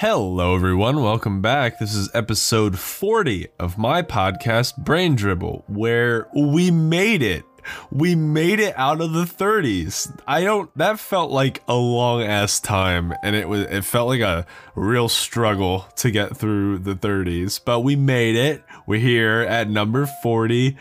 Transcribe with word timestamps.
Hello, 0.00 0.54
everyone. 0.54 1.02
Welcome 1.02 1.42
back. 1.42 1.80
This 1.80 1.92
is 1.92 2.08
episode 2.14 2.78
40 2.78 3.48
of 3.58 3.76
my 3.76 4.00
podcast, 4.00 4.76
Brain 4.76 5.16
Dribble, 5.16 5.64
where 5.66 6.28
we 6.32 6.70
made 6.70 7.20
it. 7.20 7.44
We 7.90 8.14
made 8.14 8.60
it 8.60 8.78
out 8.78 9.00
of 9.00 9.12
the 9.12 9.24
30s. 9.24 10.16
I 10.24 10.44
don't, 10.44 10.70
that 10.78 11.00
felt 11.00 11.32
like 11.32 11.64
a 11.66 11.74
long 11.74 12.22
ass 12.22 12.60
time, 12.60 13.12
and 13.24 13.34
it 13.34 13.48
was, 13.48 13.62
it 13.62 13.84
felt 13.84 14.06
like 14.06 14.20
a 14.20 14.46
real 14.76 15.08
struggle 15.08 15.88
to 15.96 16.12
get 16.12 16.36
through 16.36 16.78
the 16.78 16.94
30s, 16.94 17.60
but 17.64 17.80
we 17.80 17.96
made 17.96 18.36
it. 18.36 18.62
We're 18.86 19.00
here 19.00 19.40
at 19.40 19.68
number 19.68 20.06
40. 20.06 20.76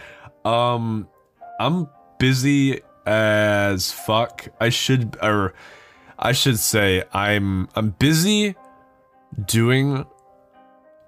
Um, 0.45 1.07
I'm 1.59 1.89
busy 2.19 2.81
as 3.07 3.91
fuck. 3.91 4.47
I 4.61 4.69
should, 4.69 5.17
or 5.23 5.55
I 6.19 6.33
should 6.33 6.59
say, 6.59 7.03
I'm, 7.13 7.67
I'm 7.75 7.89
busy 7.97 8.55
doing 9.45 10.05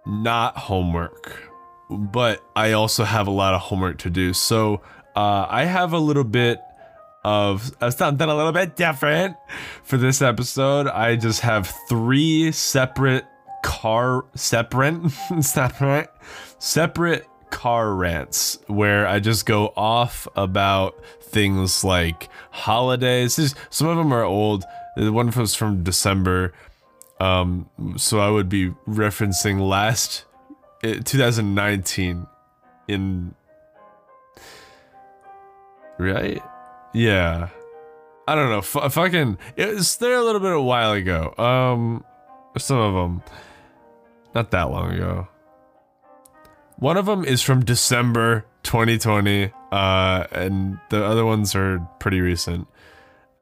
not 0.05 0.57
homework, 0.57 1.49
but 1.89 2.43
I 2.55 2.73
also 2.73 3.03
have 3.03 3.27
a 3.27 3.31
lot 3.31 3.53
of 3.53 3.61
homework 3.61 3.99
to 3.99 4.09
do. 4.09 4.33
So 4.33 4.81
uh, 5.15 5.45
I 5.49 5.65
have 5.65 5.93
a 5.93 5.99
little 5.99 6.23
bit 6.23 6.59
of 7.23 7.71
uh, 7.81 7.91
something 7.91 8.27
a 8.27 8.35
little 8.35 8.51
bit 8.51 8.75
different 8.75 9.35
for 9.83 9.97
this 9.97 10.21
episode. 10.21 10.87
I 10.87 11.15
just 11.15 11.41
have 11.41 11.73
three 11.87 12.51
separate 12.51 13.25
car 13.63 14.25
separate 14.35 15.11
separate 15.41 16.09
separate 16.59 17.27
car 17.49 17.93
rants 17.93 18.59
where 18.67 19.07
I 19.07 19.19
just 19.19 19.45
go 19.45 19.73
off 19.75 20.27
about 20.35 20.95
things 21.21 21.83
like 21.83 22.29
holidays. 22.51 23.55
Some 23.69 23.87
of 23.87 23.97
them 23.97 24.13
are 24.13 24.23
old. 24.23 24.63
The 24.95 25.11
one 25.11 25.31
was 25.31 25.55
from 25.55 25.83
December. 25.83 26.53
Um, 27.19 27.69
so 27.97 28.19
I 28.19 28.29
would 28.29 28.47
be 28.47 28.69
referencing 28.87 29.59
last 29.67 30.25
eh, 30.83 30.99
2019 31.03 32.25
in 32.87 33.35
right? 35.97 36.41
Yeah. 36.93 37.49
I 38.27 38.35
don't 38.35 38.49
know. 38.49 38.59
F- 38.59 38.93
fucking 38.93 39.37
it 39.55 39.75
was 39.75 39.97
there 39.97 40.15
a 40.15 40.23
little 40.23 40.41
bit 40.41 40.53
a 40.53 40.61
while 40.61 40.93
ago. 40.93 41.33
Um 41.37 42.03
some 42.57 42.77
of 42.77 42.93
them 42.93 43.23
not 44.33 44.51
that 44.51 44.71
long 44.71 44.91
ago. 44.93 45.27
One 46.77 46.97
of 46.97 47.05
them 47.05 47.25
is 47.25 47.41
from 47.41 47.65
December 47.65 48.45
2020 48.63 49.51
uh 49.71 50.25
and 50.31 50.79
the 50.89 51.03
other 51.03 51.25
ones 51.25 51.55
are 51.55 51.79
pretty 51.99 52.21
recent. 52.21 52.67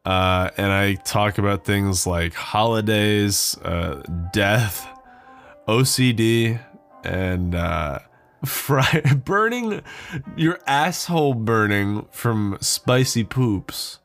Uh, 0.08 0.50
and 0.56 0.72
I 0.72 0.94
talk 0.94 1.38
about 1.38 1.66
things 1.66 2.08
like 2.08 2.34
holidays, 2.34 3.58
uh, 3.62 4.02
death, 4.32 4.88
OCD, 5.68 6.62
and 7.04 7.54
uh, 7.54 8.00
fry 8.46 9.02
burning 9.26 9.82
your 10.38 10.60
asshole 10.66 11.34
burning 11.34 12.08
from 12.10 12.58
spicy 12.62 13.26
poops, 13.26 14.00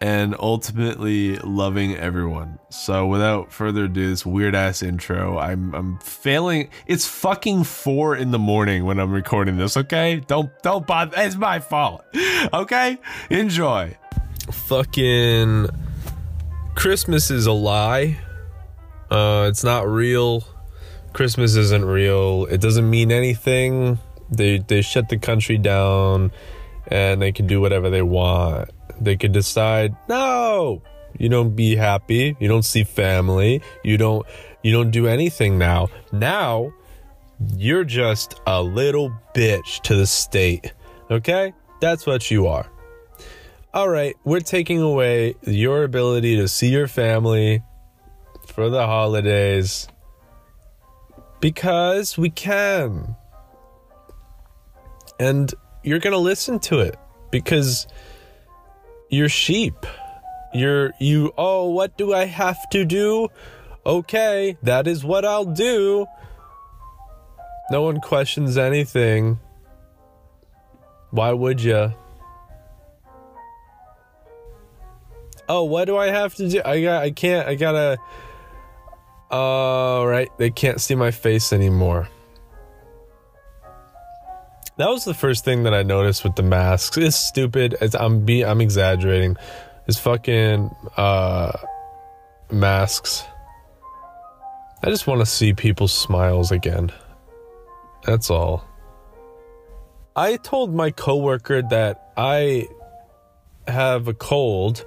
and 0.00 0.34
ultimately 0.40 1.36
loving 1.36 1.94
everyone. 1.94 2.58
So 2.70 3.06
without 3.06 3.52
further 3.52 3.84
ado, 3.84 4.10
this 4.10 4.26
weird 4.26 4.56
ass 4.56 4.82
intro. 4.82 5.38
I'm 5.38 5.72
I'm 5.72 6.00
failing. 6.00 6.68
It's 6.88 7.06
fucking 7.06 7.62
four 7.62 8.16
in 8.16 8.32
the 8.32 8.40
morning 8.40 8.86
when 8.86 8.98
I'm 8.98 9.12
recording 9.12 9.56
this. 9.56 9.76
Okay, 9.76 10.20
don't 10.26 10.50
don't 10.64 10.84
bother. 10.84 11.14
It's 11.16 11.36
my 11.36 11.60
fault. 11.60 12.04
Okay, 12.52 12.98
enjoy 13.30 13.96
fucking 14.52 15.68
Christmas 16.74 17.30
is 17.30 17.46
a 17.46 17.52
lie. 17.52 18.18
Uh, 19.10 19.46
it's 19.48 19.64
not 19.64 19.88
real. 19.88 20.44
Christmas 21.12 21.56
isn't 21.56 21.84
real. 21.84 22.46
It 22.50 22.60
doesn't 22.60 22.88
mean 22.88 23.10
anything. 23.10 23.98
They 24.30 24.58
they 24.58 24.82
shut 24.82 25.08
the 25.08 25.18
country 25.18 25.58
down, 25.58 26.30
and 26.86 27.20
they 27.20 27.32
can 27.32 27.46
do 27.46 27.60
whatever 27.60 27.90
they 27.90 28.02
want. 28.02 28.70
They 29.00 29.16
could 29.16 29.32
decide, 29.32 29.96
no, 30.08 30.82
you 31.18 31.28
don't 31.28 31.56
be 31.56 31.76
happy. 31.76 32.36
You 32.38 32.48
don't 32.48 32.64
see 32.64 32.84
family. 32.84 33.62
You 33.82 33.96
don't 33.96 34.26
you 34.62 34.72
don't 34.72 34.90
do 34.90 35.06
anything 35.06 35.58
now. 35.58 35.88
Now, 36.12 36.72
you're 37.56 37.84
just 37.84 38.40
a 38.46 38.62
little 38.62 39.12
bitch 39.34 39.80
to 39.82 39.94
the 39.94 40.06
state. 40.06 40.72
Okay, 41.10 41.54
that's 41.80 42.06
what 42.06 42.30
you 42.30 42.46
are 42.46 42.70
all 43.74 43.88
right, 43.88 44.16
we're 44.24 44.40
taking 44.40 44.80
away 44.80 45.34
your 45.42 45.84
ability 45.84 46.36
to 46.36 46.48
see 46.48 46.68
your 46.68 46.88
family 46.88 47.62
for 48.46 48.70
the 48.70 48.86
holidays 48.86 49.88
because 51.40 52.16
we 52.16 52.30
can. 52.30 53.14
And 55.20 55.52
you're 55.82 55.98
going 55.98 56.12
to 56.12 56.18
listen 56.18 56.58
to 56.60 56.78
it 56.80 56.96
because 57.30 57.86
you're 59.10 59.28
sheep. 59.28 59.86
You're, 60.54 60.92
you, 60.98 61.32
oh, 61.36 61.70
what 61.70 61.98
do 61.98 62.14
I 62.14 62.24
have 62.24 62.58
to 62.70 62.84
do? 62.86 63.28
Okay, 63.84 64.56
that 64.62 64.86
is 64.86 65.04
what 65.04 65.24
I'll 65.24 65.44
do. 65.44 66.06
No 67.70 67.82
one 67.82 68.00
questions 68.00 68.56
anything. 68.56 69.38
Why 71.10 71.32
would 71.32 71.60
you? 71.62 71.92
Oh, 75.48 75.64
what 75.64 75.86
do 75.86 75.96
I 75.96 76.08
have 76.08 76.34
to 76.36 76.48
do? 76.48 76.62
I 76.64 76.82
got, 76.82 77.02
I 77.02 77.10
can't, 77.10 77.48
I 77.48 77.54
gotta. 77.54 77.98
Uh, 79.30 80.04
right, 80.06 80.28
they 80.38 80.50
can't 80.50 80.80
see 80.80 80.94
my 80.94 81.10
face 81.10 81.52
anymore. 81.52 82.08
That 84.78 84.88
was 84.90 85.04
the 85.04 85.14
first 85.14 85.44
thing 85.44 85.64
that 85.64 85.74
I 85.74 85.82
noticed 85.82 86.22
with 86.22 86.36
the 86.36 86.42
masks. 86.42 86.96
It's 86.96 87.16
stupid. 87.16 87.76
It's, 87.80 87.96
I'm 87.96 88.24
be, 88.24 88.44
I'm 88.44 88.60
exaggerating. 88.60 89.36
It's 89.88 89.98
fucking 89.98 90.70
uh, 90.96 91.58
masks. 92.50 93.24
I 94.82 94.90
just 94.90 95.08
want 95.08 95.20
to 95.20 95.26
see 95.26 95.52
people's 95.52 95.92
smiles 95.92 96.52
again. 96.52 96.92
That's 98.04 98.30
all. 98.30 98.64
I 100.14 100.36
told 100.36 100.72
my 100.72 100.92
coworker 100.92 101.62
that 101.62 102.12
I 102.16 102.68
have 103.66 104.06
a 104.08 104.14
cold 104.14 104.86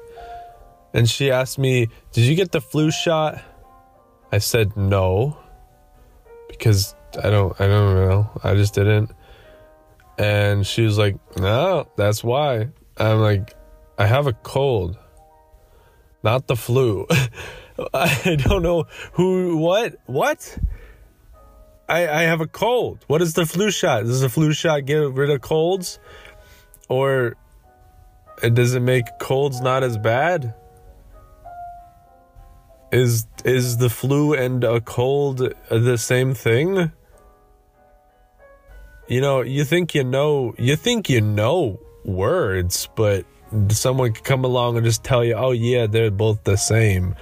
and 0.93 1.09
she 1.09 1.31
asked 1.31 1.57
me, 1.57 1.89
Did 2.11 2.25
you 2.25 2.35
get 2.35 2.51
the 2.51 2.61
flu 2.61 2.91
shot? 2.91 3.41
I 4.31 4.39
said 4.39 4.75
no. 4.75 5.37
Because 6.49 6.95
I 7.21 7.29
don't 7.29 7.59
I 7.59 7.67
don't 7.67 7.95
know. 7.95 8.29
I 8.43 8.55
just 8.55 8.73
didn't. 8.73 9.11
And 10.17 10.65
she 10.65 10.83
was 10.83 10.97
like, 10.97 11.15
No, 11.37 11.87
that's 11.95 12.23
why. 12.23 12.69
I'm 12.97 13.19
like, 13.19 13.55
I 13.97 14.05
have 14.05 14.27
a 14.27 14.33
cold. 14.33 14.97
Not 16.23 16.47
the 16.47 16.55
flu. 16.55 17.07
I 17.93 18.37
don't 18.37 18.61
know 18.61 18.85
who 19.13 19.57
what? 19.57 19.95
What? 20.05 20.57
I, 21.89 22.07
I 22.07 22.21
have 22.21 22.39
a 22.39 22.47
cold. 22.47 23.03
What 23.07 23.21
is 23.21 23.33
the 23.33 23.45
flu 23.45 23.69
shot? 23.69 24.05
Does 24.05 24.21
the 24.21 24.29
flu 24.29 24.53
shot 24.53 24.85
get 24.85 25.11
rid 25.11 25.29
of 25.29 25.41
colds? 25.41 25.99
Or 26.87 27.35
does 28.41 28.75
it 28.75 28.79
make 28.79 29.05
colds 29.19 29.59
not 29.59 29.83
as 29.83 29.97
bad? 29.97 30.53
Is 32.91 33.25
is 33.45 33.77
the 33.77 33.89
flu 33.89 34.33
and 34.33 34.63
a 34.63 34.81
cold 34.81 35.53
the 35.69 35.97
same 35.97 36.33
thing? 36.33 36.91
You 39.07 39.21
know, 39.21 39.41
you 39.41 39.63
think 39.63 39.95
you 39.95 40.03
know, 40.03 40.53
you 40.57 40.75
think 40.75 41.09
you 41.09 41.21
know 41.21 41.79
words, 42.03 42.89
but 42.95 43.25
someone 43.69 44.13
could 44.13 44.23
come 44.23 44.43
along 44.43 44.77
and 44.77 44.85
just 44.85 45.03
tell 45.03 45.23
you, 45.23 45.35
"Oh 45.35 45.51
yeah, 45.51 45.87
they're 45.87 46.11
both 46.11 46.43
the 46.43 46.57
same." 46.57 47.15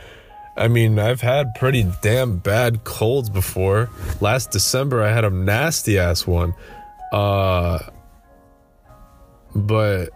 I 0.57 0.67
mean, 0.67 0.99
I've 0.99 1.21
had 1.21 1.55
pretty 1.55 1.85
damn 2.01 2.37
bad 2.37 2.83
colds 2.83 3.29
before. 3.29 3.89
Last 4.19 4.51
December 4.51 5.01
I 5.01 5.11
had 5.11 5.23
a 5.23 5.29
nasty 5.29 5.97
ass 5.97 6.27
one. 6.27 6.53
Uh 7.13 7.79
but 9.55 10.09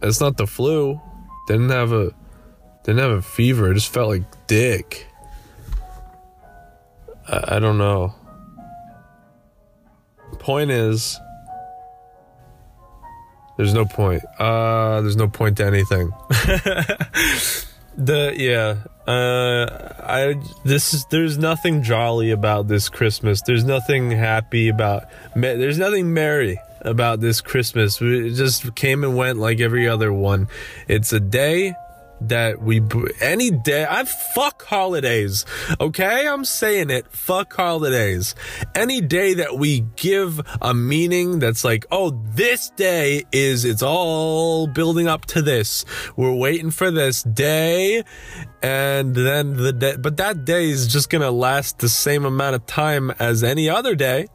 it's 0.00 0.20
not 0.20 0.36
the 0.36 0.46
flu. 0.46 1.00
Didn't 1.48 1.70
have 1.70 1.92
a 1.92 2.14
didn't 2.90 3.08
have 3.08 3.18
a 3.18 3.22
fever. 3.22 3.70
I 3.70 3.74
just 3.74 3.92
felt 3.92 4.08
like 4.08 4.24
dick. 4.48 5.06
I, 7.28 7.56
I 7.56 7.58
don't 7.60 7.78
know. 7.78 8.14
Point 10.40 10.70
is, 10.72 11.18
there's 13.56 13.74
no 13.74 13.84
point. 13.84 14.24
Uh, 14.38 15.02
there's 15.02 15.16
no 15.16 15.28
point 15.28 15.58
to 15.58 15.66
anything. 15.66 16.10
the 17.96 18.34
yeah. 18.36 18.78
Uh, 19.06 19.94
I 20.02 20.42
this 20.64 20.94
is 20.94 21.04
there's 21.10 21.38
nothing 21.38 21.82
jolly 21.82 22.32
about 22.32 22.66
this 22.66 22.88
Christmas. 22.88 23.42
There's 23.42 23.64
nothing 23.64 24.10
happy 24.10 24.68
about. 24.68 25.04
There's 25.36 25.78
nothing 25.78 26.12
merry 26.12 26.58
about 26.80 27.20
this 27.20 27.40
Christmas. 27.40 28.00
It 28.00 28.32
just 28.32 28.74
came 28.74 29.04
and 29.04 29.16
went 29.16 29.38
like 29.38 29.60
every 29.60 29.88
other 29.88 30.12
one. 30.12 30.48
It's 30.88 31.12
a 31.12 31.20
day 31.20 31.74
that 32.20 32.60
we 32.60 32.82
any 33.20 33.50
day 33.50 33.86
I 33.88 34.04
fuck 34.04 34.62
holidays. 34.64 35.44
Okay, 35.80 36.26
I'm 36.26 36.44
saying 36.44 36.90
it. 36.90 37.10
Fuck 37.12 37.54
holidays. 37.54 38.34
Any 38.74 39.00
day 39.00 39.34
that 39.34 39.56
we 39.56 39.80
give 39.96 40.40
a 40.60 40.74
meaning 40.74 41.38
that's 41.38 41.64
like, 41.64 41.86
oh, 41.90 42.10
this 42.34 42.70
day 42.70 43.24
is 43.32 43.64
it's 43.64 43.82
all 43.82 44.66
building 44.66 45.08
up 45.08 45.26
to 45.26 45.42
this. 45.42 45.84
We're 46.16 46.34
waiting 46.34 46.70
for 46.70 46.90
this 46.90 47.22
day, 47.22 48.04
and 48.62 49.14
then 49.14 49.56
the 49.56 49.72
day, 49.72 49.96
but 49.96 50.16
that 50.18 50.44
day 50.44 50.70
is 50.70 50.88
just 50.88 51.10
gonna 51.10 51.30
last 51.30 51.78
the 51.78 51.88
same 51.88 52.24
amount 52.24 52.56
of 52.56 52.66
time 52.66 53.10
as 53.18 53.42
any 53.42 53.68
other 53.68 53.94
day. 53.94 54.28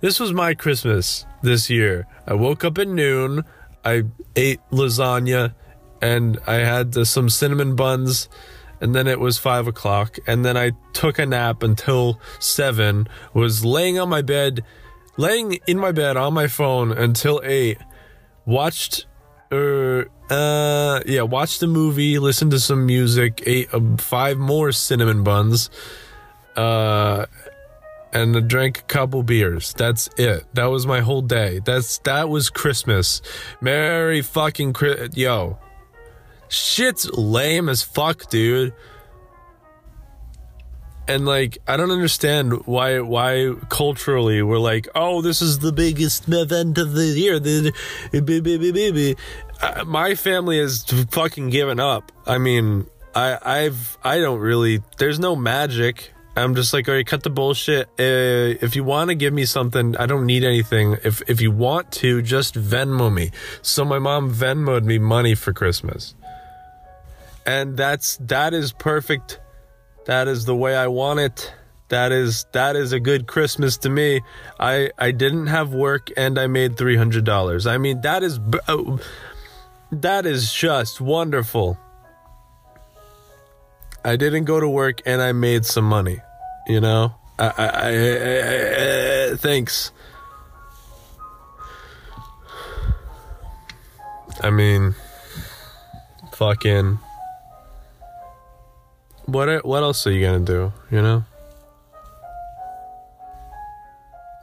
This 0.00 0.20
was 0.20 0.32
my 0.32 0.54
Christmas 0.54 1.26
this 1.42 1.68
year. 1.68 2.06
I 2.26 2.34
woke 2.34 2.64
up 2.64 2.78
at 2.78 2.88
noon. 2.88 3.44
I 3.84 4.04
ate 4.36 4.60
lasagna 4.70 5.54
and 6.00 6.38
I 6.46 6.56
had 6.56 6.96
uh, 6.96 7.04
some 7.04 7.28
cinnamon 7.28 7.76
buns, 7.76 8.28
and 8.80 8.94
then 8.94 9.06
it 9.06 9.20
was 9.20 9.38
five 9.38 9.66
o'clock, 9.66 10.18
and 10.26 10.44
then 10.44 10.56
I 10.56 10.72
took 10.92 11.18
a 11.18 11.26
nap 11.26 11.62
until 11.62 12.20
seven. 12.38 13.08
Was 13.34 13.64
laying 13.64 13.98
on 13.98 14.08
my 14.08 14.22
bed, 14.22 14.64
laying 15.16 15.58
in 15.66 15.78
my 15.78 15.92
bed 15.92 16.16
on 16.16 16.34
my 16.34 16.46
phone 16.46 16.92
until 16.92 17.40
eight. 17.44 17.78
Watched, 18.46 19.06
uh, 19.52 20.04
uh, 20.30 21.00
yeah, 21.06 21.22
watched 21.22 21.62
a 21.62 21.66
movie, 21.66 22.18
listened 22.18 22.52
to 22.52 22.60
some 22.60 22.86
music, 22.86 23.42
ate 23.46 23.72
uh, 23.74 23.80
five 23.98 24.38
more 24.38 24.72
cinnamon 24.72 25.22
buns, 25.24 25.70
uh, 26.56 27.26
and 28.12 28.48
drank 28.48 28.78
a 28.78 28.82
couple 28.82 29.22
beers. 29.22 29.74
That's 29.74 30.08
it. 30.16 30.44
That 30.54 30.66
was 30.66 30.86
my 30.86 31.00
whole 31.00 31.22
day. 31.22 31.60
That's 31.64 31.98
that 31.98 32.28
was 32.28 32.48
Christmas. 32.48 33.20
Merry 33.60 34.22
fucking 34.22 34.72
Chri- 34.72 35.14
yo. 35.16 35.58
Shit's 36.48 37.10
lame 37.10 37.68
as 37.68 37.82
fuck, 37.82 38.28
dude. 38.30 38.74
And 41.06 41.24
like, 41.24 41.56
I 41.66 41.78
don't 41.78 41.90
understand 41.90 42.66
why 42.66 43.00
why 43.00 43.54
culturally 43.70 44.42
we're 44.42 44.58
like, 44.58 44.88
oh, 44.94 45.22
this 45.22 45.40
is 45.40 45.58
the 45.58 45.72
biggest 45.72 46.28
event 46.28 46.76
of 46.76 46.92
the 46.92 47.06
year. 47.06 47.40
Uh, 49.60 49.84
my 49.84 50.14
family 50.14 50.58
has 50.58 50.84
fucking 51.10 51.48
given 51.48 51.80
up. 51.80 52.12
I 52.26 52.36
mean, 52.36 52.86
I 53.14 53.38
I've 53.42 53.96
I 54.04 54.18
don't 54.18 54.40
really. 54.40 54.82
There's 54.98 55.18
no 55.18 55.34
magic. 55.34 56.12
I'm 56.36 56.54
just 56.54 56.72
like, 56.72 56.88
all 56.88 56.94
right, 56.94 57.06
cut 57.06 57.24
the 57.24 57.30
bullshit. 57.30 57.88
Uh, 57.98 58.54
if 58.62 58.76
you 58.76 58.84
want 58.84 59.08
to 59.08 59.16
give 59.16 59.32
me 59.32 59.44
something, 59.44 59.96
I 59.96 60.06
don't 60.06 60.26
need 60.26 60.44
anything. 60.44 60.98
If 61.04 61.22
if 61.26 61.40
you 61.40 61.50
want 61.50 61.90
to, 61.92 62.20
just 62.20 62.54
Venmo 62.54 63.12
me. 63.12 63.30
So 63.62 63.82
my 63.84 63.98
mom 63.98 64.32
Venmoed 64.32 64.84
me 64.84 64.98
money 64.98 65.34
for 65.34 65.54
Christmas 65.54 66.14
and 67.48 67.78
that's 67.78 68.18
that 68.18 68.52
is 68.52 68.72
perfect. 68.72 69.40
That 70.04 70.28
is 70.28 70.44
the 70.44 70.54
way 70.54 70.76
i 70.76 70.86
want 70.86 71.18
it. 71.20 71.54
That 71.88 72.12
is 72.12 72.44
that 72.52 72.76
is 72.76 72.92
a 72.92 73.00
good 73.00 73.26
christmas 73.26 73.78
to 73.78 73.88
me. 73.88 74.20
I 74.60 74.90
i 74.98 75.12
didn't 75.12 75.46
have 75.46 75.72
work 75.72 76.10
and 76.14 76.38
i 76.38 76.46
made 76.46 76.76
$300 76.76 77.66
i 77.66 77.78
mean 77.78 78.02
that 78.02 78.22
is 78.22 78.38
uh, 78.68 78.98
that 79.90 80.26
is 80.26 80.52
just 80.52 81.00
wonderful. 81.00 81.78
I 84.04 84.16
didn't 84.16 84.44
go 84.44 84.60
to 84.60 84.68
work 84.68 85.00
and 85.06 85.22
i 85.22 85.32
made 85.32 85.64
some 85.64 85.84
money 85.84 86.20
you 86.66 86.80
know? 86.82 87.14
I 87.38 87.46
i, 87.46 87.66
I, 87.66 87.90
I, 88.28 89.32
I 89.32 89.36
thanks. 89.36 89.90
I 94.42 94.50
mean 94.50 94.94
fucking 96.32 96.98
what 99.28 99.64
what 99.64 99.82
else 99.82 100.06
are 100.06 100.10
you 100.10 100.24
gonna 100.24 100.40
do? 100.40 100.72
You 100.90 101.02
know. 101.02 101.24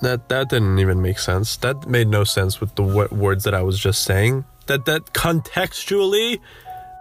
That 0.02 0.30
that 0.30 0.50
didn't 0.50 0.78
even 0.80 1.02
make 1.02 1.18
sense. 1.18 1.58
That 1.58 1.88
made 1.88 2.08
no 2.08 2.24
sense 2.24 2.62
with 2.62 2.76
the 2.76 2.84
w- 2.84 3.08
words 3.12 3.44
that 3.46 3.54
I 3.54 3.64
was 3.64 3.80
just 3.80 4.04
saying. 4.04 4.46
That 4.68 4.86
that 4.86 5.14
contextually, 5.14 6.40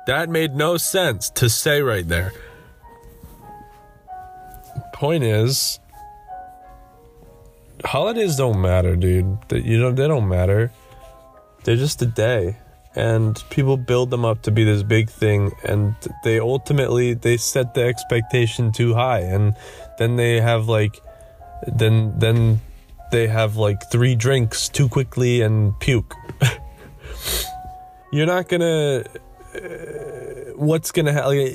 that 0.06 0.31
made 0.31 0.54
no 0.54 0.78
sense 0.78 1.28
to 1.31 1.50
say 1.50 1.82
right 1.82 2.06
there. 2.08 2.32
Point 4.94 5.25
is, 5.25 5.78
holidays 7.84 8.36
don't 8.36 8.60
matter, 8.60 8.96
dude. 8.96 9.38
That 9.48 9.64
you 9.64 9.78
know 9.78 9.92
they 9.92 10.08
don't 10.08 10.28
matter. 10.28 10.72
They're 11.64 11.76
just 11.76 12.00
a 12.00 12.06
day 12.06 12.56
and 12.96 13.43
people 13.50 13.76
build 13.76 14.11
them 14.11 14.25
up 14.25 14.43
to 14.43 14.50
be 14.50 14.64
this 14.64 14.82
big 14.82 15.11
thing 15.11 15.52
and 15.64 15.94
they 16.23 16.38
ultimately 16.38 17.14
they 17.14 17.37
set 17.37 17.75
the 17.75 17.82
expectation 17.82 18.70
too 18.70 18.94
high 18.94 19.20
and 19.20 19.55
then 19.99 20.17
they 20.17 20.41
have 20.41 20.69
like 20.69 21.00
then 21.67 22.17
then 22.19 22.61
they 23.11 23.26
have 23.26 23.56
like 23.56 23.91
three 23.91 24.14
drinks 24.14 24.69
too 24.69 24.88
quickly 24.88 25.41
and 25.41 25.79
puke. 25.79 26.14
You're 28.12 28.26
not 28.26 28.49
gonna 28.49 29.05
uh, 29.55 29.58
what's 30.56 30.93
gonna 30.93 31.12
happen 31.12 31.55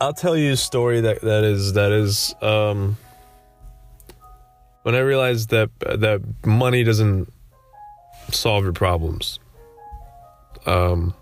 I'll 0.00 0.12
tell 0.12 0.36
you 0.36 0.52
a 0.52 0.56
story 0.56 1.00
that 1.00 1.20
that 1.22 1.44
is 1.44 1.72
that 1.74 1.92
is 1.92 2.34
um 2.42 2.96
when 4.84 4.94
I 4.94 4.98
realized 5.00 5.48
that 5.48 5.70
that 5.80 6.22
money 6.46 6.84
doesn't 6.84 7.32
solve 8.30 8.64
your 8.64 8.72
problems. 8.74 9.38
Um, 10.66 11.14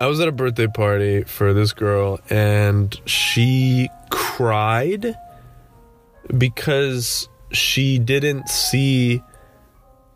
I 0.00 0.06
was 0.06 0.20
at 0.20 0.28
a 0.28 0.32
birthday 0.32 0.68
party 0.68 1.24
for 1.24 1.52
this 1.52 1.72
girl, 1.72 2.20
and 2.30 2.98
she 3.06 3.88
cried 4.10 5.16
because 6.36 7.28
she 7.50 7.98
didn't 7.98 8.48
see 8.48 9.20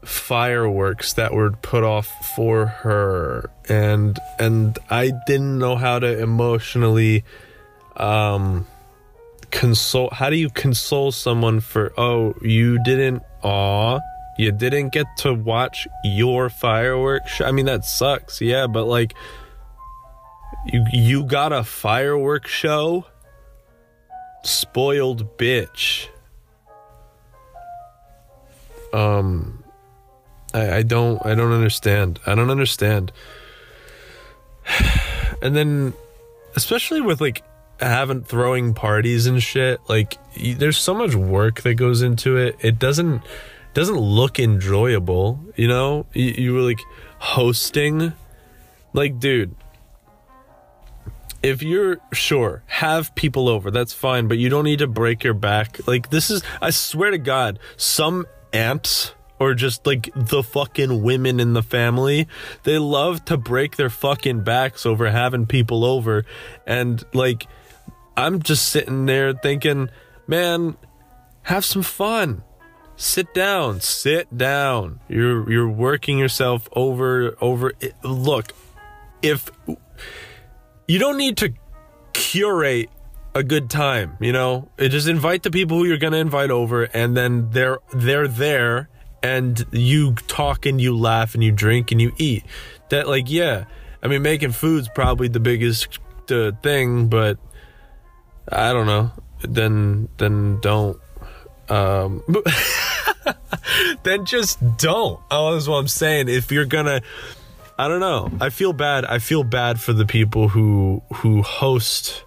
fireworks 0.05 1.15
that 1.15 1.35
were 1.35 1.51
put 1.51 1.83
off 1.83 2.07
for 2.37 2.67
her 2.67 3.51
and 3.69 4.19
and 4.39 4.79
I 4.89 5.11
didn't 5.27 5.59
know 5.59 5.77
how 5.77 5.99
to 5.99 6.19
emotionally 6.19 7.25
um 7.97 8.67
console 9.51 10.11
how 10.13 10.29
do 10.31 10.37
you 10.37 10.51
console 10.51 11.11
someone 11.11 11.61
for 11.61 11.93
oh 11.97 12.35
you 12.43 12.83
didn't 12.85 13.23
aw 13.43 13.99
you 14.39 14.53
didn't 14.53 14.91
get 14.91 15.07
to 15.17 15.33
watch 15.33 15.89
your 16.05 16.51
fireworks 16.51 17.41
i 17.41 17.51
mean 17.51 17.67
that 17.67 17.85
sucks 17.85 18.41
yeah 18.41 18.67
but 18.67 18.85
like 18.85 19.15
you 20.67 20.85
you 20.93 21.25
got 21.25 21.53
a 21.53 21.63
fireworks 21.63 22.51
show? 22.51 23.07
Spoiled 24.43 25.37
bitch. 25.39 26.09
Um 28.93 29.63
I, 30.55 30.77
I 30.77 30.83
don't 30.83 31.25
i 31.27 31.35
don't 31.35 31.53
understand 31.53 32.21
i 32.27 32.35
don't 32.35 32.51
understand. 32.51 33.13
And 35.41 35.55
then 35.55 35.95
especially 36.57 37.01
with 37.01 37.21
like 37.21 37.45
having 37.81 38.23
throwing 38.23 38.75
parties 38.75 39.27
and 39.27 39.43
shit 39.43 39.81
like 39.89 40.19
there's 40.37 40.79
so 40.79 40.95
much 40.95 41.15
work 41.15 41.63
that 41.63 41.75
goes 41.75 42.03
into 42.03 42.37
it. 42.37 42.57
It 42.61 42.79
doesn't 42.79 43.23
doesn't 43.75 43.99
look 43.99 44.39
enjoyable 44.39 45.41
you 45.57 45.69
know? 45.69 46.07
You, 46.13 46.25
you 46.25 46.55
were 46.55 46.63
like 46.63 46.81
hosting 47.19 48.13
like 48.93 49.19
dude 49.21 49.55
if 51.43 51.63
you're 51.63 51.99
sure 52.13 52.65
have 52.67 53.15
people 53.15 53.49
over 53.49 53.71
that's 53.71 53.93
fine 53.93 54.27
but 54.27 54.39
you 54.39 54.49
don't 54.49 54.65
need 54.65 54.81
to 54.81 54.89
break 54.89 55.23
your 55.23 55.35
back. 55.35 55.87
Like 55.87 56.11
this 56.11 56.31
is 56.31 56.43
i 56.61 56.71
swear 56.71 57.11
to 57.13 57.19
god 57.19 57.59
some 57.77 58.27
amps 58.53 59.15
or 59.39 59.55
just 59.55 59.87
like 59.87 60.11
the 60.15 60.43
fucking 60.43 61.03
women 61.03 61.41
in 61.41 61.53
the 61.53 61.63
family 61.63 62.27
they 62.65 62.79
love 62.79 63.25
to 63.27 63.37
break 63.37 63.77
their 63.77 63.91
fucking 63.91 64.43
backs 64.43 64.85
over 64.85 65.11
having 65.11 65.47
people 65.47 65.85
over 65.85 66.25
and 66.67 67.05
like 67.15 67.47
I'm 68.19 68.43
just 68.43 68.71
sitting 68.71 69.07
there 69.07 69.33
thinking, 69.33 69.91
man, 70.27 70.77
have 71.43 71.65
some 71.65 71.83
fun. 71.83 72.43
Sit 72.97 73.33
down, 73.33 73.81
sit 73.81 74.37
down. 74.37 74.99
You're 75.09 75.49
you're 75.49 75.69
working 75.69 76.19
yourself 76.19 76.69
over 76.73 77.37
over 77.41 77.75
look, 78.03 78.53
if 79.23 79.53
you 80.89 80.99
don't 80.99 81.17
need 81.17 81.37
to 81.37 81.55
curate 82.13 82.91
a 83.37 83.45
good 83.45 83.71
time, 83.71 84.17
you 84.19 84.33
know? 84.33 84.69
Just 84.81 85.07
invite 85.07 85.45
the 85.45 85.53
people 85.53 85.79
who 85.79 85.85
you're 85.85 85.97
going 85.97 86.13
to 86.13 86.19
invite 86.19 86.51
over 86.51 86.85
and 86.85 87.17
then 87.17 87.51
they're 87.51 87.79
they're 87.95 88.27
there 88.27 88.89
and 89.23 89.65
you 89.71 90.15
talk 90.27 90.67
and 90.67 90.81
you 90.81 90.97
laugh 90.97 91.35
and 91.35 91.45
you 91.45 91.53
drink 91.53 91.93
and 91.93 92.01
you 92.01 92.13
eat. 92.17 92.45
That 92.89 93.07
like 93.07 93.31
yeah, 93.31 93.67
I 94.03 94.09
mean 94.09 94.23
making 94.23 94.51
food's 94.51 94.89
probably 94.89 95.29
the 95.29 95.39
biggest 95.39 96.01
uh, 96.33 96.51
thing, 96.65 97.07
but 97.07 97.39
I 98.51 98.73
don't 98.73 98.87
know. 98.87 99.11
Then 99.43 100.09
then 100.19 100.61
don't. 100.61 100.99
Um, 101.69 102.23
then 104.03 104.25
just 104.25 104.59
don't. 104.79 105.21
Oh, 105.31 105.53
that's 105.53 105.69
what 105.69 105.77
I'm 105.77 105.89
saying. 105.89 106.29
If 106.29 106.51
you're 106.51 106.65
gonna, 106.65 107.03
I 107.79 107.89
don't 107.89 108.01
know. 108.01 108.31
I 108.41 108.51
feel 108.51 108.73
bad. 108.73 109.05
I 109.05 109.19
feel 109.19 109.45
bad 109.45 109.81
for 109.81 109.93
the 109.93 110.07
people 110.07 110.49
who 110.49 111.03
who 111.15 111.43
host 111.43 112.25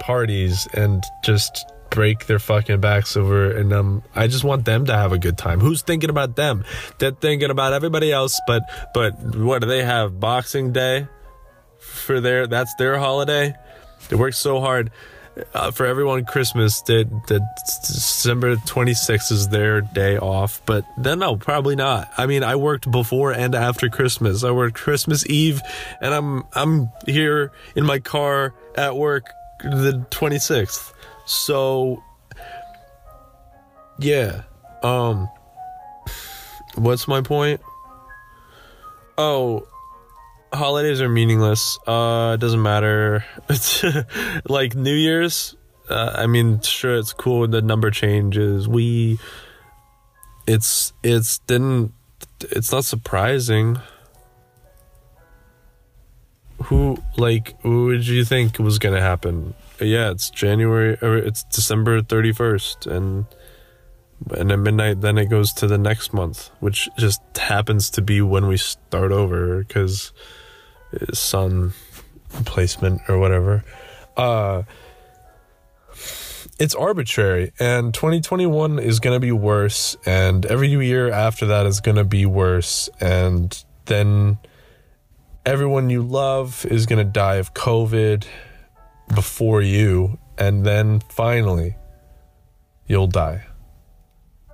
parties 0.00 0.66
and 0.74 1.04
just 1.22 1.64
break 1.90 2.26
their 2.26 2.38
fucking 2.38 2.80
backs 2.80 3.16
over 3.16 3.50
and 3.50 3.72
um 3.72 4.02
I 4.14 4.26
just 4.26 4.44
want 4.44 4.64
them 4.66 4.84
to 4.86 4.92
have 4.92 5.12
a 5.12 5.18
good 5.18 5.38
time. 5.38 5.60
Who's 5.60 5.82
thinking 5.82 6.10
about 6.10 6.36
them? 6.36 6.64
They're 6.98 7.12
thinking 7.12 7.50
about 7.50 7.72
everybody 7.72 8.12
else, 8.12 8.38
but 8.46 8.62
but 8.92 9.14
what 9.36 9.62
do 9.62 9.68
they 9.68 9.84
have? 9.84 10.20
Boxing 10.20 10.72
Day 10.72 11.06
for 11.78 12.20
their 12.20 12.46
that's 12.46 12.74
their 12.74 12.98
holiday. 12.98 13.54
They 14.08 14.16
work 14.16 14.34
so 14.34 14.60
hard 14.60 14.90
uh, 15.54 15.70
for 15.70 15.86
everyone 15.86 16.24
Christmas 16.24 16.80
that 16.82 17.08
that 17.28 17.42
December 17.86 18.56
26th 18.56 19.32
is 19.32 19.48
their 19.48 19.80
day 19.80 20.18
off, 20.18 20.62
but 20.66 20.84
then 20.96 21.18
no, 21.20 21.36
probably 21.36 21.76
not. 21.76 22.10
I 22.16 22.26
mean, 22.26 22.42
I 22.42 22.56
worked 22.56 22.90
before 22.90 23.32
and 23.32 23.54
after 23.54 23.88
Christmas. 23.88 24.44
I 24.44 24.50
worked 24.50 24.76
Christmas 24.76 25.26
Eve 25.28 25.60
and 26.00 26.14
I'm 26.14 26.44
I'm 26.54 26.90
here 27.06 27.52
in 27.74 27.84
my 27.84 27.98
car 27.98 28.54
at 28.76 28.96
work 28.96 29.30
the 29.62 30.04
26th. 30.10 30.92
So 31.26 32.02
yeah. 33.98 34.42
Um 34.82 35.28
what's 36.74 37.08
my 37.08 37.20
point? 37.20 37.60
Oh, 39.16 39.66
holidays 40.52 41.00
are 41.00 41.08
meaningless. 41.08 41.78
Uh 41.86 42.32
it 42.34 42.40
doesn't 42.40 42.62
matter. 42.62 43.24
like 44.48 44.74
New 44.74 44.94
Year's, 44.94 45.56
uh, 45.88 46.12
I 46.14 46.26
mean, 46.26 46.60
sure 46.60 46.96
it's 46.96 47.12
cool 47.12 47.40
when 47.40 47.50
the 47.50 47.62
number 47.62 47.90
changes. 47.90 48.68
We 48.68 49.18
it's 50.46 50.92
it's 51.02 51.38
didn't 51.40 51.92
it's 52.40 52.72
not 52.72 52.84
surprising 52.84 53.78
who 56.64 56.96
like 57.16 57.54
what 57.62 57.70
would 57.70 58.06
you 58.06 58.24
think 58.24 58.58
was 58.58 58.78
gonna 58.78 59.00
happen 59.00 59.54
yeah 59.78 60.10
it's 60.10 60.30
january 60.30 60.96
or 61.02 61.16
it's 61.16 61.44
december 61.44 62.00
31st 62.00 62.86
and 62.86 63.26
and 64.30 64.50
at 64.50 64.58
midnight 64.58 65.00
then 65.02 65.18
it 65.18 65.26
goes 65.26 65.52
to 65.52 65.66
the 65.66 65.78
next 65.78 66.12
month 66.12 66.50
which 66.60 66.88
just 66.96 67.20
happens 67.36 67.90
to 67.90 68.02
be 68.02 68.20
when 68.22 68.46
we 68.46 68.56
start 68.56 69.12
over 69.12 69.62
because 69.62 70.12
sun 71.12 71.72
placement 72.44 73.00
or 73.08 73.18
whatever 73.18 73.64
uh 74.16 74.62
it's 76.58 76.74
arbitrary 76.74 77.52
and 77.58 77.94
2021 77.94 78.78
is 78.78 79.00
going 79.00 79.14
to 79.14 79.20
be 79.20 79.32
worse 79.32 79.96
and 80.04 80.44
every 80.46 80.68
year 80.68 81.10
after 81.10 81.46
that 81.46 81.66
is 81.66 81.80
going 81.80 81.96
to 81.96 82.04
be 82.04 82.26
worse 82.26 82.88
and 83.00 83.64
then 83.86 84.38
everyone 85.48 85.88
you 85.88 86.02
love 86.02 86.66
is 86.66 86.84
going 86.84 86.98
to 86.98 87.10
die 87.10 87.36
of 87.36 87.54
COVID 87.54 88.26
before 89.14 89.62
you, 89.62 90.18
and 90.36 90.64
then 90.64 91.00
finally, 91.08 91.76
you'll 92.86 93.06
die. 93.06 93.46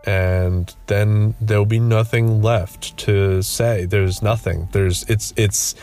And 0.06 0.72
then 0.86 1.34
there'll 1.40 1.66
be 1.66 1.80
nothing 1.80 2.42
left 2.42 2.96
to 2.98 3.42
say. 3.42 3.86
There's 3.86 4.22
nothing. 4.22 4.68
There's 4.72 5.02
it's 5.04 5.32
it's 5.36 5.74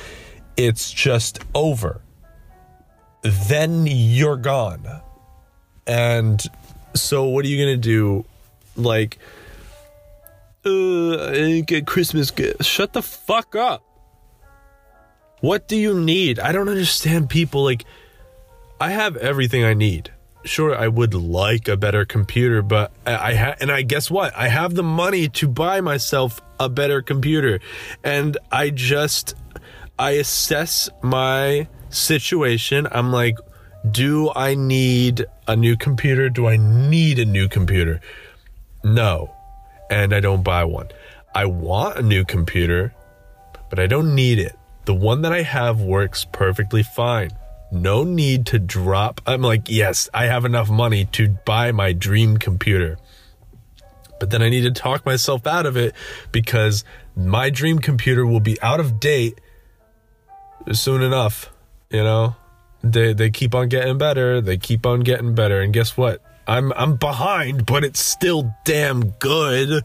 it's 0.57 0.91
just 0.91 1.39
over. 1.53 2.01
Then 3.23 3.85
you're 3.87 4.37
gone. 4.37 5.01
And 5.87 6.41
so 6.93 7.25
what 7.25 7.45
are 7.45 7.47
you 7.47 7.63
gonna 7.63 7.77
do? 7.77 8.25
Like 8.75 9.17
uh, 10.65 11.27
I 11.27 11.33
didn't 11.33 11.67
get 11.67 11.87
Christmas 11.87 12.31
gift. 12.31 12.63
Shut 12.63 12.93
the 12.93 13.01
fuck 13.01 13.55
up. 13.55 13.83
What 15.39 15.67
do 15.67 15.75
you 15.75 15.99
need? 15.99 16.39
I 16.39 16.51
don't 16.51 16.69
understand 16.69 17.29
people 17.29 17.63
like 17.63 17.85
I 18.79 18.91
have 18.91 19.17
everything 19.17 19.63
I 19.63 19.73
need. 19.73 20.11
Sure, 20.43 20.75
I 20.75 20.87
would 20.87 21.13
like 21.13 21.67
a 21.67 21.77
better 21.77 22.03
computer, 22.03 22.63
but 22.63 22.91
I, 23.05 23.13
I 23.13 23.55
and 23.59 23.71
I 23.71 23.83
guess 23.83 24.09
what? 24.09 24.35
I 24.35 24.47
have 24.47 24.73
the 24.73 24.83
money 24.83 25.29
to 25.29 25.47
buy 25.47 25.81
myself 25.81 26.41
a 26.59 26.67
better 26.69 27.01
computer. 27.01 27.59
And 28.03 28.37
I 28.51 28.69
just 28.71 29.35
I 29.97 30.11
assess 30.11 30.89
my 31.01 31.67
situation. 31.89 32.87
I'm 32.91 33.11
like, 33.11 33.37
do 33.89 34.31
I 34.35 34.55
need 34.55 35.25
a 35.47 35.55
new 35.55 35.75
computer? 35.75 36.29
Do 36.29 36.47
I 36.47 36.57
need 36.57 37.19
a 37.19 37.25
new 37.25 37.47
computer? 37.47 37.99
No. 38.83 39.35
And 39.89 40.13
I 40.13 40.19
don't 40.19 40.43
buy 40.43 40.63
one. 40.65 40.89
I 41.33 41.45
want 41.45 41.97
a 41.97 42.01
new 42.01 42.25
computer, 42.25 42.93
but 43.69 43.79
I 43.79 43.87
don't 43.87 44.15
need 44.15 44.39
it. 44.39 44.57
The 44.85 44.93
one 44.93 45.21
that 45.21 45.33
I 45.33 45.43
have 45.43 45.81
works 45.81 46.25
perfectly 46.31 46.83
fine. 46.83 47.31
No 47.71 48.03
need 48.03 48.47
to 48.47 48.59
drop. 48.59 49.21
I'm 49.25 49.41
like, 49.41 49.69
yes, 49.69 50.09
I 50.13 50.25
have 50.25 50.45
enough 50.45 50.69
money 50.69 51.05
to 51.13 51.29
buy 51.45 51.71
my 51.71 51.93
dream 51.93 52.37
computer. 52.37 52.97
But 54.19 54.29
then 54.29 54.41
I 54.41 54.49
need 54.49 54.61
to 54.61 54.71
talk 54.71 55.05
myself 55.05 55.47
out 55.47 55.65
of 55.65 55.77
it 55.77 55.95
because 56.31 56.83
my 57.15 57.49
dream 57.49 57.79
computer 57.79 58.25
will 58.25 58.39
be 58.39 58.61
out 58.61 58.79
of 58.79 58.99
date 58.99 59.39
soon 60.71 61.01
enough. 61.01 61.51
You 61.89 62.03
know, 62.03 62.35
they 62.83 63.13
they 63.13 63.29
keep 63.29 63.53
on 63.55 63.69
getting 63.69 63.97
better. 63.97 64.41
They 64.41 64.57
keep 64.57 64.85
on 64.85 65.01
getting 65.01 65.35
better. 65.35 65.61
And 65.61 65.73
guess 65.73 65.95
what? 65.97 66.21
I'm 66.47 66.73
I'm 66.73 66.95
behind, 66.97 67.65
but 67.65 67.83
it's 67.83 67.99
still 67.99 68.53
damn 68.65 69.11
good. 69.11 69.83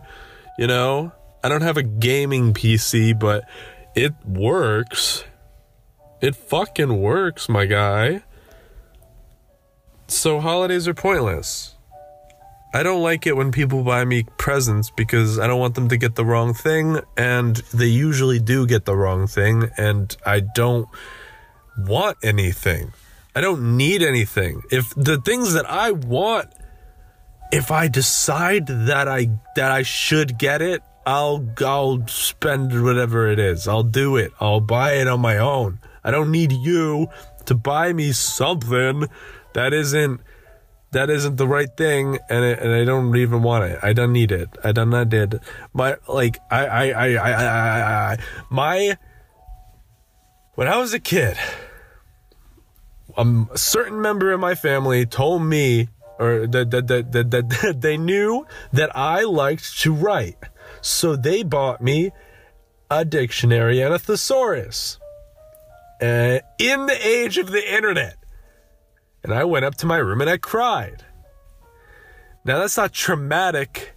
You 0.59 0.67
know, 0.67 1.13
I 1.45 1.49
don't 1.49 1.63
have 1.63 1.77
a 1.77 1.83
gaming 1.83 2.55
PC, 2.55 3.19
but 3.19 3.45
it 3.95 4.15
works. 4.27 5.25
It 6.21 6.35
fucking 6.35 7.01
works, 7.01 7.49
my 7.49 7.67
guy. 7.67 8.23
So 10.09 10.41
holidays 10.41 10.89
are 10.89 10.95
pointless. 10.95 11.76
I 12.77 12.83
don't 12.83 13.01
like 13.01 13.27
it 13.27 13.35
when 13.35 13.53
people 13.53 13.83
buy 13.85 14.05
me 14.05 14.27
presents 14.37 14.91
because 14.91 15.39
I 15.39 15.47
don't 15.47 15.59
want 15.59 15.77
them 15.77 15.89
to 15.89 15.97
get 15.97 16.15
the 16.15 16.27
wrong 16.27 16.53
thing, 16.53 17.01
and 17.17 17.57
they 17.73 17.87
usually 17.87 18.39
do 18.39 18.67
get 18.67 18.85
the 18.85 18.95
wrong 18.95 19.27
thing, 19.27 19.71
and 19.79 20.15
I 20.27 20.41
don't 20.41 20.87
want 21.79 22.19
anything. 22.23 22.93
I 23.35 23.41
don't 23.41 23.79
need 23.79 24.03
anything. 24.03 24.61
If 24.71 24.95
the 24.95 25.19
things 25.23 25.55
that 25.55 25.65
I 25.65 25.93
want, 25.93 26.49
if 27.51 27.71
I 27.71 27.89
decide 27.89 28.67
that 28.67 29.09
I 29.09 29.31
that 29.55 29.71
I 29.71 29.83
should 29.83 30.37
get 30.37 30.61
it, 30.61 30.83
I'll 31.07 31.49
I'll 31.65 32.07
spend 32.09 32.85
whatever 32.85 33.27
it 33.27 33.39
is. 33.39 33.67
I'll 33.67 33.85
do 33.85 34.17
it. 34.17 34.33
I'll 34.39 34.61
buy 34.61 34.97
it 35.01 35.09
on 35.09 35.21
my 35.21 35.39
own. 35.39 35.81
I 36.05 36.11
don't 36.11 36.31
need 36.31 36.53
you 36.53 37.09
to 37.47 37.55
buy 37.55 37.95
me 37.95 38.13
something 38.13 39.09
that 39.55 39.73
isn't 39.73 40.21
that 40.93 41.11
isn't 41.11 41.37
the 41.37 41.47
right 41.47 41.69
thing 41.77 42.19
and 42.29 42.45
it, 42.45 42.59
and 42.61 42.73
I 42.73 42.85
don't 42.85 43.15
even 43.17 43.43
want 43.43 43.65
it. 43.65 43.79
I 43.83 43.93
don't 43.93 44.13
need 44.13 44.33
it. 44.33 44.49
I 44.65 44.73
don't 44.73 45.09
did. 45.09 45.41
My 45.73 45.97
like 46.09 46.39
I 46.51 46.67
I 46.67 46.89
I 46.89 47.07
I 47.15 47.33
I, 47.33 48.13
I 48.13 48.19
my 48.51 48.97
when 50.55 50.69
I 50.69 50.79
was 50.79 50.95
a 50.95 51.01
kid, 51.01 51.37
a 53.17 53.47
certain 53.55 54.01
member 54.01 54.33
of 54.33 54.41
my 54.41 54.55
family 54.55 55.05
told 55.07 55.43
me 55.43 55.89
or 56.19 56.47
that 56.47 56.71
that, 56.71 56.87
that, 56.87 57.13
that, 57.13 57.31
that 57.31 57.77
they 57.81 57.97
knew 57.97 58.47
that 58.73 58.97
I 58.97 59.23
liked 59.25 59.79
to 59.81 59.93
write. 59.93 60.39
So 60.81 61.17
they 61.17 61.43
bought 61.43 61.83
me 61.83 62.13
a 62.91 63.05
dictionary 63.05 63.81
and 63.81 63.93
a 63.93 63.99
thesaurus. 63.99 64.99
Uh, 66.01 66.41
in 66.59 66.87
the 66.87 66.99
age 67.07 67.39
of 67.39 67.51
the 67.51 67.75
internet. 67.75 68.17
And 69.27 69.35
I 69.35 69.43
went 69.43 69.65
up 69.65 69.75
to 69.79 69.87
my 69.87 69.97
room 69.97 70.21
and 70.21 70.31
I 70.31 70.37
cried. 70.37 71.05
Now 72.45 72.61
that's 72.61 72.77
not 72.77 72.93
traumatic, 72.93 73.97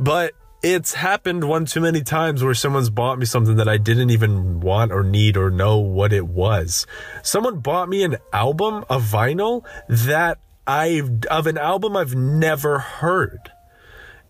but 0.00 0.32
it's 0.62 0.94
happened 0.94 1.44
one 1.44 1.66
too 1.66 1.82
many 1.82 2.02
times 2.02 2.42
where 2.42 2.54
someone's 2.54 2.88
bought 2.88 3.18
me 3.18 3.26
something 3.26 3.56
that 3.56 3.68
I 3.68 3.76
didn't 3.76 4.08
even 4.08 4.60
want 4.60 4.90
or 4.90 5.04
need 5.04 5.36
or 5.36 5.50
know 5.50 5.76
what 5.76 6.10
it 6.10 6.26
was. 6.26 6.86
Someone 7.22 7.58
bought 7.58 7.90
me 7.90 8.02
an 8.02 8.16
album, 8.32 8.86
a 8.88 8.98
vinyl 8.98 9.62
that 9.90 10.38
I 10.66 11.02
of 11.30 11.46
an 11.46 11.58
album 11.58 11.94
I've 11.94 12.14
never 12.14 12.78
heard. 12.78 13.52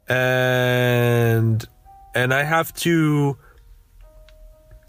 And 0.08 1.64
and 2.16 2.34
I 2.34 2.42
have 2.42 2.74
to 2.80 3.38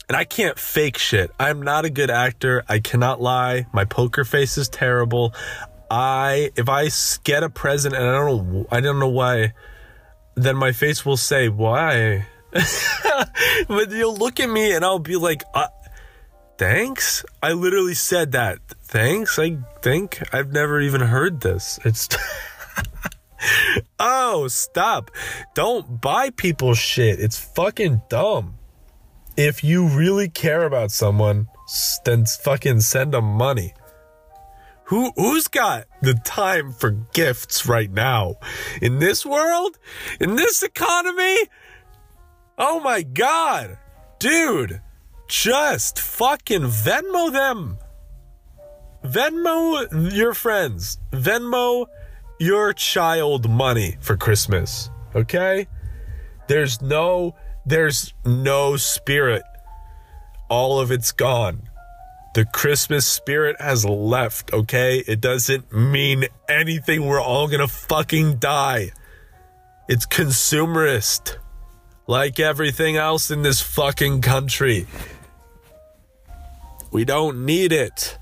and 0.08 0.16
I 0.16 0.26
can't 0.26 0.60
fake 0.60 0.98
shit. 0.98 1.32
I'm 1.40 1.62
not 1.62 1.86
a 1.86 1.90
good 1.90 2.10
actor. 2.10 2.64
I 2.68 2.80
cannot 2.80 3.22
lie. 3.22 3.68
My 3.74 3.86
poker 3.86 4.24
face 4.24 4.58
is 4.58 4.70
terrible. 4.70 5.34
I 5.90 6.52
if 6.56 6.70
I 6.70 6.90
get 7.24 7.44
a 7.44 7.50
present 7.50 7.96
and 7.96 8.04
I 8.04 8.12
don't 8.12 8.52
know 8.52 8.68
I 8.72 8.82
don't 8.82 9.00
know 9.00 9.10
why 9.10 9.54
then 10.36 10.56
my 10.58 10.72
face 10.72 11.06
will 11.06 11.18
say 11.18 11.50
why. 11.50 12.26
but 12.52 13.92
you'll 13.92 14.16
look 14.16 14.40
at 14.40 14.50
me 14.50 14.74
and 14.74 14.84
I'll 14.84 15.00
be 15.00 15.16
like 15.16 15.44
uh, 15.54 15.68
thanks. 16.58 17.24
I 17.42 17.54
literally 17.54 17.94
said 17.94 18.32
that. 18.32 18.60
Thanks. 18.82 19.38
I 19.38 19.58
think 19.82 20.24
I've 20.34 20.52
never 20.52 20.82
even 20.82 21.02
heard 21.02 21.42
this. 21.42 21.80
It's 21.86 22.10
oh, 24.00 24.48
stop. 24.48 25.12
Don't 25.54 26.02
buy 26.02 26.30
people 26.32 26.74
shit. 26.74 27.20
It's 27.20 27.38
fucking 27.38 28.02
dumb. 28.10 28.56
If 29.36 29.64
you 29.64 29.88
really 29.88 30.30
care 30.30 30.64
about 30.64 30.92
someone, 30.92 31.48
then 32.06 32.26
fucking 32.26 32.82
send 32.82 33.14
them 33.14 33.26
money. 33.26 33.74
Who 34.86 35.12
who's 35.16 35.48
got 35.48 35.86
the 36.02 36.14
time 36.14 36.72
for 36.72 36.92
gifts 36.92 37.66
right 37.66 37.90
now? 37.90 38.36
In 38.82 39.00
this 39.00 39.26
world? 39.26 39.80
In 40.20 40.36
this 40.36 40.62
economy? 40.62 41.38
Oh 42.58 42.80
my 42.82 43.02
god. 43.02 43.80
Dude, 44.20 44.82
just 45.28 46.00
fucking 46.00 46.64
Venmo 46.64 47.32
them. 47.32 47.80
Venmo 49.04 50.14
your 50.14 50.34
friends. 50.34 51.00
Venmo 51.12 51.88
your 52.40 52.74
child 52.74 53.50
money 53.50 53.98
for 54.00 54.16
Christmas. 54.16 54.92
Okay? 55.16 55.68
There's 56.48 56.82
no 56.82 57.36
there's 57.66 58.14
no 58.26 58.78
spirit. 58.78 59.44
All 60.50 60.80
of 60.80 60.92
it's 60.92 61.12
gone. 61.12 61.70
The 62.36 62.46
Christmas 62.46 63.06
spirit 63.06 63.60
has 63.60 63.86
left, 63.86 64.54
okay? 64.54 65.04
It 65.08 65.22
doesn't 65.22 65.72
mean 65.72 66.26
anything. 66.50 67.06
We're 67.06 67.22
all 67.22 67.48
gonna 67.48 67.68
fucking 67.68 68.38
die. 68.38 68.92
It's 69.88 70.06
consumerist. 70.06 71.38
Like 72.08 72.40
everything 72.40 72.98
else 72.98 73.32
in 73.32 73.44
this 73.44 73.62
fucking 73.62 74.22
country. 74.22 74.88
We 76.92 77.06
don't 77.06 77.46
need 77.46 77.72
it. 77.72 78.18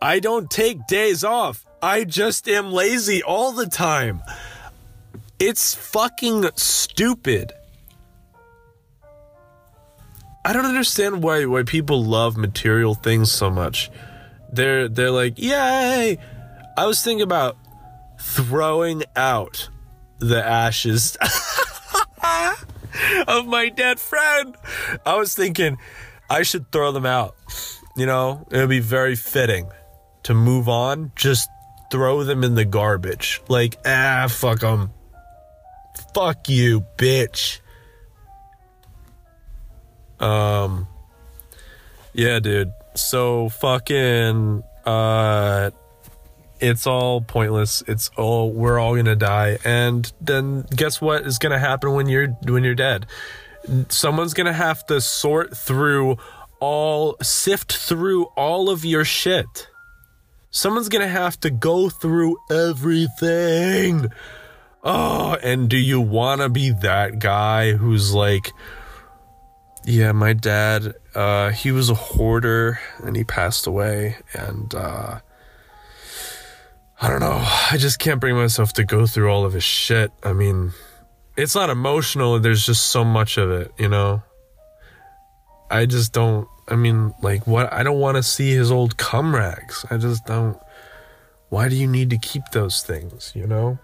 I 0.00 0.18
don't 0.18 0.50
take 0.50 0.86
days 0.86 1.22
off. 1.22 1.64
I 1.80 2.04
just 2.04 2.48
am 2.48 2.72
lazy 2.72 3.22
all 3.22 3.52
the 3.52 3.66
time. 3.66 4.22
It's 5.44 5.74
fucking 5.74 6.50
stupid. 6.54 7.52
I 10.44 10.52
don't 10.52 10.66
understand 10.66 11.20
why 11.20 11.46
why 11.46 11.64
people 11.64 12.04
love 12.04 12.36
material 12.36 12.94
things 12.94 13.32
so 13.32 13.50
much. 13.50 13.90
They're 14.52 14.86
they're 14.86 15.10
like, 15.10 15.40
"Yay!" 15.40 16.16
I 16.78 16.86
was 16.86 17.02
thinking 17.02 17.24
about 17.24 17.56
throwing 18.20 19.02
out 19.16 19.68
the 20.20 20.46
ashes 20.46 21.16
of 23.26 23.48
my 23.48 23.68
dead 23.68 23.98
friend. 23.98 24.56
I 25.04 25.16
was 25.16 25.34
thinking 25.34 25.76
I 26.30 26.44
should 26.44 26.70
throw 26.70 26.92
them 26.92 27.04
out. 27.04 27.34
You 27.96 28.06
know, 28.06 28.46
it 28.52 28.58
would 28.58 28.68
be 28.68 28.78
very 28.78 29.16
fitting 29.16 29.72
to 30.22 30.34
move 30.34 30.68
on. 30.68 31.10
Just 31.16 31.48
throw 31.90 32.22
them 32.22 32.44
in 32.44 32.54
the 32.54 32.64
garbage. 32.64 33.42
Like, 33.48 33.76
ah, 33.84 34.28
fuck 34.30 34.60
them. 34.60 34.92
Fuck 36.14 36.48
you, 36.48 36.84
bitch. 36.96 37.60
Um, 40.20 40.86
yeah, 42.12 42.38
dude. 42.38 42.72
So 42.94 43.48
fucking, 43.48 44.62
uh, 44.84 45.70
it's 46.60 46.86
all 46.86 47.20
pointless. 47.20 47.82
It's 47.88 48.10
all 48.16 48.52
we're 48.52 48.78
all 48.78 48.94
gonna 48.94 49.16
die, 49.16 49.58
and 49.64 50.10
then 50.20 50.64
guess 50.74 51.00
what 51.00 51.26
is 51.26 51.38
gonna 51.38 51.58
happen 51.58 51.92
when 51.92 52.08
you're 52.08 52.28
when 52.28 52.62
you're 52.62 52.74
dead? 52.74 53.06
Someone's 53.88 54.34
gonna 54.34 54.52
have 54.52 54.86
to 54.86 55.00
sort 55.00 55.56
through 55.56 56.18
all, 56.60 57.16
sift 57.20 57.72
through 57.72 58.26
all 58.36 58.70
of 58.70 58.84
your 58.84 59.04
shit. 59.04 59.68
Someone's 60.50 60.88
gonna 60.88 61.08
have 61.08 61.40
to 61.40 61.50
go 61.50 61.88
through 61.88 62.36
everything. 62.50 64.08
Oh, 64.82 65.36
and 65.42 65.68
do 65.68 65.76
you 65.76 66.00
wanna 66.00 66.48
be 66.48 66.70
that 66.70 67.18
guy 67.18 67.72
who's 67.72 68.12
like, 68.12 68.52
yeah, 69.84 70.12
my 70.12 70.32
dad, 70.32 70.94
uh, 71.14 71.50
he 71.50 71.72
was 71.72 71.90
a 71.90 71.94
hoarder 71.94 72.78
and 73.02 73.16
he 73.16 73.24
passed 73.24 73.66
away. 73.66 74.16
And, 74.32 74.74
uh, 74.74 75.20
I 77.00 77.08
don't 77.08 77.20
know. 77.20 77.42
I 77.70 77.76
just 77.78 77.98
can't 77.98 78.20
bring 78.20 78.36
myself 78.36 78.72
to 78.74 78.84
go 78.84 79.06
through 79.06 79.28
all 79.28 79.44
of 79.44 79.52
his 79.52 79.64
shit. 79.64 80.12
I 80.22 80.32
mean, 80.32 80.72
it's 81.36 81.54
not 81.54 81.68
emotional. 81.68 82.38
There's 82.38 82.64
just 82.64 82.90
so 82.90 83.04
much 83.04 83.38
of 83.38 83.50
it, 83.50 83.72
you 83.76 83.88
know? 83.88 84.22
I 85.68 85.86
just 85.86 86.12
don't, 86.12 86.46
I 86.68 86.76
mean, 86.76 87.12
like, 87.22 87.46
what? 87.46 87.72
I 87.72 87.82
don't 87.82 87.98
want 87.98 88.18
to 88.18 88.22
see 88.22 88.52
his 88.52 88.70
old 88.70 88.98
cum 88.98 89.34
rags. 89.34 89.84
I 89.90 89.96
just 89.96 90.26
don't. 90.26 90.56
Why 91.48 91.68
do 91.68 91.74
you 91.74 91.86
need 91.86 92.10
to 92.10 92.18
keep 92.18 92.44
those 92.52 92.82
things, 92.82 93.32
you 93.34 93.46
know? 93.46 93.78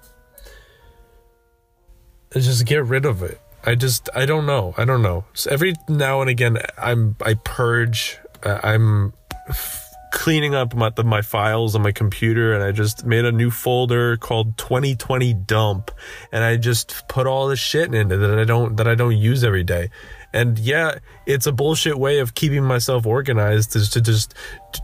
Just 2.32 2.66
get 2.66 2.84
rid 2.84 3.04
of 3.04 3.22
it. 3.22 3.40
I 3.64 3.74
just 3.74 4.08
I 4.14 4.26
don't 4.26 4.46
know. 4.46 4.74
I 4.76 4.84
don't 4.84 5.02
know. 5.02 5.24
So 5.34 5.50
every 5.50 5.74
now 5.88 6.20
and 6.20 6.30
again, 6.30 6.58
I'm 6.76 7.16
I 7.20 7.34
purge. 7.34 8.18
Uh, 8.42 8.60
I'm 8.62 9.12
f- 9.48 9.84
cleaning 10.12 10.54
up 10.54 10.74
my 10.74 10.90
the, 10.90 11.04
my 11.04 11.22
files 11.22 11.74
on 11.74 11.82
my 11.82 11.92
computer, 11.92 12.54
and 12.54 12.62
I 12.62 12.72
just 12.72 13.04
made 13.04 13.24
a 13.24 13.32
new 13.32 13.50
folder 13.50 14.16
called 14.16 14.56
2020 14.58 15.34
dump, 15.34 15.90
and 16.32 16.44
I 16.44 16.56
just 16.56 17.04
put 17.08 17.26
all 17.26 17.48
the 17.48 17.56
shit 17.56 17.92
in 17.94 18.12
it 18.12 18.16
that 18.16 18.38
I 18.38 18.44
don't 18.44 18.76
that 18.76 18.86
I 18.86 18.94
don't 18.94 19.16
use 19.16 19.42
every 19.42 19.64
day. 19.64 19.90
And 20.32 20.58
yeah, 20.58 20.98
it's 21.26 21.46
a 21.46 21.52
bullshit 21.52 21.98
way 21.98 22.18
of 22.18 22.34
keeping 22.34 22.64
myself 22.64 23.06
organized 23.06 23.74
is 23.74 23.88
to 23.90 24.00
just 24.00 24.34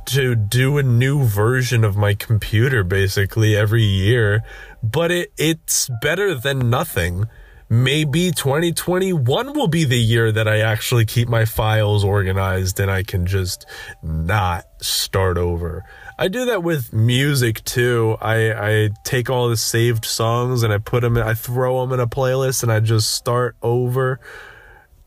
to 0.06 0.34
do 0.34 0.78
a 0.78 0.82
new 0.82 1.24
version 1.24 1.84
of 1.84 1.96
my 1.96 2.14
computer 2.14 2.82
basically 2.82 3.56
every 3.56 3.82
year. 3.82 4.42
But 4.82 5.10
it 5.10 5.32
it's 5.36 5.90
better 6.00 6.34
than 6.34 6.70
nothing 6.70 7.26
maybe 7.68 8.30
2021 8.30 9.54
will 9.54 9.68
be 9.68 9.84
the 9.84 9.98
year 9.98 10.30
that 10.30 10.46
I 10.46 10.60
actually 10.60 11.04
keep 11.04 11.28
my 11.28 11.44
files 11.44 12.04
organized 12.04 12.78
and 12.78 12.90
I 12.90 13.02
can 13.02 13.26
just 13.26 13.66
not 14.02 14.64
start 14.80 15.38
over. 15.38 15.82
I 16.18 16.28
do 16.28 16.44
that 16.46 16.62
with 16.62 16.92
music 16.92 17.64
too. 17.64 18.16
I, 18.20 18.52
I 18.52 18.90
take 19.04 19.30
all 19.30 19.48
the 19.48 19.56
saved 19.56 20.04
songs 20.04 20.62
and 20.62 20.72
I 20.72 20.78
put 20.78 21.00
them 21.00 21.16
in, 21.16 21.22
I 21.22 21.34
throw 21.34 21.80
them 21.80 21.92
in 21.92 22.00
a 22.00 22.06
playlist 22.06 22.62
and 22.62 22.70
I 22.70 22.80
just 22.80 23.12
start 23.12 23.56
over. 23.62 24.20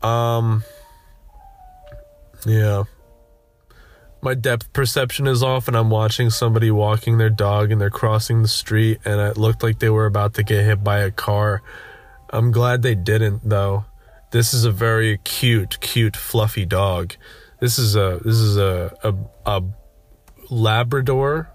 Um, 0.02 0.62
yeah. 2.46 2.84
My 4.20 4.34
depth 4.34 4.72
perception 4.72 5.26
is 5.26 5.42
off 5.42 5.68
and 5.68 5.76
I'm 5.76 5.90
watching 5.90 6.30
somebody 6.30 6.70
walking 6.70 7.18
their 7.18 7.30
dog 7.30 7.70
and 7.70 7.80
they're 7.80 7.90
crossing 7.90 8.42
the 8.42 8.48
street 8.48 8.98
and 9.04 9.20
it 9.20 9.36
looked 9.36 9.62
like 9.62 9.78
they 9.78 9.90
were 9.90 10.06
about 10.06 10.34
to 10.34 10.42
get 10.42 10.64
hit 10.64 10.82
by 10.82 10.98
a 10.98 11.10
car 11.10 11.62
I'm 12.30 12.50
glad 12.52 12.82
they 12.82 12.94
didn't 12.94 13.48
though. 13.48 13.84
This 14.30 14.52
is 14.52 14.64
a 14.64 14.70
very 14.70 15.18
cute, 15.18 15.80
cute, 15.80 16.16
fluffy 16.16 16.66
dog. 16.66 17.14
This 17.60 17.78
is 17.78 17.96
a 17.96 18.20
this 18.24 18.36
is 18.36 18.56
a 18.56 18.94
a, 19.02 19.14
a 19.46 19.62
Labrador, 20.50 21.50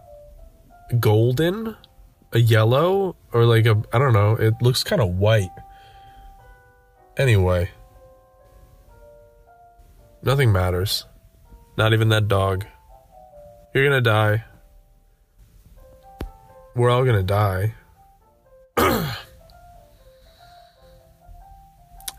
golden, 0.99 1.75
a 2.31 2.39
yellow, 2.39 3.15
or 3.31 3.45
like 3.45 3.65
a 3.65 3.81
I 3.93 3.99
don't 3.99 4.13
know. 4.13 4.35
It 4.35 4.55
looks 4.61 4.83
kind 4.83 5.01
of 5.01 5.09
white. 5.17 5.49
Anyway, 7.17 7.69
nothing 10.23 10.51
matters. 10.51 11.05
Not 11.77 11.93
even 11.93 12.09
that 12.09 12.27
dog. 12.27 12.65
You're 13.73 13.85
gonna 13.85 14.01
die. 14.01 14.43
We're 16.75 16.89
all 16.89 17.05
gonna 17.05 17.23
die. 17.23 17.73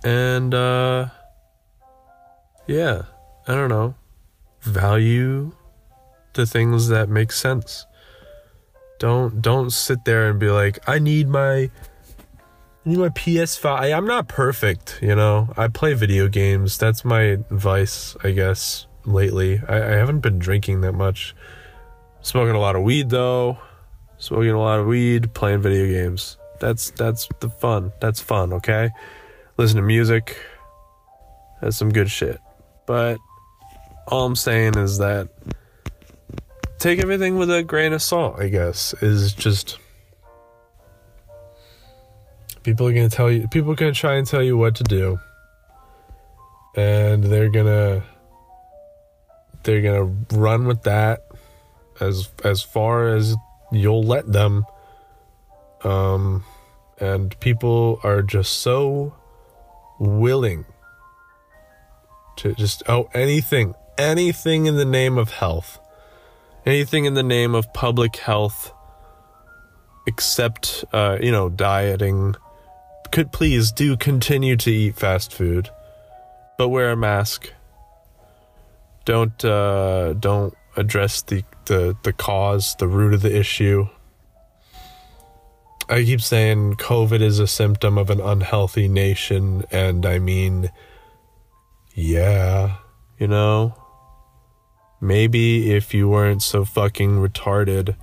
And 0.04 0.52
uh 0.52 1.08
yeah, 2.66 3.02
I 3.48 3.54
don't 3.54 3.70
know. 3.70 3.94
Value 4.60 5.52
the 6.34 6.44
things 6.44 6.88
that 6.88 7.08
make 7.08 7.32
sense. 7.32 7.86
Don't 8.98 9.40
don't 9.40 9.70
sit 9.70 10.04
there 10.04 10.28
and 10.28 10.38
be 10.38 10.50
like, 10.50 10.78
I 10.86 10.98
need 10.98 11.28
my 11.28 11.70
need 12.84 12.98
my 12.98 13.08
PS5. 13.08 13.64
I, 13.66 13.92
I'm 13.92 14.06
not 14.06 14.28
perfect, 14.28 14.98
you 15.02 15.14
know. 15.14 15.52
I 15.56 15.68
play 15.68 15.94
video 15.94 16.28
games. 16.28 16.78
That's 16.78 17.04
my 17.04 17.38
vice, 17.50 18.16
I 18.22 18.32
guess, 18.32 18.86
lately. 19.04 19.60
I, 19.68 19.76
I 19.76 19.92
haven't 19.96 20.20
been 20.20 20.38
drinking 20.38 20.82
that 20.82 20.92
much. 20.92 21.34
Smoking 22.20 22.54
a 22.54 22.60
lot 22.60 22.76
of 22.76 22.82
weed 22.82 23.10
though. 23.10 23.58
Smoking 24.18 24.50
a 24.50 24.60
lot 24.60 24.80
of 24.80 24.86
weed, 24.86 25.34
playing 25.34 25.60
video 25.60 25.86
games. 25.86 26.38
That's 26.60 26.90
that's 26.92 27.28
the 27.40 27.50
fun. 27.50 27.92
That's 28.00 28.20
fun, 28.20 28.52
okay? 28.54 28.90
listen 29.56 29.76
to 29.76 29.82
music. 29.82 30.36
That's 31.60 31.76
some 31.76 31.90
good 31.90 32.10
shit. 32.10 32.40
But 32.86 33.18
all 34.08 34.26
I'm 34.26 34.36
saying 34.36 34.76
is 34.76 34.98
that 34.98 35.28
take 36.78 36.98
everything 36.98 37.38
with 37.38 37.50
a 37.50 37.62
grain 37.62 37.92
of 37.92 38.02
salt, 38.02 38.38
I 38.38 38.48
guess, 38.48 38.94
is 39.00 39.32
just 39.32 39.78
people 42.64 42.88
are 42.88 42.92
going 42.92 43.08
to 43.08 43.16
tell 43.16 43.30
you 43.30 43.48
people 43.48 43.72
are 43.72 43.76
going 43.76 43.92
to 43.94 44.00
try 44.00 44.16
and 44.16 44.26
tell 44.26 44.42
you 44.42 44.56
what 44.56 44.76
to 44.76 44.84
do. 44.84 45.20
And 46.76 47.24
they're 47.24 47.50
going 47.50 47.66
to 47.66 48.02
they're 49.64 49.82
going 49.82 50.26
to 50.30 50.36
run 50.38 50.66
with 50.66 50.82
that 50.84 51.20
as 52.00 52.30
as 52.44 52.62
far 52.62 53.08
as 53.08 53.36
you'll 53.72 54.04
let 54.04 54.32
them 54.32 54.64
Um, 55.84 56.44
and 56.98 57.38
people 57.40 58.00
are 58.02 58.22
just 58.22 58.60
so 58.60 59.14
willing 59.98 60.64
to 62.36 62.54
just, 62.54 62.82
oh, 62.88 63.08
anything, 63.14 63.74
anything 63.98 64.66
in 64.66 64.76
the 64.76 64.84
name 64.84 65.18
of 65.18 65.30
health, 65.30 65.78
anything 66.66 67.04
in 67.04 67.14
the 67.14 67.22
name 67.22 67.54
of 67.54 67.72
public 67.74 68.16
health, 68.16 68.72
except, 70.06 70.84
uh, 70.92 71.18
you 71.20 71.30
know, 71.30 71.48
dieting. 71.48 72.34
Could 73.14 73.30
please 73.30 73.70
do 73.70 73.96
continue 73.96 74.56
to 74.56 74.72
eat 74.72 74.96
fast 74.96 75.32
food, 75.32 75.70
but 76.58 76.70
wear 76.70 76.90
a 76.90 76.96
mask. 76.96 77.52
Don't, 79.04 79.44
uh, 79.44 80.14
don't 80.14 80.52
address 80.76 81.22
the, 81.22 81.44
the, 81.66 81.96
the 82.02 82.12
cause, 82.12 82.74
the 82.80 82.88
root 82.88 83.14
of 83.14 83.22
the 83.22 83.32
issue. 83.32 83.86
I 85.88 86.02
keep 86.02 86.20
saying 86.20 86.74
COVID 86.74 87.20
is 87.20 87.38
a 87.38 87.46
symptom 87.46 87.98
of 87.98 88.10
an 88.10 88.20
unhealthy 88.20 88.88
nation, 88.88 89.62
and 89.70 90.04
I 90.04 90.18
mean, 90.18 90.72
yeah, 91.94 92.78
you 93.20 93.28
know, 93.28 93.80
maybe 95.00 95.70
if 95.72 95.94
you 95.94 96.08
weren't 96.08 96.42
so 96.42 96.64
fucking 96.64 97.18
retarded, 97.18 97.94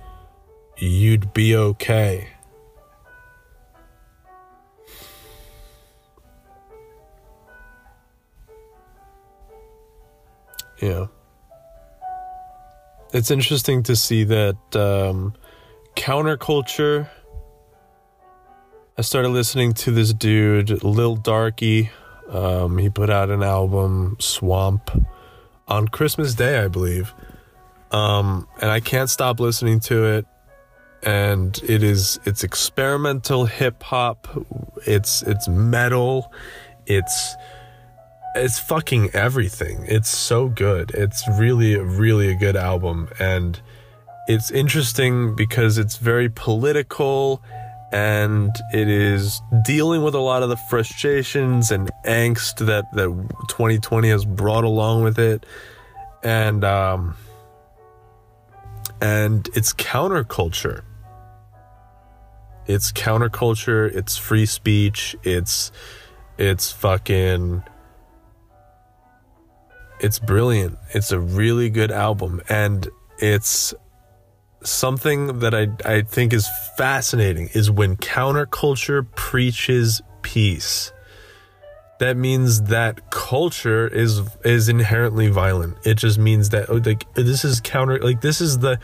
you'd 0.78 1.34
be 1.34 1.54
okay. 1.54 2.31
Yeah. 10.82 11.06
It's 13.12 13.30
interesting 13.30 13.84
to 13.84 13.94
see 13.94 14.24
that 14.24 14.56
um, 14.74 15.34
counterculture. 15.94 17.08
I 18.98 19.02
started 19.02 19.28
listening 19.28 19.74
to 19.74 19.92
this 19.92 20.12
dude, 20.12 20.82
Lil 20.82 21.16
Darkie. 21.16 21.90
Um, 22.28 22.78
he 22.78 22.90
put 22.90 23.10
out 23.10 23.30
an 23.30 23.44
album, 23.44 24.16
Swamp, 24.18 24.90
on 25.68 25.86
Christmas 25.86 26.34
Day, 26.34 26.58
I 26.58 26.68
believe. 26.68 27.14
Um, 27.92 28.48
and 28.60 28.68
I 28.70 28.80
can't 28.80 29.08
stop 29.08 29.38
listening 29.38 29.78
to 29.80 30.04
it. 30.04 30.26
And 31.04 31.58
it 31.64 31.82
is 31.82 32.18
it's 32.24 32.42
experimental 32.42 33.44
hip 33.46 33.82
hop. 33.82 34.26
It's 34.86 35.22
it's 35.22 35.48
metal. 35.48 36.32
It's 36.86 37.34
it's 38.34 38.58
fucking 38.58 39.10
everything. 39.12 39.84
It's 39.86 40.08
so 40.08 40.48
good. 40.48 40.90
It's 40.92 41.26
really, 41.28 41.76
really 41.76 42.30
a 42.30 42.34
good 42.34 42.56
album. 42.56 43.08
And 43.18 43.60
it's 44.26 44.50
interesting 44.50 45.34
because 45.34 45.78
it's 45.78 45.96
very 45.96 46.28
political 46.28 47.42
and 47.92 48.54
it 48.72 48.88
is 48.88 49.42
dealing 49.64 50.02
with 50.02 50.14
a 50.14 50.20
lot 50.20 50.42
of 50.42 50.48
the 50.48 50.56
frustrations 50.56 51.70
and 51.70 51.90
angst 52.06 52.64
that, 52.66 52.90
that 52.94 53.08
2020 53.48 54.08
has 54.08 54.24
brought 54.24 54.64
along 54.64 55.02
with 55.02 55.18
it. 55.18 55.44
And, 56.22 56.64
um, 56.64 57.16
and 59.02 59.46
it's 59.54 59.74
counterculture. 59.74 60.82
It's 62.66 62.92
counterculture. 62.92 63.94
It's 63.94 64.16
free 64.16 64.46
speech. 64.46 65.16
It's, 65.22 65.70
it's 66.38 66.72
fucking, 66.72 67.62
it's 70.02 70.18
brilliant. 70.18 70.78
It's 70.90 71.12
a 71.12 71.20
really 71.20 71.70
good 71.70 71.92
album, 71.92 72.42
and 72.48 72.88
it's 73.18 73.72
something 74.64 75.38
that 75.38 75.54
I 75.54 75.68
I 75.84 76.02
think 76.02 76.32
is 76.32 76.48
fascinating 76.76 77.50
is 77.54 77.70
when 77.70 77.96
counterculture 77.96 79.06
preaches 79.14 80.02
peace. 80.22 80.92
That 82.00 82.16
means 82.16 82.62
that 82.62 83.10
culture 83.10 83.86
is 83.86 84.22
is 84.44 84.68
inherently 84.68 85.28
violent. 85.28 85.76
It 85.86 85.94
just 85.94 86.18
means 86.18 86.48
that 86.48 86.68
oh, 86.68 86.80
like 86.84 87.12
this 87.14 87.44
is 87.44 87.60
counter 87.60 87.98
like 88.00 88.20
this 88.20 88.40
is 88.40 88.58
the 88.58 88.80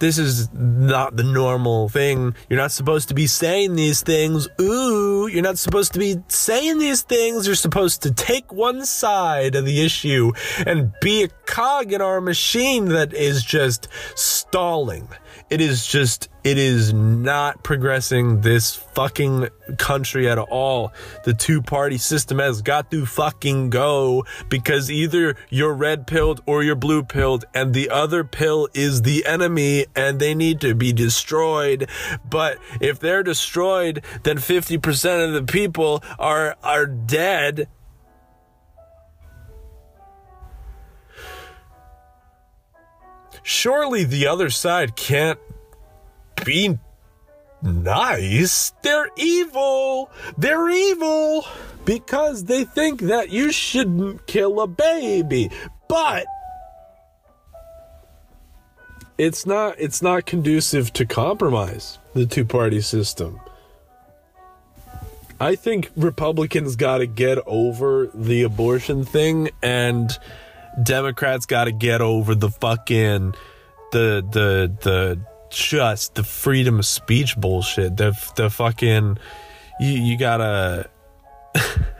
this 0.00 0.18
is 0.18 0.52
not 0.52 1.16
the 1.16 1.22
normal 1.22 1.88
thing. 1.88 2.34
You're 2.48 2.58
not 2.58 2.72
supposed 2.72 3.08
to 3.08 3.14
be 3.14 3.26
saying 3.26 3.76
these 3.76 4.02
things. 4.02 4.48
Ooh, 4.60 5.28
you're 5.28 5.42
not 5.42 5.58
supposed 5.58 5.92
to 5.92 5.98
be 5.98 6.16
saying 6.28 6.78
these 6.78 7.02
things. 7.02 7.46
You're 7.46 7.54
supposed 7.54 8.02
to 8.02 8.10
take 8.10 8.52
one 8.52 8.84
side 8.84 9.54
of 9.54 9.64
the 9.64 9.84
issue 9.84 10.32
and 10.66 10.92
be 11.00 11.24
a 11.24 11.28
cog 11.46 11.92
in 11.92 12.00
our 12.00 12.20
machine 12.20 12.86
that 12.86 13.12
is 13.12 13.44
just 13.44 13.88
stalling. 14.14 15.08
It 15.50 15.60
is 15.60 15.84
just, 15.86 16.28
it 16.44 16.58
is 16.58 16.92
not 16.92 17.64
progressing 17.64 18.40
this 18.40 18.76
fucking 18.76 19.48
country 19.78 20.28
at 20.28 20.38
all. 20.38 20.92
The 21.24 21.34
two 21.34 21.60
party 21.60 21.98
system 21.98 22.38
has 22.38 22.62
got 22.62 22.90
to 22.92 23.04
fucking 23.04 23.70
go 23.70 24.24
because 24.48 24.90
either 24.90 25.36
you're 25.48 25.74
red 25.74 26.06
pilled 26.06 26.40
or 26.46 26.62
you're 26.62 26.76
blue 26.76 27.02
pilled, 27.02 27.46
and 27.52 27.74
the 27.74 27.90
other 27.90 28.22
pill 28.22 28.68
is 28.74 29.02
the 29.02 29.26
enemy 29.26 29.86
and 29.94 30.20
they 30.20 30.34
need 30.34 30.60
to 30.60 30.74
be 30.74 30.92
destroyed. 30.92 31.88
But 32.28 32.58
if 32.80 32.98
they're 32.98 33.22
destroyed, 33.22 34.04
then 34.22 34.38
50% 34.38 35.26
of 35.26 35.32
the 35.32 35.52
people 35.52 36.02
are, 36.18 36.56
are 36.62 36.86
dead. 36.86 37.68
Surely 43.42 44.04
the 44.04 44.26
other 44.26 44.50
side 44.50 44.96
can't 44.96 45.38
be 46.44 46.78
nice. 47.62 48.72
They're 48.82 49.10
evil. 49.16 50.10
They're 50.36 50.68
evil 50.68 51.44
because 51.84 52.44
they 52.44 52.64
think 52.64 53.00
that 53.02 53.30
you 53.30 53.52
shouldn't 53.52 54.26
kill 54.26 54.60
a 54.60 54.66
baby. 54.66 55.50
But 55.88 56.26
it's 59.20 59.44
not 59.44 59.78
it's 59.78 60.00
not 60.00 60.24
conducive 60.24 60.94
to 60.94 61.04
compromise 61.04 61.98
the 62.14 62.24
two-party 62.24 62.80
system. 62.80 63.38
I 65.38 65.56
think 65.56 65.90
Republicans 65.94 66.74
got 66.74 66.98
to 66.98 67.06
get 67.06 67.36
over 67.46 68.10
the 68.14 68.42
abortion 68.44 69.04
thing 69.04 69.50
and 69.62 70.10
Democrats 70.82 71.44
got 71.44 71.64
to 71.64 71.72
get 71.72 72.00
over 72.00 72.34
the 72.34 72.48
fucking 72.48 73.34
the 73.92 74.24
the 74.32 74.72
the 74.80 75.20
just 75.50 76.14
the 76.14 76.24
freedom 76.24 76.78
of 76.78 76.86
speech 76.86 77.36
bullshit. 77.36 77.98
The 77.98 78.16
the 78.36 78.48
fucking 78.48 79.18
you 79.80 79.90
you 79.90 80.16
gotta 80.16 80.88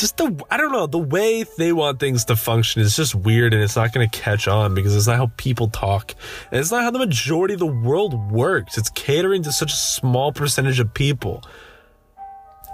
just 0.00 0.16
the 0.16 0.44
I 0.50 0.56
don't 0.56 0.72
know 0.72 0.86
the 0.86 0.98
way 0.98 1.44
they 1.58 1.72
want 1.72 2.00
things 2.00 2.24
to 2.26 2.36
function 2.36 2.80
is 2.80 2.96
just 2.96 3.14
weird 3.14 3.54
and 3.54 3.62
it's 3.62 3.76
not 3.76 3.92
going 3.92 4.08
to 4.08 4.18
catch 4.18 4.48
on 4.48 4.74
because 4.74 4.96
it's 4.96 5.06
not 5.06 5.16
how 5.16 5.30
people 5.36 5.68
talk 5.68 6.14
and 6.50 6.60
it's 6.60 6.70
not 6.70 6.82
how 6.82 6.90
the 6.90 6.98
majority 6.98 7.54
of 7.54 7.60
the 7.60 7.66
world 7.66 8.30
works. 8.30 8.78
It's 8.78 8.90
catering 8.90 9.42
to 9.44 9.52
such 9.52 9.72
a 9.72 9.76
small 9.76 10.32
percentage 10.32 10.80
of 10.80 10.92
people. 10.94 11.44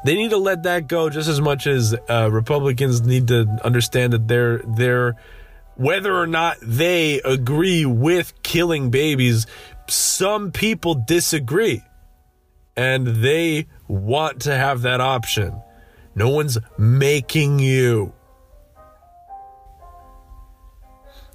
They 0.04 0.14
need 0.14 0.30
to 0.30 0.36
let 0.36 0.62
that 0.62 0.88
go 0.88 1.10
just 1.10 1.28
as 1.28 1.40
much 1.40 1.66
as 1.66 1.94
uh, 2.08 2.30
Republicans 2.30 3.02
need 3.02 3.28
to 3.28 3.58
understand 3.64 4.12
that 4.12 4.28
they're 4.28 4.58
they're 4.58 5.16
whether 5.74 6.16
or 6.16 6.26
not 6.26 6.56
they 6.62 7.20
agree 7.20 7.84
with 7.84 8.32
killing 8.42 8.90
babies, 8.90 9.46
some 9.88 10.52
people 10.52 10.94
disagree 10.94 11.82
and 12.76 13.06
they 13.06 13.66
want 13.88 14.42
to 14.42 14.56
have 14.56 14.82
that 14.82 15.00
option. 15.00 15.60
No 16.16 16.31
one's 16.31 16.59
making 16.79 17.59
you. 17.59 18.14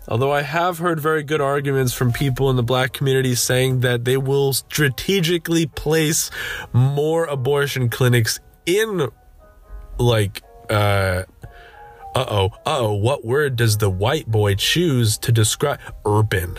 Although 0.07 0.31
I 0.31 0.41
have 0.41 0.79
heard 0.79 0.99
very 0.99 1.21
good 1.21 1.39
arguments 1.39 1.93
from 1.93 2.11
people 2.11 2.49
in 2.49 2.55
the 2.55 2.63
black 2.63 2.91
community 2.91 3.35
saying 3.35 3.81
that 3.81 4.03
they 4.03 4.17
will 4.17 4.53
strategically 4.53 5.67
place 5.67 6.31
more 6.73 7.25
abortion 7.25 7.89
clinics 7.89 8.39
in 8.65 9.07
like 9.99 10.41
uh 10.69 11.23
uh-oh 12.15 12.49
uh-oh 12.65 12.93
what 12.93 13.23
word 13.23 13.55
does 13.55 13.77
the 13.77 13.89
white 13.89 14.27
boy 14.27 14.55
choose 14.55 15.17
to 15.17 15.31
describe 15.31 15.79
urban 16.05 16.55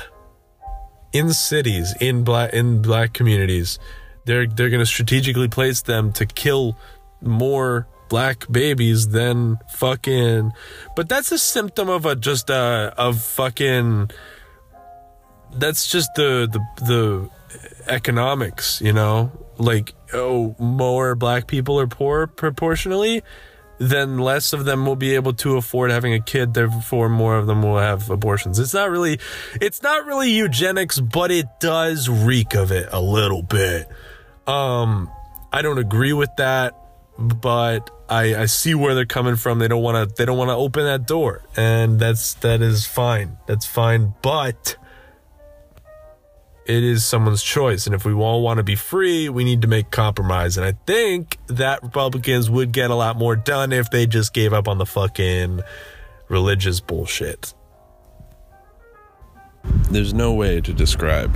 in 1.12 1.32
cities 1.32 1.94
in 2.00 2.24
black 2.24 2.52
in 2.52 2.80
black 2.80 3.12
communities 3.12 3.78
they're 4.24 4.46
they're 4.46 4.70
going 4.70 4.80
to 4.80 4.86
strategically 4.86 5.48
place 5.48 5.82
them 5.82 6.12
to 6.12 6.24
kill 6.24 6.76
more 7.20 7.86
black 8.12 8.44
babies 8.52 9.08
than 9.08 9.58
fucking 9.70 10.52
but 10.94 11.08
that's 11.08 11.32
a 11.32 11.38
symptom 11.38 11.88
of 11.88 12.04
a 12.04 12.14
just 12.14 12.50
uh 12.50 12.92
of 12.98 13.18
fucking 13.18 14.10
that's 15.54 15.90
just 15.90 16.10
the 16.14 16.46
the 16.52 16.84
the 16.84 17.30
economics 17.86 18.82
you 18.82 18.92
know? 18.92 19.32
Like 19.56 19.94
oh 20.12 20.54
more 20.58 21.14
black 21.14 21.46
people 21.46 21.80
are 21.80 21.86
poor 21.86 22.26
proportionally 22.26 23.22
then 23.78 24.18
less 24.18 24.52
of 24.52 24.66
them 24.66 24.84
will 24.84 24.94
be 24.94 25.14
able 25.14 25.32
to 25.32 25.56
afford 25.56 25.90
having 25.90 26.12
a 26.12 26.20
kid 26.20 26.52
therefore 26.52 27.08
more 27.08 27.36
of 27.38 27.46
them 27.46 27.62
will 27.62 27.78
have 27.78 28.10
abortions. 28.10 28.58
It's 28.58 28.74
not 28.74 28.90
really 28.90 29.20
it's 29.58 29.82
not 29.82 30.04
really 30.04 30.32
eugenics 30.32 31.00
but 31.00 31.30
it 31.30 31.46
does 31.60 32.10
reek 32.10 32.52
of 32.52 32.72
it 32.72 32.90
a 32.92 33.00
little 33.00 33.42
bit. 33.42 33.88
Um, 34.46 35.10
I 35.50 35.62
don't 35.62 35.78
agree 35.78 36.12
with 36.12 36.30
that, 36.36 36.74
but 37.18 37.90
I, 38.12 38.42
I 38.42 38.44
see 38.44 38.74
where 38.74 38.94
they're 38.94 39.06
coming 39.06 39.36
from. 39.36 39.58
They 39.58 39.68
don't 39.68 39.82
want 39.82 40.08
to. 40.08 40.14
They 40.14 40.26
don't 40.26 40.36
want 40.36 40.50
to 40.50 40.54
open 40.54 40.84
that 40.84 41.06
door, 41.06 41.42
and 41.56 41.98
that's 41.98 42.34
that 42.34 42.60
is 42.60 42.84
fine. 42.84 43.38
That's 43.46 43.64
fine. 43.64 44.12
But 44.20 44.76
it 46.66 46.84
is 46.84 47.06
someone's 47.06 47.42
choice, 47.42 47.86
and 47.86 47.94
if 47.94 48.04
we 48.04 48.12
all 48.12 48.42
want 48.42 48.58
to 48.58 48.62
be 48.62 48.74
free, 48.74 49.30
we 49.30 49.44
need 49.44 49.62
to 49.62 49.68
make 49.68 49.90
compromise. 49.90 50.58
And 50.58 50.66
I 50.66 50.72
think 50.86 51.38
that 51.46 51.82
Republicans 51.82 52.50
would 52.50 52.72
get 52.72 52.90
a 52.90 52.94
lot 52.94 53.16
more 53.16 53.34
done 53.34 53.72
if 53.72 53.90
they 53.90 54.06
just 54.06 54.34
gave 54.34 54.52
up 54.52 54.68
on 54.68 54.76
the 54.76 54.86
fucking 54.86 55.62
religious 56.28 56.80
bullshit. 56.80 57.54
There's 59.90 60.12
no 60.12 60.34
way 60.34 60.60
to 60.60 60.74
describe 60.74 61.32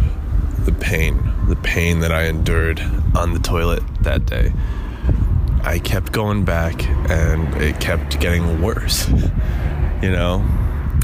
the 0.66 0.72
pain, 0.72 1.16
the 1.48 1.56
pain 1.56 2.00
that 2.00 2.12
I 2.12 2.24
endured 2.24 2.80
on 3.14 3.32
the 3.32 3.40
toilet 3.40 3.82
that 4.02 4.26
day. 4.26 4.52
I 5.66 5.80
kept 5.80 6.12
going 6.12 6.44
back 6.44 6.88
and 7.10 7.52
it 7.60 7.80
kept 7.80 8.20
getting 8.20 8.62
worse. 8.62 9.08
you 10.02 10.12
know, 10.12 10.38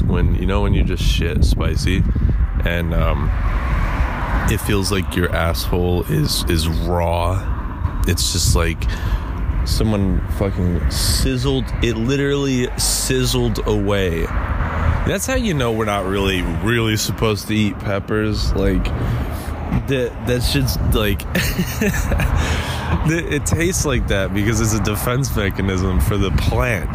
when 0.05 0.35
you 0.35 0.45
know 0.45 0.61
when 0.61 0.73
you 0.73 0.83
just 0.83 1.03
shit 1.03 1.43
spicy 1.43 2.01
and 2.63 2.93
um 2.93 3.29
it 4.49 4.61
feels 4.61 4.89
like 4.89 5.17
your 5.17 5.29
asshole 5.35 6.03
is 6.03 6.45
is 6.49 6.69
raw. 6.69 8.01
It's 8.07 8.31
just 8.31 8.55
like 8.55 8.81
someone 9.65 10.25
fucking 10.37 10.89
sizzled 10.89 11.65
it 11.81 11.95
literally 11.95 12.67
sizzled 12.77 13.65
away 13.65 14.23
that's 15.05 15.25
how 15.25 15.35
you 15.35 15.53
know 15.53 15.71
we're 15.71 15.85
not 15.85 16.05
really 16.05 16.41
really 16.63 16.97
supposed 16.97 17.47
to 17.47 17.55
eat 17.55 17.79
peppers 17.79 18.53
like 18.55 18.85
that 19.87 20.27
that's 20.27 20.53
just 20.53 20.79
like 20.93 21.21
it 23.05 23.45
tastes 23.45 23.85
like 23.85 24.07
that 24.07 24.33
because 24.33 24.61
it's 24.61 24.73
a 24.73 24.83
defense 24.83 25.35
mechanism 25.35 25.99
for 25.99 26.17
the 26.17 26.31
plant. 26.31 26.89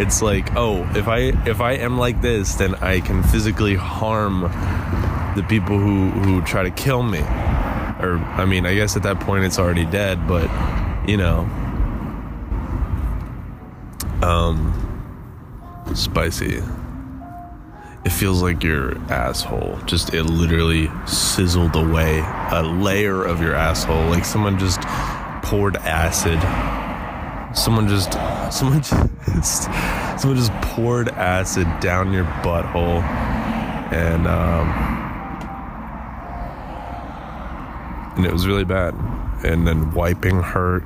It's 0.00 0.20
like 0.20 0.54
oh 0.56 0.82
if 0.96 1.08
i 1.08 1.18
if 1.48 1.60
i 1.60 1.72
am 1.72 1.98
like 1.98 2.20
this 2.20 2.54
then 2.54 2.74
i 2.76 3.00
can 3.00 3.22
physically 3.22 3.76
harm 3.76 4.42
the 5.36 5.44
people 5.48 5.78
who 5.78 6.10
who 6.10 6.42
try 6.42 6.62
to 6.62 6.70
kill 6.70 7.02
me. 7.02 7.20
Or 7.20 8.18
i 8.34 8.44
mean 8.44 8.66
i 8.66 8.74
guess 8.74 8.96
at 8.96 9.04
that 9.04 9.20
point 9.20 9.44
it's 9.44 9.58
already 9.58 9.86
dead 9.86 10.26
but 10.26 10.50
you 11.08 11.16
know. 11.16 11.40
Um 14.22 14.80
spicy 15.94 16.62
it 18.04 18.12
feels 18.12 18.42
like 18.42 18.62
your 18.62 18.98
asshole 19.10 19.78
just 19.86 20.12
it 20.12 20.24
literally 20.24 20.90
sizzled 21.06 21.74
away 21.74 22.18
a 22.52 22.62
layer 22.62 23.24
of 23.24 23.40
your 23.40 23.54
asshole 23.54 24.08
like 24.10 24.24
someone 24.24 24.58
just 24.58 24.82
poured 25.44 25.76
acid. 25.76 26.40
Someone 27.56 27.86
just 27.86 28.12
someone 28.52 28.82
just 29.34 29.64
someone 30.18 30.36
just 30.36 30.52
poured 30.62 31.08
acid 31.10 31.68
down 31.80 32.12
your 32.12 32.24
butthole. 32.24 33.02
And 33.92 34.26
um 34.26 34.68
and 38.16 38.26
it 38.26 38.32
was 38.32 38.46
really 38.46 38.64
bad. 38.64 38.94
And 39.44 39.66
then 39.66 39.92
wiping 39.92 40.42
hurt 40.42 40.84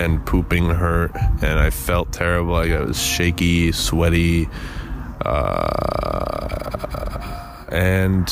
and 0.00 0.24
pooping 0.26 0.68
hurt. 0.70 1.12
And 1.40 1.58
i 1.58 1.70
felt 1.70 2.12
terrible. 2.12 2.52
Like 2.52 2.72
i 2.72 2.80
was 2.80 3.00
shaky 3.00 3.72
sweaty 3.72 4.48
uh, 5.24 5.90
and 7.70 8.28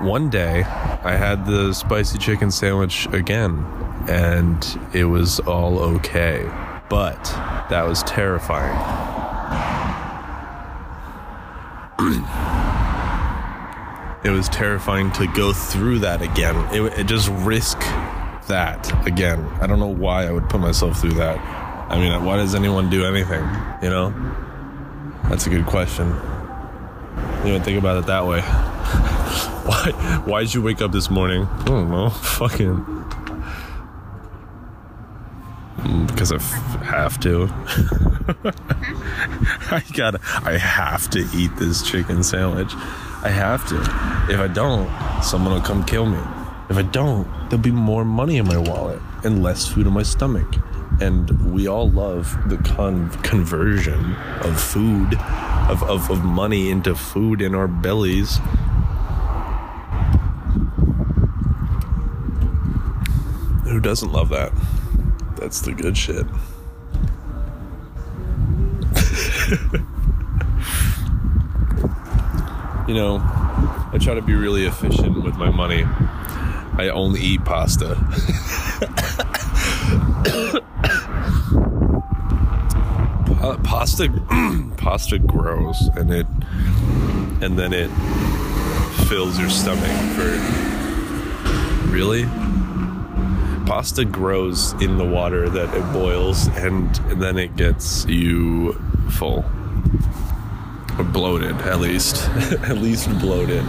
one 0.00 0.30
day 0.30 0.62
I 0.62 1.16
had 1.16 1.44
the 1.44 1.72
spicy 1.72 2.18
chicken 2.18 2.50
sandwich 2.50 3.08
again, 3.12 3.64
and 4.08 4.80
it 4.92 5.04
was 5.04 5.40
all 5.40 5.78
okay. 5.78 6.50
But 6.88 7.22
that 7.68 7.86
was 7.86 8.02
terrifying. 8.04 8.76
it 14.24 14.30
was 14.30 14.48
terrifying 14.48 15.10
to 15.12 15.26
go 15.26 15.52
through 15.52 15.98
that 16.00 16.22
again. 16.22 16.56
It, 16.74 16.98
it 16.98 17.06
just 17.06 17.28
risk 17.28 17.78
that 18.46 19.06
again. 19.06 19.44
I 19.60 19.66
don't 19.66 19.80
know 19.80 19.86
why 19.86 20.26
I 20.26 20.32
would 20.32 20.48
put 20.48 20.60
myself 20.60 21.00
through 21.00 21.14
that. 21.14 21.38
I 21.90 21.98
mean, 21.98 22.24
why 22.24 22.36
does 22.36 22.54
anyone 22.54 22.88
do 22.88 23.04
anything? 23.04 23.44
You 23.82 23.90
know? 23.90 24.47
That's 25.28 25.46
a 25.46 25.50
good 25.50 25.66
question. 25.66 26.10
Didn't 26.12 27.46
even 27.46 27.62
think 27.62 27.78
about 27.78 27.98
it 27.98 28.06
that 28.06 28.26
way. 28.26 28.40
why? 29.68 30.22
Why 30.24 30.40
did 30.40 30.54
you 30.54 30.62
wake 30.62 30.80
up 30.80 30.92
this 30.92 31.10
morning? 31.10 31.44
I 31.44 31.64
don't 31.64 31.90
know. 31.90 32.10
Fucking. 32.38 32.76
Mm, 35.78 36.06
because 36.08 36.32
I 36.32 36.36
f- 36.36 36.82
have 36.82 37.20
to. 37.20 37.48
Mm-hmm. 38.28 39.74
I 39.74 39.82
gotta. 39.94 40.20
I 40.44 40.58
have 40.58 41.08
to 41.10 41.26
eat 41.34 41.50
this 41.56 41.82
chicken 41.82 42.22
sandwich. 42.22 42.74
I 43.24 43.30
have 43.30 43.66
to. 43.68 43.76
If 44.32 44.38
I 44.38 44.48
don't, 44.48 44.90
someone 45.22 45.54
will 45.54 45.62
come 45.62 45.82
kill 45.84 46.04
me. 46.04 46.18
If 46.68 46.76
I 46.76 46.82
don't, 46.82 47.26
there'll 47.48 47.62
be 47.62 47.70
more 47.70 48.04
money 48.04 48.36
in 48.36 48.46
my 48.46 48.58
wallet 48.58 49.00
and 49.24 49.42
less 49.42 49.66
food 49.66 49.86
in 49.86 49.94
my 49.94 50.02
stomach 50.02 50.46
and 51.00 51.52
we 51.52 51.68
all 51.68 51.90
love 51.90 52.36
the 52.48 52.56
con- 52.58 53.10
conversion 53.22 54.14
of 54.42 54.60
food 54.60 55.14
of, 55.68 55.82
of, 55.84 56.10
of 56.10 56.24
money 56.24 56.70
into 56.70 56.94
food 56.94 57.40
in 57.40 57.54
our 57.54 57.68
bellies. 57.68 58.38
Who 63.64 63.80
doesn't 63.80 64.10
love 64.10 64.30
that? 64.30 64.52
That's 65.36 65.60
the 65.60 65.72
good 65.72 65.96
shit. 65.96 66.26
You 72.88 72.94
know 72.94 73.18
i 73.92 73.98
try 74.00 74.14
to 74.14 74.22
be 74.22 74.34
really 74.34 74.64
efficient 74.64 75.22
with 75.22 75.36
my 75.36 75.50
money. 75.50 75.84
I 76.78 76.88
only 76.88 77.20
eat 77.20 77.44
pasta 77.44 77.96
Uh, 83.40 83.56
pasta 83.58 84.08
pasta 84.78 85.16
grows 85.16 85.80
and 85.94 86.12
it 86.12 86.26
and 87.40 87.56
then 87.56 87.72
it 87.72 87.88
fills 89.08 89.38
your 89.38 89.48
stomach 89.48 89.88
for 90.16 90.26
really? 91.90 92.24
Pasta 93.64 94.04
grows 94.04 94.72
in 94.82 94.98
the 94.98 95.04
water 95.04 95.48
that 95.48 95.72
it 95.74 95.92
boils 95.92 96.48
and 96.48 96.94
then 97.20 97.38
it 97.38 97.56
gets 97.56 98.04
you 98.06 98.72
full. 99.10 99.44
Or 100.98 101.04
bloated 101.04 101.56
at 101.62 101.80
least. 101.80 102.28
At 102.64 102.78
least 102.78 103.08
bloated. 103.20 103.64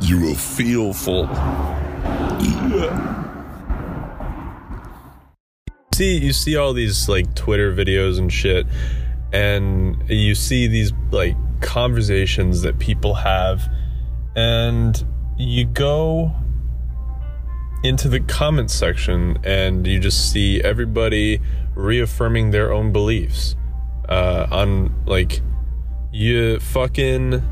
You 0.00 0.20
will 0.20 0.34
feel 0.34 0.92
full. 0.92 1.24
Yeah 1.24 3.31
see 6.02 6.18
you 6.18 6.32
see 6.32 6.56
all 6.56 6.72
these 6.72 7.08
like 7.08 7.32
Twitter 7.34 7.72
videos 7.72 8.18
and 8.18 8.32
shit, 8.32 8.66
and 9.32 10.02
you 10.08 10.34
see 10.34 10.66
these 10.66 10.92
like 11.12 11.36
conversations 11.60 12.62
that 12.62 12.78
people 12.80 13.14
have, 13.14 13.62
and 14.34 15.04
you 15.38 15.64
go 15.64 16.32
into 17.84 18.08
the 18.08 18.20
comment 18.20 18.70
section 18.70 19.38
and 19.44 19.86
you 19.86 19.98
just 19.98 20.32
see 20.32 20.60
everybody 20.62 21.40
reaffirming 21.74 22.50
their 22.50 22.72
own 22.72 22.92
beliefs 22.92 23.56
uh, 24.08 24.46
on 24.50 24.92
like 25.04 25.40
you 26.12 26.60
fucking 26.60 27.42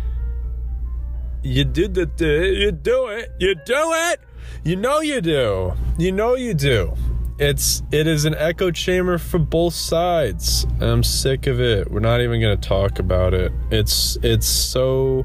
you 1.42 1.64
did 1.64 1.94
the 1.94 2.08
you 2.56 2.72
do 2.72 3.08
it 3.08 3.32
you 3.38 3.54
do 3.54 3.92
it! 4.10 4.20
You 4.64 4.76
know 4.76 5.00
you 5.00 5.20
do. 5.20 5.72
You 5.96 6.12
know 6.12 6.34
you 6.34 6.54
do 6.54 6.96
it's 7.40 7.82
it 7.90 8.06
is 8.06 8.26
an 8.26 8.34
echo 8.34 8.70
chamber 8.70 9.16
for 9.16 9.38
both 9.38 9.72
sides. 9.72 10.66
I'm 10.78 11.02
sick 11.02 11.46
of 11.46 11.58
it. 11.58 11.90
We're 11.90 12.00
not 12.00 12.20
even 12.20 12.38
gonna 12.38 12.58
talk 12.58 12.98
about 12.98 13.32
it. 13.32 13.50
It's 13.70 14.18
it's 14.22 14.46
so 14.46 15.24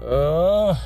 uh 0.00 0.76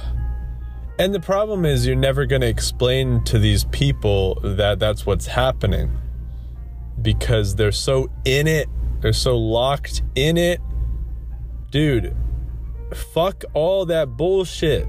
and 0.98 1.14
the 1.14 1.20
problem 1.20 1.66
is 1.66 1.86
you're 1.86 1.94
never 1.94 2.24
gonna 2.24 2.46
explain 2.46 3.22
to 3.24 3.38
these 3.38 3.64
people 3.64 4.40
that 4.42 4.78
that's 4.78 5.04
what's 5.04 5.26
happening 5.26 5.94
because 7.02 7.54
they're 7.56 7.70
so 7.70 8.08
in 8.24 8.46
it. 8.46 8.70
They're 9.02 9.12
so 9.12 9.36
locked 9.36 10.02
in 10.14 10.38
it. 10.38 10.58
Dude, 11.70 12.16
fuck 13.12 13.44
all 13.52 13.84
that 13.86 14.16
bullshit. 14.16 14.88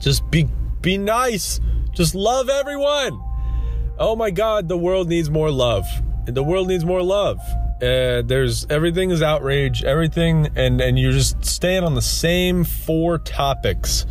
Just 0.00 0.28
be 0.28 0.48
be 0.80 0.98
nice. 0.98 1.60
Just 1.92 2.16
love 2.16 2.48
everyone 2.48 3.22
oh 3.98 4.16
my 4.16 4.30
god 4.30 4.68
the 4.68 4.76
world 4.76 5.08
needs 5.08 5.30
more 5.30 5.50
love 5.50 5.84
the 6.26 6.42
world 6.42 6.68
needs 6.68 6.84
more 6.84 7.02
love 7.02 7.38
uh, 7.82 8.22
there's 8.22 8.66
everything 8.70 9.10
is 9.10 9.22
outrage 9.22 9.84
everything 9.84 10.48
and 10.56 10.80
and 10.80 10.98
you're 10.98 11.12
just 11.12 11.44
staying 11.44 11.84
on 11.84 11.94
the 11.94 12.02
same 12.02 12.64
four 12.64 13.18
topics 13.18 14.06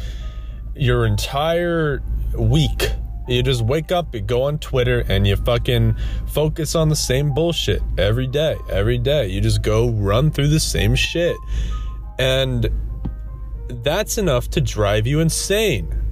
your 0.76 1.06
entire 1.06 2.04
week. 2.38 2.92
You 3.28 3.42
just 3.42 3.64
wake 3.64 3.92
up, 3.92 4.14
you 4.14 4.22
go 4.22 4.44
on 4.44 4.60
Twitter, 4.60 5.04
and 5.10 5.26
you 5.26 5.36
fucking 5.36 5.96
focus 6.28 6.76
on 6.76 6.90
the 6.90 6.96
same 6.96 7.34
bullshit 7.34 7.82
every 7.98 8.28
day, 8.28 8.56
every 8.70 9.00
day. 9.00 9.28
You 9.28 9.42
just 9.42 9.64
go 9.64 9.90
run 9.90 10.30
through 10.30 10.50
the 10.50 10.60
same 10.60 10.94
shit. 10.94 11.36
And 12.20 12.70
that's 13.84 14.20
enough 14.20 14.50
to 14.52 14.62
drive 14.62 15.08
you 15.08 15.22
insane. 15.22 16.05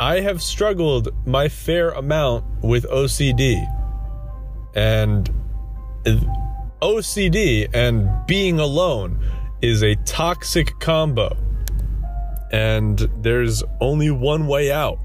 I 0.00 0.20
have 0.20 0.40
struggled 0.40 1.10
my 1.26 1.50
fair 1.50 1.90
amount 1.90 2.46
with 2.62 2.86
OCD. 2.86 3.62
And 4.74 5.30
OCD 6.80 7.68
and 7.74 8.08
being 8.26 8.58
alone 8.58 9.22
is 9.60 9.82
a 9.82 9.96
toxic 10.06 10.72
combo. 10.80 11.36
And 12.50 12.98
there's 13.18 13.62
only 13.82 14.10
one 14.10 14.46
way 14.46 14.72
out 14.72 14.98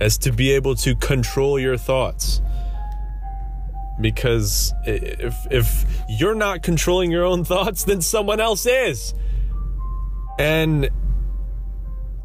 as 0.00 0.18
to 0.18 0.32
be 0.32 0.50
able 0.50 0.74
to 0.74 0.96
control 0.96 1.60
your 1.60 1.76
thoughts. 1.76 2.42
Because 4.00 4.74
if 4.84 5.36
if 5.52 5.86
you're 6.08 6.34
not 6.34 6.64
controlling 6.64 7.12
your 7.12 7.24
own 7.24 7.44
thoughts, 7.44 7.84
then 7.84 8.00
someone 8.00 8.40
else 8.40 8.66
is. 8.66 9.14
And 10.40 10.90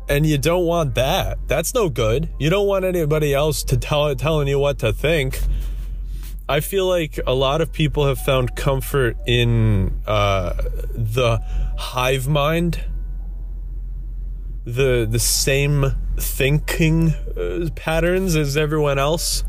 and 0.10 0.26
you 0.26 0.38
don't 0.38 0.66
want 0.66 0.96
that. 0.96 1.38
That's 1.48 1.74
no 1.74 1.90
good. 1.90 2.30
You 2.40 2.50
don't 2.50 2.68
want 2.68 2.86
anybody 2.86 3.34
else 3.34 3.64
to 3.66 3.78
tell 3.78 4.16
telling 4.16 4.48
you 4.48 4.60
what 4.60 4.80
to 4.80 4.94
think. 4.94 5.40
I 6.50 6.62
feel 6.62 6.88
like 6.88 7.20
a 7.28 7.34
lot 7.34 7.60
of 7.60 7.74
people 7.74 8.08
have 8.08 8.20
found 8.20 8.56
comfort 8.56 9.18
in 9.26 10.02
uh, 10.08 10.54
the 10.94 11.42
hive 11.78 12.30
mind, 12.30 12.80
the 14.64 15.06
the 15.10 15.20
same 15.20 15.94
thinking 16.18 17.10
uh, 17.36 17.70
patterns 17.76 18.38
as 18.38 18.56
everyone 18.56 18.98
else, 18.98 19.44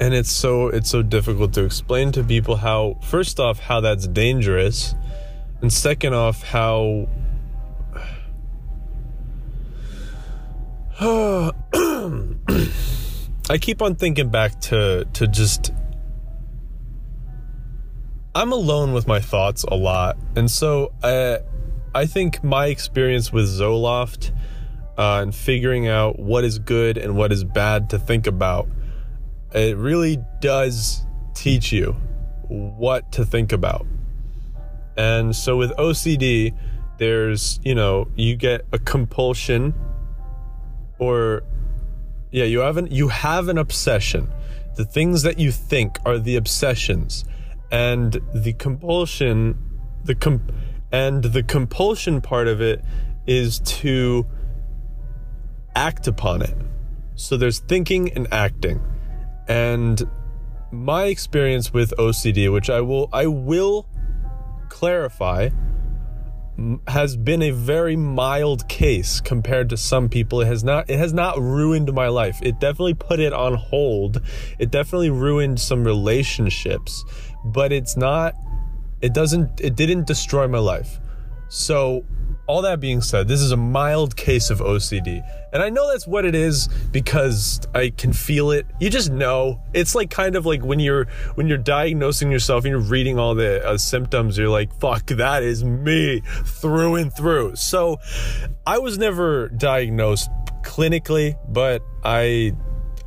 and 0.00 0.14
it's 0.14 0.32
so 0.32 0.68
it's 0.68 0.88
so 0.88 1.02
difficult 1.02 1.52
to 1.52 1.64
explain 1.64 2.10
to 2.12 2.24
people 2.24 2.56
how 2.56 2.96
first 3.02 3.38
off 3.38 3.58
how 3.58 3.82
that's 3.82 4.06
dangerous, 4.06 4.94
and 5.60 5.70
second 5.70 6.14
off 6.14 6.42
how. 6.42 7.08
I 10.98 11.52
keep 13.60 13.82
on 13.82 13.96
thinking 13.96 14.30
back 14.30 14.58
to 14.62 15.04
to 15.12 15.26
just 15.26 15.70
I'm 18.34 18.50
alone 18.50 18.94
with 18.94 19.06
my 19.06 19.20
thoughts 19.20 19.64
a 19.64 19.74
lot, 19.74 20.16
and 20.36 20.50
so 20.50 20.94
I 21.02 21.40
I 21.94 22.06
think 22.06 22.42
my 22.42 22.68
experience 22.68 23.30
with 23.30 23.44
Zoloft 23.44 24.30
uh, 24.96 25.20
and 25.20 25.34
figuring 25.34 25.86
out 25.86 26.18
what 26.18 26.44
is 26.44 26.58
good 26.58 26.96
and 26.96 27.14
what 27.14 27.30
is 27.30 27.44
bad 27.44 27.90
to 27.90 27.98
think 27.98 28.26
about, 28.26 28.66
it 29.52 29.76
really 29.76 30.18
does 30.40 31.04
teach 31.34 31.72
you 31.72 31.94
what 32.48 33.12
to 33.12 33.26
think 33.26 33.52
about. 33.52 33.86
And 34.96 35.36
so 35.36 35.58
with 35.58 35.72
OCD, 35.72 36.56
there's 36.96 37.60
you 37.62 37.74
know 37.74 38.08
you 38.16 38.34
get 38.34 38.64
a 38.72 38.78
compulsion 38.78 39.74
or 40.98 41.42
yeah, 42.30 42.44
you 42.44 42.60
have 42.60 42.76
an 42.76 42.88
you 42.90 43.08
have 43.08 43.48
an 43.48 43.58
obsession. 43.58 44.32
The 44.76 44.84
things 44.84 45.22
that 45.22 45.38
you 45.38 45.50
think 45.50 45.98
are 46.04 46.18
the 46.18 46.36
obsessions, 46.36 47.24
and 47.70 48.20
the 48.34 48.52
compulsion, 48.52 49.58
the 50.04 50.14
com, 50.14 50.46
and 50.92 51.24
the 51.24 51.42
compulsion 51.42 52.20
part 52.20 52.48
of 52.48 52.60
it 52.60 52.84
is 53.26 53.60
to 53.60 54.26
act 55.74 56.06
upon 56.06 56.42
it. 56.42 56.54
So 57.14 57.36
there's 57.36 57.60
thinking 57.60 58.12
and 58.12 58.28
acting, 58.32 58.82
and 59.48 60.02
my 60.70 61.04
experience 61.04 61.72
with 61.72 61.94
OCD, 61.96 62.52
which 62.52 62.68
I 62.68 62.80
will 62.80 63.08
I 63.12 63.26
will 63.26 63.88
clarify 64.68 65.50
has 66.88 67.16
been 67.16 67.42
a 67.42 67.50
very 67.50 67.96
mild 67.96 68.68
case 68.68 69.20
compared 69.20 69.70
to 69.70 69.76
some 69.76 70.08
people. 70.08 70.40
It 70.40 70.46
has 70.46 70.64
not 70.64 70.88
it 70.88 70.98
has 70.98 71.12
not 71.12 71.38
ruined 71.38 71.92
my 71.92 72.08
life. 72.08 72.38
It 72.42 72.58
definitely 72.60 72.94
put 72.94 73.20
it 73.20 73.32
on 73.32 73.54
hold. 73.54 74.22
It 74.58 74.70
definitely 74.70 75.10
ruined 75.10 75.60
some 75.60 75.84
relationships 75.84 77.04
but 77.46 77.72
it's 77.72 77.96
not 77.96 78.34
it 79.00 79.14
doesn't 79.14 79.60
it 79.60 79.76
didn't 79.76 80.06
destroy 80.06 80.48
my 80.48 80.58
life. 80.58 80.98
So 81.48 82.04
all 82.46 82.62
that 82.62 82.80
being 82.80 83.00
said, 83.00 83.26
this 83.26 83.40
is 83.40 83.50
a 83.50 83.56
mild 83.56 84.16
case 84.16 84.50
of 84.50 84.60
OCD. 84.60 85.22
And 85.52 85.62
I 85.62 85.68
know 85.68 85.90
that's 85.90 86.06
what 86.06 86.24
it 86.24 86.34
is 86.34 86.68
because 86.92 87.60
I 87.74 87.90
can 87.90 88.12
feel 88.12 88.50
it. 88.50 88.66
You 88.80 88.90
just 88.90 89.10
know. 89.10 89.60
It's 89.72 89.94
like 89.94 90.10
kind 90.10 90.36
of 90.36 90.46
like 90.46 90.62
when 90.62 90.78
you're 90.78 91.06
when 91.34 91.48
you're 91.48 91.58
diagnosing 91.58 92.30
yourself 92.30 92.64
and 92.64 92.70
you're 92.70 92.80
reading 92.80 93.18
all 93.18 93.34
the 93.34 93.66
uh, 93.66 93.78
symptoms, 93.78 94.36
you're 94.36 94.48
like, 94.48 94.72
"Fuck, 94.78 95.06
that 95.06 95.42
is 95.42 95.64
me 95.64 96.20
through 96.44 96.96
and 96.96 97.14
through." 97.14 97.56
So, 97.56 97.98
I 98.66 98.78
was 98.78 98.98
never 98.98 99.48
diagnosed 99.48 100.30
clinically, 100.62 101.38
but 101.48 101.82
I 102.04 102.52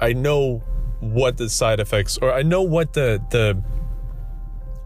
I 0.01 0.13
know 0.13 0.63
what 1.01 1.37
the 1.37 1.49
side 1.49 1.79
effects 1.79 2.17
or 2.21 2.33
I 2.33 2.41
know 2.41 2.61
what 2.61 2.93
the 2.93 3.21
the 3.29 3.61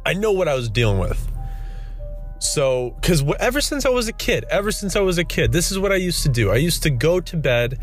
I 0.06 0.14
know 0.14 0.32
what 0.32 0.48
I 0.48 0.54
was 0.54 0.70
dealing 0.70 1.00
with. 1.00 1.33
So, 2.44 2.92
because 3.00 3.24
ever 3.40 3.62
since 3.62 3.86
I 3.86 3.90
was 3.90 4.10
a 4.10 4.14
kid, 4.14 4.44
ever 4.50 4.70
since 4.70 4.98
I 4.98 5.00
was 5.00 5.18
a 5.18 5.24
kid, 5.24 5.54
this 5.54 5.72
is 5.72 5.80
what 5.80 5.94
I 5.94 5.96
used 5.96 6.24
to 6.24 6.30
do. 6.30 6.52
I 6.52 6.58
used 6.58 6.84
to 6.84 6.90
go 6.90 7.22
to 7.22 7.38
bed 7.38 7.80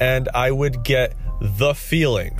and 0.00 0.28
I 0.34 0.50
would 0.50 0.84
get 0.84 1.14
the 1.40 1.74
feeling, 1.74 2.38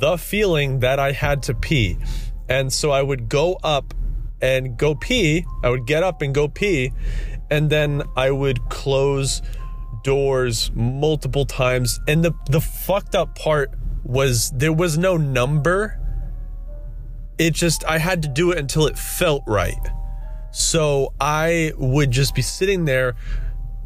the 0.00 0.16
feeling 0.16 0.80
that 0.80 0.98
I 0.98 1.12
had 1.12 1.42
to 1.44 1.54
pee. 1.54 1.98
And 2.48 2.72
so 2.72 2.92
I 2.92 3.02
would 3.02 3.28
go 3.28 3.58
up 3.62 3.92
and 4.40 4.78
go 4.78 4.94
pee. 4.94 5.44
I 5.62 5.68
would 5.68 5.86
get 5.86 6.02
up 6.02 6.22
and 6.22 6.34
go 6.34 6.48
pee. 6.48 6.92
And 7.50 7.68
then 7.68 8.02
I 8.16 8.30
would 8.30 8.70
close 8.70 9.42
doors 10.02 10.70
multiple 10.74 11.44
times. 11.44 12.00
And 12.08 12.24
the, 12.24 12.32
the 12.48 12.60
fucked 12.60 13.14
up 13.14 13.38
part 13.38 13.74
was 14.02 14.50
there 14.52 14.72
was 14.72 14.96
no 14.96 15.18
number. 15.18 16.00
It 17.36 17.52
just, 17.52 17.84
I 17.84 17.98
had 17.98 18.22
to 18.22 18.28
do 18.28 18.50
it 18.50 18.56
until 18.56 18.86
it 18.86 18.98
felt 18.98 19.44
right. 19.46 19.76
So 20.52 21.12
I 21.20 21.72
would 21.76 22.10
just 22.10 22.34
be 22.34 22.42
sitting 22.42 22.84
there 22.84 23.14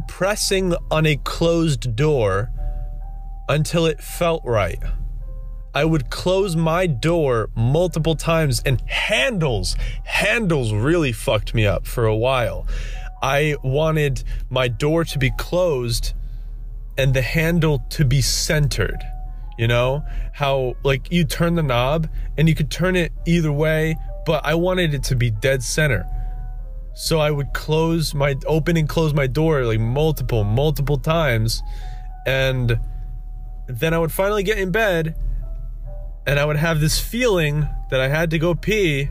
pressing 0.08 0.74
on 0.90 1.06
a 1.06 1.16
closed 1.16 1.94
door 1.96 2.50
until 3.48 3.86
it 3.86 4.00
felt 4.00 4.42
right. 4.44 4.82
I 5.74 5.84
would 5.84 6.08
close 6.08 6.54
my 6.54 6.86
door 6.86 7.50
multiple 7.56 8.14
times 8.14 8.62
and 8.64 8.80
handles, 8.82 9.76
handles 10.04 10.72
really 10.72 11.12
fucked 11.12 11.52
me 11.52 11.66
up 11.66 11.86
for 11.86 12.06
a 12.06 12.16
while. 12.16 12.66
I 13.22 13.56
wanted 13.64 14.22
my 14.50 14.68
door 14.68 15.04
to 15.04 15.18
be 15.18 15.32
closed 15.36 16.12
and 16.96 17.12
the 17.12 17.22
handle 17.22 17.84
to 17.90 18.04
be 18.04 18.22
centered. 18.22 19.02
You 19.58 19.68
know, 19.68 20.04
how 20.32 20.74
like 20.82 21.10
you 21.12 21.24
turn 21.24 21.54
the 21.54 21.62
knob 21.62 22.08
and 22.36 22.48
you 22.48 22.54
could 22.54 22.70
turn 22.70 22.96
it 22.96 23.12
either 23.24 23.52
way, 23.52 23.96
but 24.26 24.44
I 24.44 24.54
wanted 24.54 24.94
it 24.94 25.02
to 25.04 25.16
be 25.16 25.30
dead 25.30 25.62
center. 25.62 26.06
So 26.94 27.18
I 27.18 27.30
would 27.30 27.52
close 27.52 28.14
my 28.14 28.36
open 28.46 28.76
and 28.76 28.88
close 28.88 29.12
my 29.12 29.26
door 29.26 29.64
like 29.64 29.80
multiple, 29.80 30.44
multiple 30.44 30.96
times. 30.96 31.62
And 32.26 32.78
then 33.66 33.92
I 33.92 33.98
would 33.98 34.12
finally 34.12 34.42
get 34.42 34.58
in 34.58 34.70
bed 34.70 35.16
and 36.26 36.38
I 36.38 36.44
would 36.44 36.56
have 36.56 36.80
this 36.80 37.00
feeling 37.00 37.68
that 37.90 38.00
I 38.00 38.08
had 38.08 38.30
to 38.30 38.38
go 38.38 38.54
pee. 38.54 39.10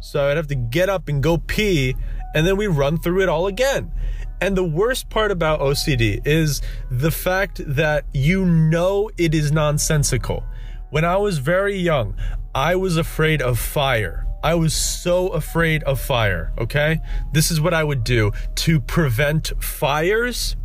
So 0.00 0.28
I'd 0.28 0.36
have 0.36 0.46
to 0.48 0.54
get 0.54 0.88
up 0.88 1.08
and 1.08 1.22
go 1.22 1.38
pee. 1.38 1.94
And 2.34 2.46
then 2.46 2.56
we 2.56 2.66
run 2.66 2.98
through 2.98 3.22
it 3.22 3.28
all 3.28 3.46
again. 3.46 3.92
And 4.40 4.56
the 4.56 4.64
worst 4.64 5.08
part 5.10 5.30
about 5.30 5.60
OCD 5.60 6.26
is 6.26 6.62
the 6.90 7.10
fact 7.10 7.60
that 7.66 8.04
you 8.12 8.44
know 8.44 9.10
it 9.16 9.34
is 9.34 9.52
nonsensical. 9.52 10.44
When 10.90 11.04
I 11.04 11.16
was 11.16 11.38
very 11.38 11.76
young, 11.76 12.16
I 12.54 12.74
was 12.76 12.96
afraid 12.96 13.40
of 13.40 13.58
fire. 13.58 14.26
I 14.42 14.54
was 14.54 14.74
so 14.74 15.28
afraid 15.28 15.84
of 15.84 16.00
fire, 16.00 16.52
okay? 16.58 17.00
This 17.32 17.50
is 17.50 17.60
what 17.60 17.74
I 17.74 17.84
would 17.84 18.02
do 18.02 18.32
to 18.56 18.80
prevent 18.80 19.52
fires. 19.62 20.56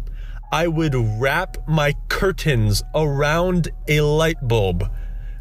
I 0.51 0.67
would 0.67 0.95
wrap 0.95 1.57
my 1.67 1.93
curtains 2.09 2.81
around 2.95 3.69
a 3.87 4.01
light 4.01 4.37
bulb. 4.41 4.89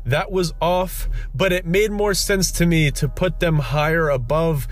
That 0.04 0.30
was 0.30 0.52
off, 0.60 1.08
but 1.34 1.52
it 1.52 1.66
made 1.66 1.90
more 1.90 2.14
sense 2.14 2.52
to 2.52 2.66
me 2.66 2.90
to 2.92 3.08
put 3.08 3.40
them 3.40 3.58
higher 3.58 4.10
above 4.10 4.68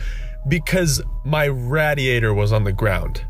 because 0.46 1.02
my 1.24 1.46
radiator 1.46 2.34
was 2.34 2.52
on 2.52 2.64
the 2.64 2.72
ground. 2.72 3.24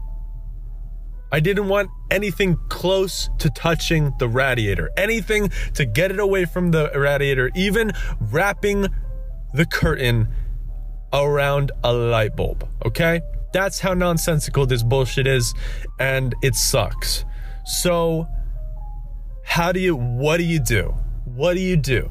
I 1.30 1.41
didn't 1.41 1.68
want 1.68 1.91
anything 2.11 2.57
close 2.68 3.28
to 3.39 3.51
touching 3.51 4.12
the 4.18 4.28
radiator, 4.28 4.91
anything 4.97 5.51
to 5.74 5.85
get 5.85 6.11
it 6.12 6.20
away 6.20 6.45
from 6.45 6.70
the 6.70 6.91
radiator, 6.95 7.51
even 7.55 7.93
wrapping 8.20 8.87
the 9.55 9.64
curtain 9.64 10.28
around 11.12 11.72
a 11.82 11.92
light 11.92 12.36
bulb, 12.36 12.68
okay? 12.84 13.20
That's 13.52 13.78
how 13.80 13.94
nonsensical 13.94 14.66
this 14.66 14.82
bullshit 14.82 15.26
is, 15.26 15.55
and 15.98 16.34
it 16.42 16.57
sucks. 16.57 17.24
So, 17.64 18.26
how 19.44 19.72
do 19.72 19.78
you, 19.80 19.94
what 19.94 20.38
do 20.38 20.44
you 20.44 20.59
do? 20.59 20.94
What 21.24 21.55
do 21.55 21.61
you 21.61 21.76
do 21.76 22.11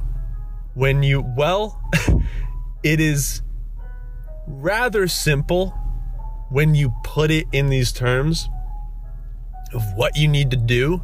when 0.74 1.04
you, 1.04 1.22
well, 1.38 1.82
it 2.84 3.00
is 3.00 3.41
rather 4.48 5.08
simple 5.08 5.70
when 6.50 6.76
you 6.76 6.94
put 7.04 7.32
it 7.32 7.46
in 7.52 7.70
these 7.70 7.91
terms 7.91 8.50
of 9.74 9.82
what 9.96 10.16
you 10.16 10.28
need 10.28 10.52
to 10.52 10.58
do. 10.58 11.02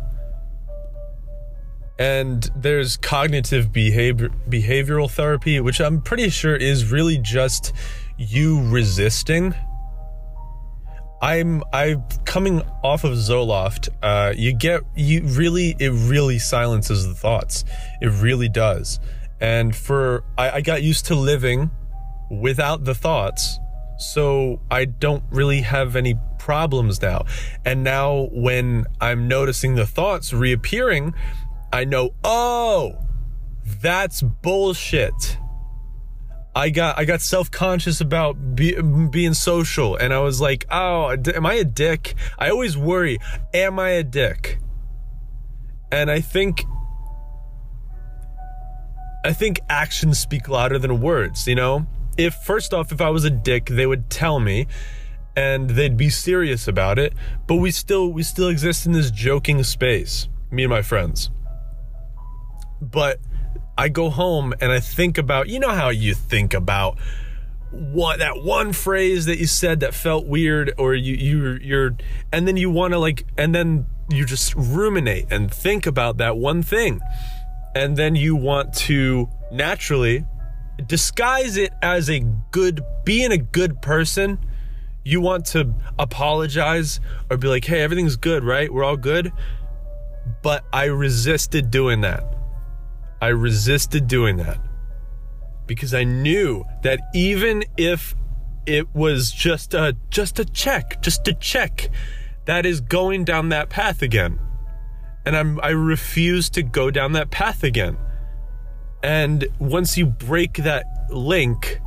And 1.99 2.49
there's 2.55 2.95
cognitive 2.95 3.73
behavior 3.73 4.29
behavioral 4.49 5.11
therapy, 5.11 5.59
which 5.59 5.81
I'm 5.81 6.01
pretty 6.01 6.29
sure 6.29 6.55
is 6.55 6.89
really 6.89 7.17
just 7.17 7.73
you 8.17 8.63
resisting. 8.69 9.53
I'm 11.21 11.61
I'm 11.73 12.03
coming 12.23 12.61
off 12.83 13.03
of 13.03 13.13
Zoloft. 13.13 13.89
Uh, 14.01 14.33
you 14.35 14.53
get 14.53 14.83
you 14.95 15.23
really 15.23 15.75
it 15.77 15.89
really 15.89 16.39
silences 16.39 17.05
the 17.05 17.13
thoughts. 17.13 17.65
It 18.01 18.07
really 18.07 18.47
does. 18.47 19.01
And 19.41 19.75
for 19.75 20.23
I, 20.37 20.51
I 20.51 20.61
got 20.61 20.81
used 20.81 21.05
to 21.07 21.15
living 21.15 21.69
without 22.31 22.85
the 22.85 22.95
thoughts, 22.95 23.59
so 23.97 24.61
I 24.71 24.85
don't 24.85 25.23
really 25.31 25.61
have 25.61 25.97
any 25.97 26.15
problems 26.37 27.01
now. 27.01 27.25
And 27.65 27.83
now 27.83 28.29
when 28.31 28.85
I'm 29.01 29.27
noticing 29.27 29.75
the 29.75 29.85
thoughts 29.85 30.31
reappearing, 30.31 31.13
I 31.71 31.85
know, 31.85 32.11
oh, 32.23 32.97
that's 33.81 34.21
bullshit. 34.21 35.37
I 36.55 36.71
got 36.71 36.97
I 36.97 37.05
got 37.05 37.21
self 37.21 37.51
conscious 37.51 38.01
about 38.01 38.55
be, 38.55 38.75
being 39.11 39.33
social, 39.33 39.95
and 39.95 40.13
I 40.13 40.19
was 40.19 40.41
like, 40.41 40.65
"Oh, 40.71 41.15
am 41.33 41.45
I 41.45 41.53
a 41.53 41.63
dick?" 41.63 42.15
I 42.39 42.49
always 42.49 42.75
worry, 42.75 43.19
"Am 43.53 43.79
I 43.79 43.91
a 43.91 44.03
dick?" 44.03 44.59
And 45.91 46.09
I 46.09 46.21
think 46.21 46.65
I 49.23 49.31
think 49.31 49.59
actions 49.69 50.17
speak 50.17 50.49
louder 50.49 50.79
than 50.79 51.01
words. 51.01 51.47
You 51.47 51.55
know, 51.55 51.85
if 52.17 52.33
first 52.33 52.73
off, 52.73 52.91
if 52.91 52.99
I 52.99 53.09
was 53.09 53.25
a 53.25 53.29
dick, 53.29 53.67
they 53.67 53.85
would 53.85 54.09
tell 54.09 54.39
me, 54.39 54.67
and 55.35 55.69
they'd 55.69 55.97
be 55.97 56.09
serious 56.09 56.67
about 56.67 56.97
it. 56.97 57.13
But 57.45 57.55
we 57.55 57.69
still 57.69 58.11
we 58.11 58.23
still 58.23 58.49
exist 58.49 58.87
in 58.87 58.91
this 58.91 59.11
joking 59.11 59.63
space, 59.63 60.27
me 60.49 60.63
and 60.63 60.69
my 60.71 60.81
friends. 60.81 61.29
But 62.81 63.19
I 63.77 63.89
go 63.89 64.09
home 64.09 64.53
and 64.59 64.71
I 64.71 64.79
think 64.79 65.17
about, 65.17 65.49
you 65.49 65.59
know 65.59 65.69
how 65.69 65.89
you 65.89 66.13
think 66.13 66.53
about 66.53 66.97
what 67.71 68.19
that 68.19 68.43
one 68.43 68.73
phrase 68.73 69.25
that 69.25 69.37
you 69.37 69.45
said 69.45 69.81
that 69.81 69.93
felt 69.93 70.25
weird 70.25 70.73
or 70.77 70.95
you 70.95 71.15
you 71.15 71.59
you're 71.61 71.95
and 72.31 72.47
then 72.47 72.57
you 72.57 72.69
want 72.69 72.93
to 72.93 72.97
like 72.97 73.25
and 73.37 73.53
then 73.53 73.85
you 74.09 74.25
just 74.25 74.55
ruminate 74.55 75.27
and 75.29 75.53
think 75.53 75.85
about 75.85 76.17
that 76.17 76.37
one 76.37 76.63
thing. 76.63 76.99
And 77.75 77.95
then 77.95 78.15
you 78.15 78.35
want 78.35 78.73
to 78.75 79.29
naturally 79.51 80.25
disguise 80.87 81.57
it 81.57 81.71
as 81.81 82.09
a 82.09 82.19
good 82.51 82.81
being 83.05 83.31
a 83.31 83.37
good 83.37 83.81
person. 83.81 84.39
You 85.05 85.21
want 85.21 85.45
to 85.47 85.73
apologize 85.97 86.99
or 87.29 87.37
be 87.37 87.47
like, 87.47 87.65
"Hey, 87.65 87.81
everything's 87.81 88.15
good, 88.15 88.43
right? 88.43 88.73
We're 88.73 88.83
all 88.83 88.97
good." 88.97 89.31
But 90.41 90.65
I 90.73 90.85
resisted 90.85 91.71
doing 91.71 92.01
that. 92.01 92.38
I 93.21 93.27
resisted 93.27 94.07
doing 94.07 94.37
that 94.37 94.59
because 95.67 95.93
I 95.93 96.03
knew 96.03 96.65
that 96.83 96.99
even 97.13 97.63
if 97.77 98.15
it 98.65 98.93
was 98.95 99.31
just 99.31 99.73
a 99.73 99.95
just 100.09 100.39
a 100.39 100.45
check, 100.45 101.01
just 101.01 101.27
a 101.27 101.33
check, 101.33 101.89
that 102.45 102.65
is 102.65 102.81
going 102.81 103.25
down 103.25 103.49
that 103.49 103.69
path 103.69 104.01
again. 104.01 104.39
And 105.25 105.35
I'm 105.35 105.59
I 105.61 105.69
refuse 105.69 106.49
to 106.51 106.63
go 106.63 106.89
down 106.91 107.11
that 107.13 107.29
path 107.29 107.63
again. 107.63 107.97
And 109.03 109.47
once 109.59 109.97
you 109.97 110.05
break 110.05 110.55
that 110.57 110.85
link, 111.09 111.79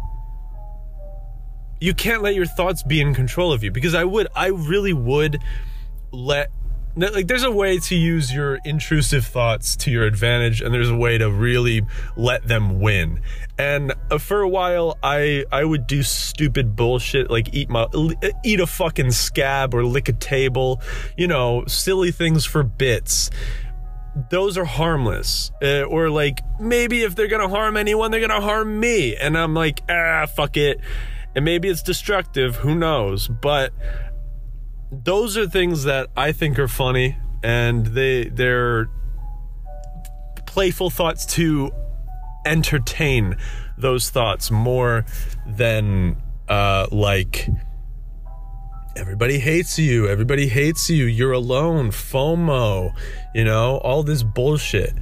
you 1.81 1.95
can't 1.95 2.23
let 2.23 2.35
your 2.35 2.47
thoughts 2.47 2.83
be 2.83 3.01
in 3.01 3.15
control 3.15 3.53
of 3.53 3.65
you 3.65 3.71
because 3.71 3.95
I 3.95 4.05
would 4.05 4.29
I 4.37 4.49
really 4.49 4.93
would 4.93 5.39
let 6.13 6.51
like 6.97 7.27
there's 7.27 7.43
a 7.43 7.51
way 7.51 7.79
to 7.79 7.95
use 7.95 8.33
your 8.33 8.59
intrusive 8.65 9.25
thoughts 9.25 9.77
to 9.77 9.91
your 9.91 10.05
advantage 10.05 10.61
and 10.61 10.75
there's 10.75 10.91
a 10.91 10.97
way 10.97 11.17
to 11.19 11.31
really 11.31 11.83
let 12.17 12.47
them 12.47 12.81
win. 12.81 13.21
And 13.59 13.95
uh, 14.11 14.19
for 14.19 14.41
a 14.41 14.49
while 14.49 14.99
i 15.03 15.45
i 15.51 15.65
would 15.65 15.87
do 15.87 16.03
stupid 16.03 16.77
bullshit 16.77 17.31
like 17.31 17.55
eat 17.55 17.71
my 17.71 17.87
eat 18.45 18.61
a 18.61 18.67
fucking 18.67 19.11
scab 19.11 19.75
or 19.75 19.85
lick 19.85 20.09
a 20.09 20.13
table 20.13 20.81
you 21.17 21.27
know 21.27 21.65
silly 21.67 22.11
things 22.11 22.45
for 22.45 22.63
bits. 22.63 23.31
Those 24.31 24.59
are 24.59 24.67
harmless. 24.67 25.51
Uh, 25.63 25.83
or 25.85 26.11
like 26.11 26.41
maybe 26.61 27.03
if 27.03 27.15
they're 27.15 27.29
gonna 27.29 27.49
harm 27.49 27.77
anyone 27.79 28.11
they're 28.11 28.21
gonna 28.21 28.41
harm 28.41 28.79
me. 28.79 29.17
And 29.17 29.39
i'm 29.39 29.55
like 29.55 29.83
ah 29.89 30.27
fuck 30.27 30.57
it. 30.57 30.81
And 31.35 31.47
maybe 31.47 31.69
it's 31.69 31.83
destructive. 31.83 32.57
Who 32.57 32.75
knows? 32.75 33.27
But 33.27 33.73
those 34.93 35.39
are 35.39 35.49
things 35.49 35.85
that 35.85 36.09
I 36.17 36.33
think 36.33 36.59
are 36.59 36.69
funny 36.69 37.17
and 37.43 37.87
they 37.87 38.25
they're 38.25 38.89
playful 40.47 40.91
thoughts 40.91 41.25
to 41.25 41.73
entertain 42.45 43.37
those 43.79 44.11
thoughts 44.11 44.51
more 44.51 45.07
than 45.47 46.17
uh 46.49 46.87
like 46.93 47.49
everybody 48.97 49.39
hates 49.39 49.79
you. 49.79 50.07
Everybody 50.07 50.49
hates 50.49 50.91
you. 50.91 51.07
You're 51.07 51.33
alone. 51.33 51.91
Fomo. 51.91 52.93
You 53.35 53.45
know 53.45 53.79
all 53.79 54.03
this 54.03 54.23
bullshit. 54.23 54.93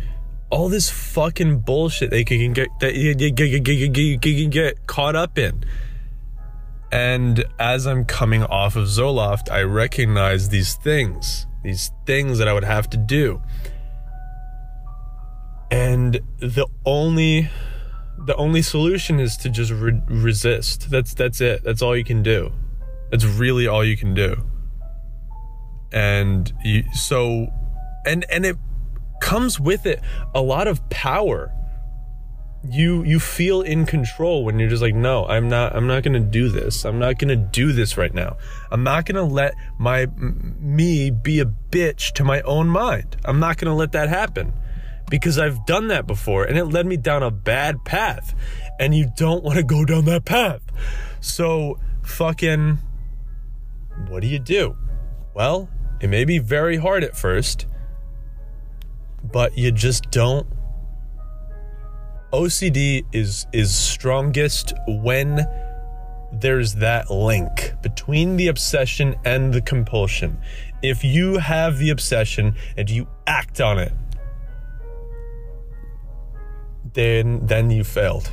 All 0.50 0.68
this 0.68 0.88
fucking 0.90 1.60
bullshit 1.60 2.10
they 2.10 2.24
can 2.24 2.52
get 2.52 2.68
that 2.80 2.94
you 2.94 3.14
can 4.18 4.50
get 4.50 4.86
caught 4.86 5.16
up 5.16 5.36
in 5.36 5.64
and 6.92 7.44
as 7.58 7.86
I'm 7.86 8.04
coming 8.04 8.42
off 8.42 8.76
of 8.76 8.86
Zoloft, 8.86 9.50
I 9.50 9.62
recognize 9.62 10.48
these 10.48 10.74
things, 10.74 11.46
these 11.62 11.92
things 12.04 12.38
that 12.38 12.48
I 12.48 12.52
would 12.52 12.64
have 12.64 12.90
to 12.90 12.96
do. 12.96 13.40
And 15.70 16.20
the 16.38 16.66
only 16.84 17.48
the 18.26 18.36
only 18.36 18.60
solution 18.60 19.20
is 19.20 19.36
to 19.38 19.48
just 19.48 19.70
re- 19.70 20.02
resist. 20.08 20.90
That's 20.90 21.14
that's 21.14 21.40
it. 21.40 21.62
That's 21.62 21.80
all 21.80 21.96
you 21.96 22.04
can 22.04 22.22
do. 22.22 22.52
That's 23.10 23.24
really 23.24 23.68
all 23.68 23.84
you 23.84 23.96
can 23.96 24.12
do. 24.12 24.44
And 25.92 26.52
you 26.64 26.84
so 26.92 27.48
and 28.04 28.26
and 28.30 28.44
it 28.44 28.56
comes 29.20 29.60
with 29.60 29.86
it 29.86 30.00
a 30.34 30.40
lot 30.40 30.66
of 30.66 30.88
power 30.90 31.52
you 32.62 33.02
you 33.04 33.18
feel 33.18 33.62
in 33.62 33.86
control 33.86 34.44
when 34.44 34.58
you're 34.58 34.68
just 34.68 34.82
like 34.82 34.94
no 34.94 35.26
i'm 35.26 35.48
not 35.48 35.74
i'm 35.74 35.86
not 35.86 36.02
gonna 36.02 36.20
do 36.20 36.48
this. 36.48 36.84
I'm 36.84 36.98
not 36.98 37.18
gonna 37.18 37.36
do 37.36 37.72
this 37.72 37.96
right 37.96 38.12
now. 38.12 38.36
I'm 38.70 38.82
not 38.82 39.06
gonna 39.06 39.24
let 39.24 39.54
my 39.78 40.06
me 40.06 41.10
be 41.10 41.40
a 41.40 41.46
bitch 41.46 42.12
to 42.14 42.24
my 42.24 42.42
own 42.42 42.68
mind. 42.68 43.16
I'm 43.24 43.40
not 43.40 43.56
gonna 43.56 43.74
let 43.74 43.92
that 43.92 44.08
happen 44.08 44.52
because 45.08 45.38
i've 45.38 45.64
done 45.66 45.88
that 45.88 46.06
before 46.06 46.44
and 46.44 46.56
it 46.56 46.66
led 46.66 46.86
me 46.86 46.96
down 46.96 47.22
a 47.22 47.30
bad 47.30 47.84
path. 47.84 48.34
And 48.78 48.94
you 48.94 49.10
don't 49.16 49.42
want 49.42 49.56
to 49.56 49.62
go 49.62 49.84
down 49.84 50.04
that 50.06 50.24
path. 50.24 50.62
So 51.20 51.78
fucking 52.02 52.78
what 54.08 54.20
do 54.20 54.26
you 54.26 54.38
do? 54.38 54.76
Well 55.34 55.70
it 56.00 56.08
may 56.08 56.24
be 56.26 56.38
very 56.38 56.76
hard 56.76 57.04
at 57.04 57.16
first 57.16 57.66
but 59.22 59.56
you 59.56 59.70
just 59.72 60.10
don't 60.10 60.46
OCD 62.32 63.04
is 63.12 63.46
is 63.52 63.74
strongest 63.74 64.72
when 64.86 65.46
there's 66.32 66.74
that 66.74 67.10
link 67.10 67.74
between 67.82 68.36
the 68.36 68.46
obsession 68.46 69.16
and 69.24 69.52
the 69.52 69.60
compulsion. 69.60 70.40
If 70.82 71.02
you 71.02 71.38
have 71.38 71.78
the 71.78 71.90
obsession 71.90 72.54
and 72.76 72.88
you 72.88 73.08
act 73.26 73.60
on 73.60 73.78
it, 73.78 73.92
then 76.94 77.44
then 77.46 77.70
you 77.70 77.82
failed. 77.82 78.30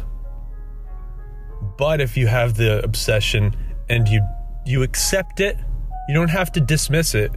But 1.77 1.99
if 1.99 2.15
you 2.15 2.27
have 2.27 2.55
the 2.55 2.83
obsession 2.83 3.55
and 3.89 4.07
you 4.07 4.21
you 4.63 4.83
accept 4.83 5.39
it, 5.39 5.57
you 6.07 6.13
don't 6.13 6.29
have 6.29 6.51
to 6.51 6.61
dismiss 6.61 7.15
it 7.15 7.31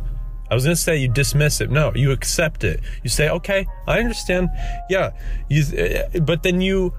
I 0.50 0.54
was 0.54 0.64
gonna 0.64 0.76
say 0.76 0.96
you 0.96 1.08
dismiss 1.08 1.60
it. 1.60 1.70
No, 1.70 1.92
you 1.94 2.10
accept 2.10 2.64
it. 2.64 2.80
You 3.02 3.10
say, 3.10 3.28
okay, 3.28 3.66
I 3.86 4.00
understand. 4.00 4.48
Yeah, 4.88 5.12
you, 5.48 5.64
eh, 5.76 6.18
but 6.20 6.42
then 6.42 6.60
you, 6.60 6.92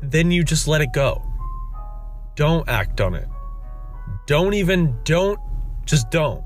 then 0.00 0.30
you 0.30 0.44
just 0.44 0.68
let 0.68 0.80
it 0.80 0.92
go. 0.92 1.22
Don't 2.36 2.68
act 2.68 3.00
on 3.00 3.14
it. 3.14 3.28
Don't 4.26 4.54
even. 4.54 4.96
Don't. 5.04 5.40
Just 5.84 6.10
don't. 6.10 6.44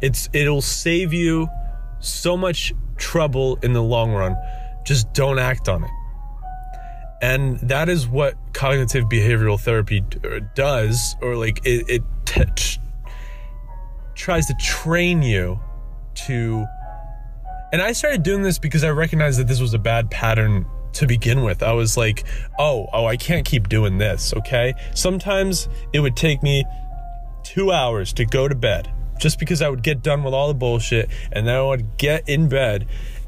It's. 0.00 0.28
It'll 0.32 0.62
save 0.62 1.12
you 1.12 1.48
so 2.00 2.36
much 2.36 2.74
trouble 2.96 3.58
in 3.62 3.72
the 3.72 3.82
long 3.82 4.12
run. 4.12 4.36
Just 4.84 5.12
don't 5.12 5.38
act 5.38 5.68
on 5.68 5.84
it. 5.84 5.90
And 7.22 7.58
that 7.60 7.88
is 7.88 8.08
what 8.08 8.34
cognitive 8.54 9.04
behavioral 9.04 9.60
therapy 9.60 10.02
does, 10.54 11.16
or 11.20 11.36
like 11.36 11.60
it, 11.64 11.88
it 11.88 12.02
t- 12.24 12.79
tries 14.20 14.46
to 14.46 14.54
train 14.54 15.22
you 15.22 15.58
to 16.14 16.66
and 17.72 17.80
I 17.80 17.92
started 17.92 18.22
doing 18.22 18.42
this 18.42 18.58
because 18.58 18.84
I 18.84 18.90
recognized 18.90 19.38
that 19.38 19.46
this 19.46 19.60
was 19.60 19.74
a 19.74 19.78
bad 19.78 20.10
pattern 20.10 20.66
to 20.94 21.06
begin 21.06 21.42
with. 21.42 21.62
I 21.62 21.72
was 21.72 21.96
like, 21.96 22.24
"Oh, 22.58 22.88
oh, 22.92 23.06
I 23.06 23.16
can't 23.16 23.46
keep 23.46 23.68
doing 23.68 23.98
this, 23.98 24.34
okay?" 24.34 24.74
Sometimes 24.92 25.68
it 25.92 26.00
would 26.00 26.16
take 26.16 26.42
me 26.42 26.64
2 27.44 27.70
hours 27.70 28.12
to 28.14 28.26
go 28.26 28.48
to 28.48 28.56
bed 28.56 28.90
just 29.20 29.38
because 29.38 29.62
I 29.62 29.68
would 29.68 29.82
get 29.82 30.02
done 30.02 30.24
with 30.24 30.34
all 30.34 30.48
the 30.48 30.54
bullshit 30.54 31.10
and 31.32 31.46
then 31.46 31.54
I 31.54 31.62
would 31.62 31.96
get 31.96 32.28
in 32.28 32.48
bed 32.48 32.86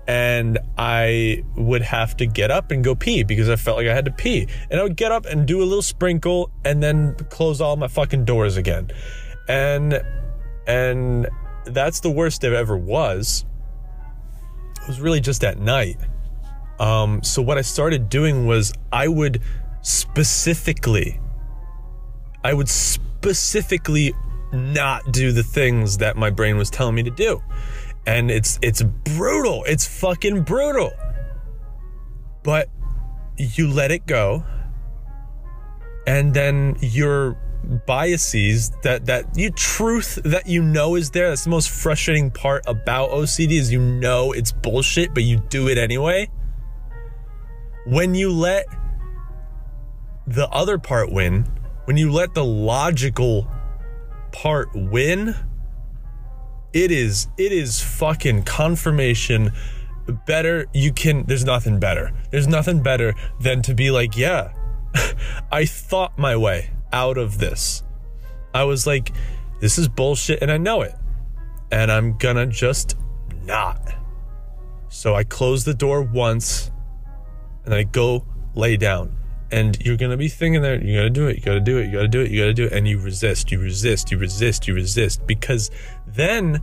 and 0.08 0.58
I 0.76 1.44
would 1.56 1.82
have 1.82 2.16
to 2.16 2.26
get 2.26 2.50
up 2.50 2.70
and 2.72 2.82
go 2.82 2.94
pee 2.94 3.22
because 3.22 3.48
I 3.48 3.56
felt 3.56 3.76
like 3.76 3.86
I 3.86 3.94
had 3.94 4.06
to 4.06 4.10
pee. 4.10 4.48
And 4.70 4.80
I 4.80 4.82
would 4.82 4.96
get 4.96 5.12
up 5.12 5.26
and 5.26 5.46
do 5.46 5.62
a 5.62 5.64
little 5.64 5.82
sprinkle 5.82 6.50
and 6.64 6.82
then 6.82 7.14
close 7.30 7.60
all 7.60 7.76
my 7.76 7.88
fucking 7.88 8.24
doors 8.24 8.56
again. 8.56 8.90
And 9.48 10.02
and 10.66 11.28
that's 11.64 12.00
the 12.00 12.10
worst 12.10 12.44
it 12.44 12.52
ever 12.52 12.76
was. 12.76 13.44
It 14.82 14.88
was 14.88 15.00
really 15.00 15.20
just 15.20 15.44
at 15.44 15.58
night. 15.58 15.96
Um, 16.78 17.22
so 17.22 17.40
what 17.42 17.58
I 17.58 17.62
started 17.62 18.08
doing 18.08 18.46
was 18.46 18.72
I 18.92 19.08
would 19.08 19.40
specifically 19.82 21.20
I 22.44 22.54
would 22.54 22.68
specifically 22.68 24.14
not 24.52 25.12
do 25.12 25.32
the 25.32 25.44
things 25.44 25.98
that 25.98 26.16
my 26.16 26.30
brain 26.30 26.56
was 26.56 26.70
telling 26.70 26.94
me 26.94 27.02
to 27.04 27.10
do 27.10 27.40
and 28.06 28.30
it's 28.30 28.58
it's 28.62 28.82
brutal. 28.82 29.64
It's 29.64 29.86
fucking 29.86 30.42
brutal. 30.42 30.92
But 32.42 32.68
you 33.36 33.68
let 33.68 33.90
it 33.90 34.06
go, 34.06 34.44
and 36.06 36.34
then 36.34 36.76
your 36.80 37.38
biases 37.86 38.70
that 38.82 39.06
that 39.06 39.26
you 39.36 39.50
truth 39.50 40.18
that 40.24 40.46
you 40.46 40.62
know 40.62 40.94
is 40.96 41.10
there. 41.10 41.28
That's 41.28 41.44
the 41.44 41.50
most 41.50 41.70
frustrating 41.70 42.30
part 42.30 42.64
about 42.66 43.10
OCD 43.10 43.52
is 43.52 43.72
you 43.72 43.80
know 43.80 44.32
it's 44.32 44.52
bullshit, 44.52 45.14
but 45.14 45.22
you 45.22 45.38
do 45.38 45.68
it 45.68 45.78
anyway. 45.78 46.28
When 47.86 48.14
you 48.14 48.32
let 48.32 48.66
the 50.26 50.48
other 50.48 50.78
part 50.78 51.10
win, 51.10 51.44
when 51.84 51.96
you 51.96 52.12
let 52.12 52.34
the 52.34 52.44
logical 52.44 53.48
part 54.30 54.68
win, 54.74 55.34
it 56.72 56.90
is 56.90 57.28
it 57.38 57.52
is 57.52 57.80
fucking 57.80 58.42
confirmation 58.44 59.52
better 60.26 60.66
you 60.72 60.92
can 60.92 61.24
there's 61.26 61.44
nothing 61.44 61.78
better 61.78 62.10
there's 62.30 62.48
nothing 62.48 62.82
better 62.82 63.14
than 63.40 63.62
to 63.62 63.74
be 63.74 63.90
like 63.90 64.16
yeah 64.16 64.52
i 65.52 65.64
thought 65.64 66.16
my 66.18 66.34
way 66.34 66.70
out 66.92 67.18
of 67.18 67.38
this. 67.38 67.82
I 68.54 68.64
was 68.64 68.86
like 68.86 69.12
this 69.60 69.78
is 69.78 69.88
bullshit 69.88 70.42
and 70.42 70.50
i 70.50 70.56
know 70.56 70.82
it. 70.82 70.94
And 71.70 71.90
i'm 71.90 72.16
gonna 72.18 72.46
just 72.46 72.96
not. 73.44 73.94
So 74.88 75.14
i 75.14 75.24
close 75.24 75.64
the 75.64 75.74
door 75.74 76.02
once 76.02 76.70
and 77.64 77.74
i 77.74 77.82
go 77.82 78.24
lay 78.54 78.76
down. 78.76 79.16
And 79.50 79.78
you're 79.84 79.96
gonna 79.96 80.16
be 80.16 80.28
thinking 80.28 80.62
there 80.62 80.82
you 80.82 80.96
gotta 80.96 81.10
do 81.10 81.26
it 81.28 81.36
you 81.36 81.42
gotta 81.42 81.60
do 81.60 81.78
it 81.78 81.86
you 81.86 81.92
gotta 81.92 82.08
do 82.08 82.20
it 82.20 82.30
you 82.30 82.40
gotta 82.40 82.54
do 82.54 82.64
it. 82.64 82.72
And 82.72 82.88
you 82.88 82.98
resist 82.98 83.50
you 83.52 83.60
resist 83.60 84.10
you 84.10 84.18
resist 84.18 84.66
you 84.66 84.74
resist. 84.74 85.26
Because 85.26 85.70
then 86.06 86.62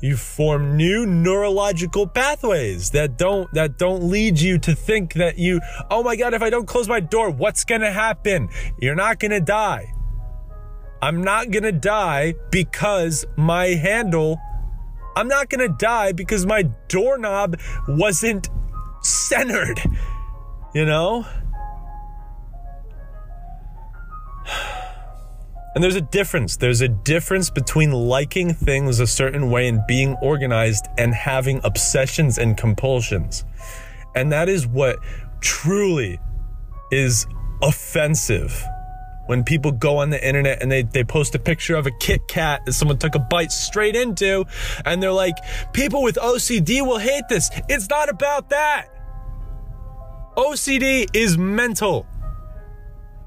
you 0.00 0.16
form 0.16 0.76
new 0.76 1.06
neurological 1.06 2.06
pathways 2.06 2.90
that 2.90 3.16
don't 3.16 3.52
that 3.54 3.78
don't 3.78 4.02
lead 4.02 4.38
you 4.38 4.58
to 4.58 4.74
think 4.74 5.14
that 5.14 5.38
you 5.38 5.60
oh 5.90 6.02
my 6.02 6.16
god 6.16 6.34
if 6.34 6.42
i 6.42 6.50
don't 6.50 6.66
close 6.66 6.88
my 6.88 7.00
door 7.00 7.30
what's 7.30 7.64
gonna 7.64 7.92
happen? 7.92 8.48
You're 8.78 8.94
not 8.94 9.18
gonna 9.18 9.40
die. 9.40 9.92
I'm 11.02 11.22
not 11.22 11.50
gonna 11.50 11.72
die 11.72 12.34
because 12.50 13.26
my 13.36 13.66
handle 13.66 14.40
i'm 15.16 15.28
not 15.28 15.48
gonna 15.48 15.68
die 15.68 16.12
because 16.12 16.46
my 16.46 16.62
doorknob 16.88 17.56
wasn't 17.88 18.48
centered 19.02 19.80
you 20.74 20.84
know 20.84 21.24
And 25.74 25.82
there's 25.82 25.96
a 25.96 26.00
difference. 26.00 26.56
There's 26.56 26.82
a 26.82 26.88
difference 26.88 27.50
between 27.50 27.90
liking 27.90 28.54
things 28.54 29.00
a 29.00 29.06
certain 29.06 29.50
way 29.50 29.66
and 29.66 29.84
being 29.88 30.14
organized 30.22 30.86
and 30.98 31.12
having 31.12 31.60
obsessions 31.64 32.38
and 32.38 32.56
compulsions. 32.56 33.44
And 34.14 34.30
that 34.30 34.48
is 34.48 34.66
what 34.68 34.98
truly 35.40 36.20
is 36.92 37.26
offensive. 37.60 38.62
When 39.26 39.42
people 39.42 39.72
go 39.72 39.96
on 39.96 40.10
the 40.10 40.24
internet 40.24 40.62
and 40.62 40.70
they, 40.70 40.82
they 40.82 41.02
post 41.02 41.34
a 41.34 41.38
picture 41.38 41.74
of 41.74 41.86
a 41.86 41.90
Kit 41.98 42.20
Kat 42.28 42.60
that 42.66 42.74
someone 42.74 42.98
took 42.98 43.14
a 43.14 43.18
bite 43.18 43.50
straight 43.50 43.96
into, 43.96 44.44
and 44.84 45.02
they're 45.02 45.10
like, 45.10 45.36
people 45.72 46.02
with 46.02 46.16
OCD 46.16 46.86
will 46.86 46.98
hate 46.98 47.24
this. 47.28 47.50
It's 47.68 47.88
not 47.88 48.08
about 48.08 48.50
that. 48.50 48.88
OCD 50.36 51.08
is 51.14 51.38
mental. 51.38 52.06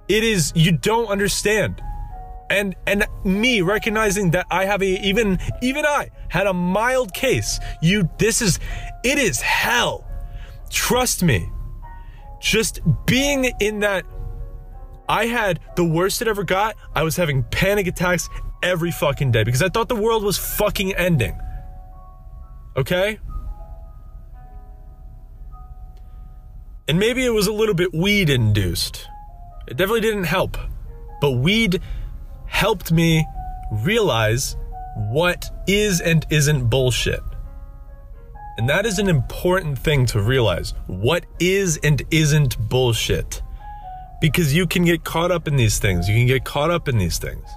It 0.08 0.24
is, 0.24 0.54
you 0.56 0.72
don't 0.72 1.08
understand 1.08 1.82
and 2.50 2.76
and 2.86 3.06
me 3.24 3.62
recognizing 3.62 4.32
that 4.32 4.48
I 4.50 4.66
have 4.66 4.82
a 4.82 5.06
even 5.06 5.40
even 5.62 5.86
I 5.86 6.10
had 6.30 6.48
a 6.48 6.54
mild 6.54 7.14
case. 7.14 7.60
You 7.82 8.10
this 8.18 8.42
is 8.42 8.60
it 9.04 9.18
is 9.18 9.42
hell. 9.42 10.06
Trust 10.70 11.24
me. 11.24 11.50
Just 12.40 12.82
being 13.06 13.52
in 13.60 13.80
that 13.80 14.06
I 15.10 15.26
had 15.26 15.60
the 15.76 15.86
worst 15.86 16.22
it 16.22 16.28
ever 16.28 16.44
got. 16.44 16.76
I 16.96 17.04
was 17.04 17.16
having 17.16 17.44
panic 17.44 17.88
attacks 17.88 18.30
every 18.62 18.92
fucking 18.92 19.32
day 19.32 19.44
because 19.44 19.62
I 19.62 19.70
thought 19.70 19.88
the 19.88 19.96
world 19.96 20.24
was 20.24 20.38
fucking 20.38 20.96
ending. 20.96 21.40
Okay? 22.76 23.20
And 26.88 27.00
maybe 27.00 27.26
it 27.26 27.34
was 27.34 27.48
a 27.48 27.54
little 27.54 27.76
bit 27.76 27.94
weed 27.94 28.30
induced. 28.30 29.08
It 29.68 29.76
definitely 29.76 30.02
didn't 30.02 30.26
help. 30.26 30.58
But 31.20 31.32
weed 31.32 31.82
helped 32.48 32.92
me 32.92 33.26
realize 33.72 34.56
what 34.96 35.50
is 35.68 36.02
and 36.02 36.26
isn't 36.30 36.70
bullshit. 36.70 37.22
And 38.58 38.68
that 38.70 38.88
is 38.88 38.98
an 38.98 39.08
important 39.08 39.78
thing 39.78 40.08
to 40.08 40.20
realize. 40.20 40.74
What 40.88 41.26
is 41.40 41.78
and 41.84 42.02
isn't 42.10 42.58
bullshit. 42.70 43.44
Because 44.20 44.56
you 44.56 44.66
can 44.66 44.84
get 44.84 45.04
caught 45.04 45.32
up 45.32 45.48
in 45.48 45.56
these 45.56 45.78
things. 45.78 46.10
You 46.10 46.16
can 46.16 46.26
get 46.26 46.44
caught 46.44 46.72
up 46.72 46.88
in 46.88 46.98
these 46.98 47.20
things. 47.20 47.48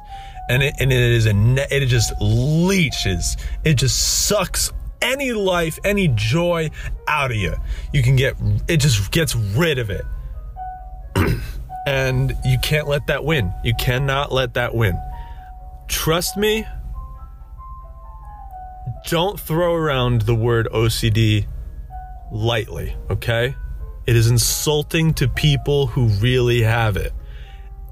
And 0.51 0.63
it, 0.63 0.75
and 0.79 0.93
it 0.93 1.01
is 1.01 1.27
a, 1.27 1.75
it 1.75 1.87
just 1.87 2.13
leeches. 2.21 3.39
It 3.65 3.75
just 3.75 4.27
sucks 4.27 4.73
any 5.01 5.33
life, 5.33 5.79
any 5.85 6.09
joy 6.09 6.71
out 7.09 7.31
of 7.31 7.37
you. 7.39 7.55
You 7.95 8.03
can 8.03 8.17
get, 8.17 8.35
it 8.69 8.79
just 8.79 9.11
gets 9.11 9.35
rid 9.35 9.79
of 9.79 9.89
it. 9.89 10.05
And 11.91 12.37
you 12.45 12.57
can't 12.61 12.87
let 12.87 13.09
that 13.09 13.25
win. 13.25 13.53
You 13.65 13.75
cannot 13.75 14.31
let 14.31 14.55
that 14.55 14.77
win. 14.77 14.97
Trust 15.89 16.37
me, 16.37 16.65
don't 19.09 19.41
throw 19.41 19.75
around 19.75 20.23
the 20.23 20.37
word 20.37 20.69
OCD 20.73 21.49
lightly, 22.31 22.95
okay? 23.11 23.57
It 24.07 24.15
is 24.15 24.31
insulting 24.31 25.15
to 25.15 25.27
people 25.27 25.89
who 25.89 26.07
really 26.21 26.63
have 26.63 26.97
it. 26.97 27.13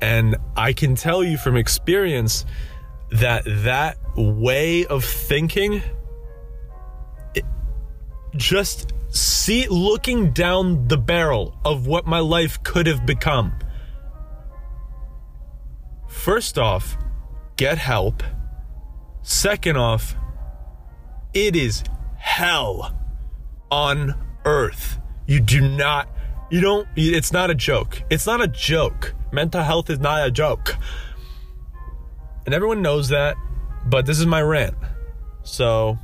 And 0.01 0.36
I 0.57 0.74
can 0.74 0.94
tell 0.94 1.24
you 1.24 1.36
from 1.36 1.57
experience 1.57 2.44
that 3.11 3.42
that 3.46 3.99
way 4.14 4.86
of 4.86 5.05
thinking 5.05 5.82
just 8.36 8.92
see 9.09 9.66
looking 9.66 10.30
down 10.30 10.86
the 10.86 10.99
barrel 10.99 11.59
of 11.64 11.88
what 11.88 12.07
my 12.07 12.20
life 12.20 12.62
could 12.62 12.86
have 12.86 13.05
become 13.05 13.53
First 16.19 16.59
off, 16.59 16.99
get 17.57 17.79
help. 17.79 18.25
Second 19.23 19.77
off, 19.77 20.16
it 21.33 21.55
is 21.55 21.85
hell 22.16 22.99
on 23.71 24.14
earth. 24.45 24.99
You 25.27 25.39
do 25.39 25.61
not, 25.61 26.09
you 26.51 26.61
don't, 26.61 26.89
it's 26.97 27.33
not 27.33 27.51
a 27.51 27.55
joke. 27.55 28.03
It's 28.11 28.27
not 28.27 28.43
a 28.43 28.49
joke. 28.49 29.14
Mental 29.31 29.62
health 29.62 29.91
is 29.91 30.01
not 30.01 30.27
a 30.27 30.31
joke. 30.31 30.77
And 32.47 32.55
everyone 32.55 32.83
knows 32.83 33.11
that, 33.11 33.37
but 33.87 34.05
this 34.05 34.19
is 34.19 34.27
my 34.27 34.43
rant. 34.43 34.77
So 35.45 35.99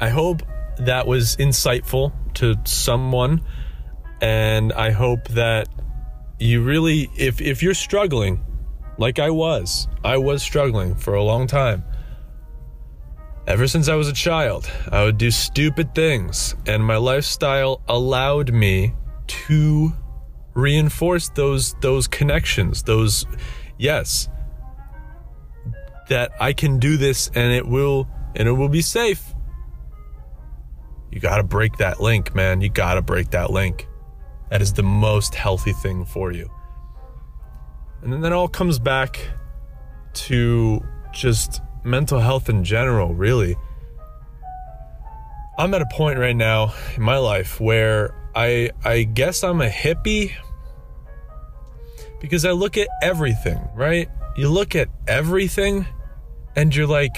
I 0.00 0.10
hope 0.10 0.42
that 0.78 1.08
was 1.08 1.36
insightful 1.36 2.12
to 2.34 2.54
someone. 2.64 3.42
And 4.20 4.72
I 4.72 4.92
hope 4.92 5.26
that 5.28 5.68
you 6.38 6.62
really 6.62 7.10
if 7.16 7.40
if 7.40 7.62
you're 7.62 7.74
struggling 7.74 8.44
like 8.98 9.18
I 9.18 9.30
was, 9.30 9.88
I 10.04 10.18
was 10.18 10.42
struggling 10.42 10.94
for 10.94 11.14
a 11.14 11.22
long 11.22 11.46
time. 11.46 11.84
Ever 13.46 13.66
since 13.66 13.88
I 13.88 13.94
was 13.96 14.08
a 14.08 14.12
child, 14.12 14.70
I 14.90 15.04
would 15.04 15.18
do 15.18 15.30
stupid 15.30 15.94
things, 15.94 16.54
and 16.66 16.82
my 16.82 16.96
lifestyle 16.96 17.82
allowed 17.88 18.52
me 18.52 18.94
to 19.26 19.92
reinforce 20.54 21.28
those 21.30 21.74
those 21.80 22.06
connections, 22.06 22.82
those 22.84 23.26
yes. 23.78 24.28
that 26.08 26.30
I 26.40 26.52
can 26.52 26.78
do 26.78 26.96
this 26.96 27.30
and 27.34 27.52
it 27.52 27.66
will 27.66 28.08
and 28.36 28.48
it 28.48 28.52
will 28.52 28.68
be 28.68 28.82
safe. 28.82 29.34
You 31.10 31.20
got 31.20 31.36
to 31.36 31.44
break 31.44 31.76
that 31.78 32.00
link, 32.00 32.34
man. 32.34 32.60
You 32.60 32.68
got 32.68 32.94
to 32.94 33.02
break 33.02 33.30
that 33.30 33.50
link. 33.50 33.86
That 34.50 34.62
is 34.62 34.72
the 34.72 34.82
most 34.82 35.34
healthy 35.34 35.72
thing 35.72 36.04
for 36.04 36.32
you. 36.32 36.50
And 38.02 38.12
then 38.12 38.20
that 38.20 38.32
all 38.32 38.48
comes 38.48 38.78
back 38.78 39.18
to 40.14 40.84
just 41.12 41.62
mental 41.84 42.20
health 42.20 42.48
in 42.48 42.64
general, 42.64 43.14
really. 43.14 43.56
I'm 45.58 45.72
at 45.74 45.82
a 45.82 45.86
point 45.86 46.18
right 46.18 46.36
now 46.36 46.74
in 46.96 47.02
my 47.02 47.18
life 47.18 47.60
where 47.60 48.14
I 48.34 48.70
I 48.84 49.04
guess 49.04 49.44
I'm 49.44 49.60
a 49.60 49.68
hippie 49.68 50.32
because 52.20 52.44
I 52.44 52.50
look 52.50 52.76
at 52.76 52.88
everything, 53.02 53.60
right? 53.74 54.08
You 54.36 54.48
look 54.48 54.74
at 54.74 54.88
everything 55.06 55.86
and 56.56 56.74
you're 56.74 56.88
like 56.88 57.16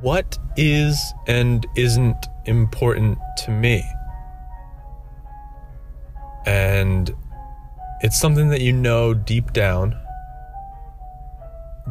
what 0.00 0.38
is 0.56 1.14
and 1.28 1.64
isn't 1.76 2.26
important 2.46 3.18
to 3.44 3.50
me? 3.50 3.84
And 6.46 7.12
it's 8.00 8.18
something 8.18 8.50
that 8.50 8.60
you 8.60 8.72
know 8.72 9.14
deep 9.14 9.52
down. 9.52 9.96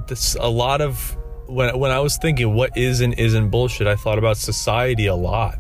This 0.08 0.36
a 0.36 0.50
lot 0.50 0.82
of 0.82 1.18
when 1.48 1.78
when 1.78 1.92
I 1.92 2.00
was 2.00 2.18
thinking 2.18 2.54
what 2.54 2.76
is 2.78 3.02
and 3.02 3.14
isn't 3.20 3.50
bullshit, 3.50 3.88
I 3.88 3.96
thought 3.96 4.18
about 4.18 4.38
society 4.38 5.08
a 5.08 5.16
lot. 5.16 5.60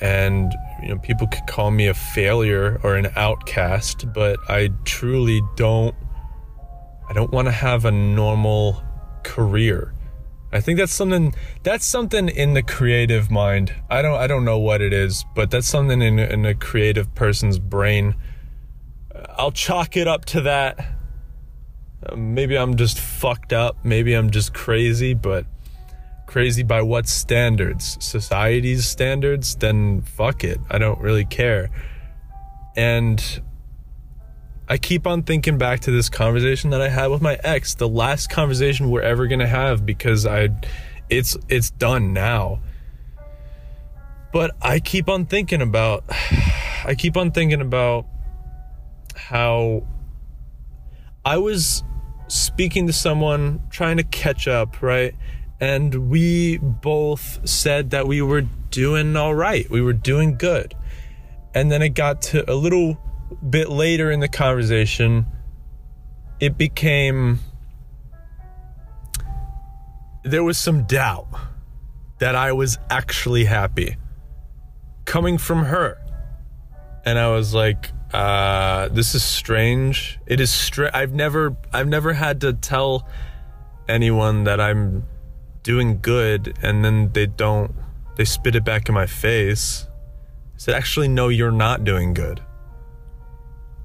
And 0.00 0.52
you 0.82 0.88
know, 0.88 0.98
people 0.98 1.26
could 1.26 1.46
call 1.46 1.70
me 1.70 1.86
a 1.86 1.94
failure 1.94 2.80
or 2.82 2.96
an 2.96 3.08
outcast, 3.14 4.12
but 4.12 4.38
I 4.48 4.70
truly 4.84 5.40
don't 5.56 5.94
I 7.08 7.12
don't 7.12 7.30
want 7.30 7.46
to 7.46 7.52
have 7.52 7.84
a 7.84 7.90
normal 7.90 8.82
career. 9.22 9.92
I 10.52 10.60
think 10.60 10.78
that's 10.78 10.92
something 10.92 11.34
that's 11.62 11.86
something 11.86 12.28
in 12.28 12.54
the 12.54 12.62
creative 12.62 13.30
mind. 13.30 13.74
I 13.88 14.02
don't 14.02 14.18
I 14.18 14.26
don't 14.26 14.44
know 14.44 14.58
what 14.58 14.80
it 14.80 14.92
is, 14.92 15.24
but 15.34 15.50
that's 15.50 15.66
something 15.66 16.02
in 16.02 16.18
in 16.18 16.44
a 16.44 16.54
creative 16.54 17.14
person's 17.14 17.58
brain. 17.58 18.14
I'll 19.38 19.52
chalk 19.52 19.96
it 19.96 20.06
up 20.06 20.24
to 20.26 20.42
that 20.42 20.78
uh, 22.04 22.16
maybe 22.16 22.56
I'm 22.56 22.76
just 22.76 22.98
fucked 22.98 23.52
up. 23.52 23.76
Maybe 23.84 24.14
I'm 24.14 24.30
just 24.30 24.54
crazy, 24.54 25.14
but 25.14 25.46
crazy 26.26 26.62
by 26.62 26.82
what 26.82 27.06
standards? 27.06 27.96
Society's 28.00 28.86
standards? 28.86 29.54
Then 29.56 30.02
fuck 30.02 30.44
it. 30.44 30.58
I 30.70 30.78
don't 30.78 31.00
really 31.00 31.24
care. 31.24 31.70
And 32.76 33.42
I 34.68 34.78
keep 34.78 35.06
on 35.06 35.22
thinking 35.22 35.58
back 35.58 35.80
to 35.80 35.90
this 35.90 36.08
conversation 36.08 36.70
that 36.70 36.80
I 36.80 36.88
had 36.88 37.08
with 37.08 37.20
my 37.20 37.38
ex, 37.42 37.74
the 37.74 37.88
last 37.88 38.30
conversation 38.30 38.90
we're 38.90 39.02
ever 39.02 39.26
going 39.26 39.40
to 39.40 39.46
have 39.46 39.84
because 39.84 40.24
I 40.26 40.48
it's 41.10 41.36
it's 41.48 41.70
done 41.70 42.12
now. 42.12 42.60
But 44.32 44.52
I 44.62 44.80
keep 44.80 45.08
on 45.08 45.26
thinking 45.26 45.60
about 45.60 46.04
I 46.84 46.94
keep 46.96 47.16
on 47.16 47.32
thinking 47.32 47.60
about 47.60 48.06
how 49.14 49.86
I 51.24 51.38
was 51.38 51.84
speaking 52.28 52.86
to 52.86 52.92
someone, 52.92 53.60
trying 53.70 53.98
to 53.98 54.04
catch 54.04 54.48
up, 54.48 54.80
right? 54.82 55.14
And 55.60 56.10
we 56.10 56.58
both 56.58 57.46
said 57.48 57.90
that 57.90 58.08
we 58.08 58.22
were 58.22 58.40
doing 58.70 59.16
all 59.16 59.34
right. 59.34 59.68
We 59.70 59.80
were 59.80 59.92
doing 59.92 60.36
good. 60.36 60.74
And 61.54 61.70
then 61.70 61.82
it 61.82 61.90
got 61.90 62.22
to 62.22 62.50
a 62.50 62.54
little 62.54 62.98
bit 63.32 63.68
later 63.68 64.10
in 64.10 64.20
the 64.20 64.28
conversation, 64.28 65.26
it 66.40 66.56
became 66.58 67.40
there 70.24 70.44
was 70.44 70.58
some 70.58 70.84
doubt 70.84 71.28
that 72.18 72.34
I 72.36 72.52
was 72.52 72.78
actually 72.90 73.44
happy 73.44 73.96
coming 75.04 75.38
from 75.38 75.64
her. 75.64 75.98
And 77.04 77.18
I 77.18 77.30
was 77.30 77.52
like, 77.52 77.90
uh, 78.12 78.88
this 78.88 79.14
is 79.14 79.24
strange. 79.24 80.20
It 80.26 80.40
is 80.40 80.52
strange. 80.52 80.94
I've 80.94 81.12
never, 81.12 81.56
I've 81.72 81.88
never 81.88 82.12
had 82.12 82.40
to 82.42 82.52
tell 82.52 83.08
anyone 83.88 84.44
that 84.44 84.60
I'm 84.60 85.04
doing 85.62 86.00
good, 86.00 86.56
and 86.62 86.84
then 86.84 87.12
they 87.12 87.26
don't. 87.26 87.74
They 88.16 88.24
spit 88.24 88.54
it 88.54 88.64
back 88.64 88.88
in 88.88 88.94
my 88.94 89.06
face. 89.06 89.86
I 90.54 90.58
said, 90.58 90.74
actually, 90.74 91.08
no, 91.08 91.28
you're 91.28 91.50
not 91.50 91.82
doing 91.82 92.14
good. 92.14 92.40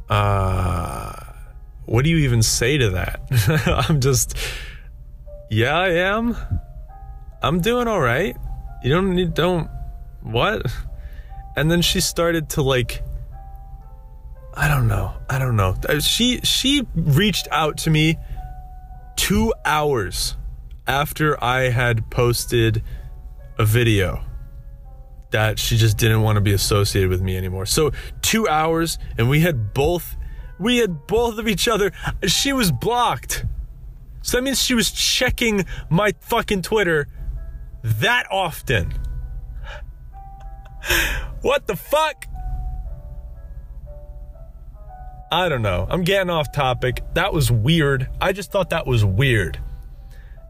Uh, 0.09 1.13
what 1.85 2.03
do 2.03 2.09
you 2.09 2.17
even 2.17 2.41
say 2.41 2.77
to 2.77 2.91
that? 2.91 3.21
I'm 3.89 3.99
just, 4.01 4.37
yeah, 5.49 5.77
I 5.77 5.89
am. 5.89 6.35
I'm 7.41 7.61
doing 7.61 7.87
all 7.87 8.01
right. 8.01 8.35
You 8.83 8.91
don't 8.91 9.15
need, 9.15 9.33
don't, 9.33 9.69
what? 10.21 10.65
And 11.55 11.71
then 11.71 11.81
she 11.81 12.01
started 12.01 12.49
to 12.51 12.61
like 12.61 13.01
I 14.57 14.67
don't 14.67 14.87
know. 14.87 15.13
I 15.29 15.37
don't 15.37 15.55
know. 15.55 15.75
Uh, 15.87 15.99
she 15.99 16.41
she 16.41 16.87
reached 16.95 17.47
out 17.51 17.77
to 17.79 17.91
me 17.91 18.17
2 19.17 19.53
hours 19.63 20.35
after 20.87 21.41
I 21.43 21.69
had 21.69 22.09
posted 22.09 22.81
a 23.59 23.65
video 23.65 24.23
that 25.37 25.59
she 25.59 25.77
just 25.77 25.97
didn't 25.97 26.23
want 26.23 26.37
to 26.37 26.41
be 26.41 26.53
associated 26.53 27.11
with 27.11 27.21
me 27.21 27.37
anymore. 27.37 27.67
So 27.67 27.91
2 28.23 28.47
hours 28.47 28.97
and 29.19 29.29
we 29.29 29.41
had 29.41 29.71
both 29.71 30.15
we 30.59 30.77
had 30.77 31.05
both 31.05 31.37
of 31.37 31.47
each 31.47 31.67
other. 31.67 31.91
She 32.25 32.53
was 32.53 32.71
blocked. 32.71 33.45
So 34.23 34.37
that 34.37 34.41
means 34.41 34.59
she 34.59 34.73
was 34.73 34.89
checking 34.89 35.65
my 35.91 36.13
fucking 36.21 36.63
Twitter 36.63 37.07
that 37.83 38.25
often. 38.31 38.95
what 41.43 41.67
the 41.67 41.75
fuck? 41.75 42.25
I 45.31 45.49
don't 45.49 45.61
know. 45.61 45.85
I'm 45.87 46.03
getting 46.03 46.31
off 46.31 46.51
topic. 46.51 47.03
That 47.13 47.31
was 47.31 47.51
weird. 47.51 48.09
I 48.19 48.31
just 48.31 48.51
thought 48.51 48.71
that 48.71 48.87
was 48.87 49.05
weird. 49.05 49.59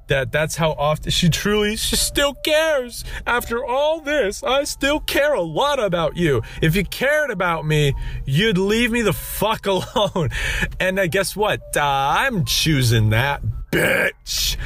That 0.08 0.32
that's 0.32 0.56
how 0.56 0.72
often 0.72 1.12
she 1.12 1.30
truly 1.30 1.76
she 1.76 1.96
still 1.96 2.34
cares. 2.34 3.04
After 3.26 3.64
all 3.64 4.02
this, 4.02 4.44
I 4.44 4.64
still 4.64 5.00
care 5.00 5.34
a 5.34 5.42
lot 5.42 5.80
about 5.80 6.18
you. 6.18 6.42
If 6.62 6.76
you 6.76 6.84
cared 6.86 7.30
about 7.30 7.66
me, 7.66 7.94
you'd 8.26 8.58
leave 8.58 8.92
me 8.92 9.02
the 9.02 9.14
fuck 9.14 9.66
alone. 9.68 10.30
And 10.80 11.00
uh, 11.00 11.08
guess 11.08 11.36
what? 11.36 11.62
Uh, 11.76 11.82
I'm 11.84 12.46
choosing 12.46 13.10
that 13.10 13.42
bitch. 13.72 14.58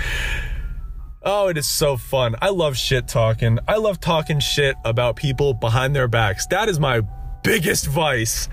Oh, 1.23 1.49
it 1.49 1.57
is 1.57 1.67
so 1.67 1.97
fun. 1.97 2.35
I 2.41 2.49
love 2.49 2.77
shit 2.77 3.07
talking. 3.07 3.59
I 3.67 3.77
love 3.77 3.99
talking 3.99 4.39
shit 4.39 4.75
about 4.83 5.15
people 5.15 5.53
behind 5.53 5.95
their 5.95 6.07
backs. 6.07 6.47
That 6.47 6.67
is 6.67 6.79
my 6.79 7.01
biggest 7.43 7.85
vice 7.87 8.49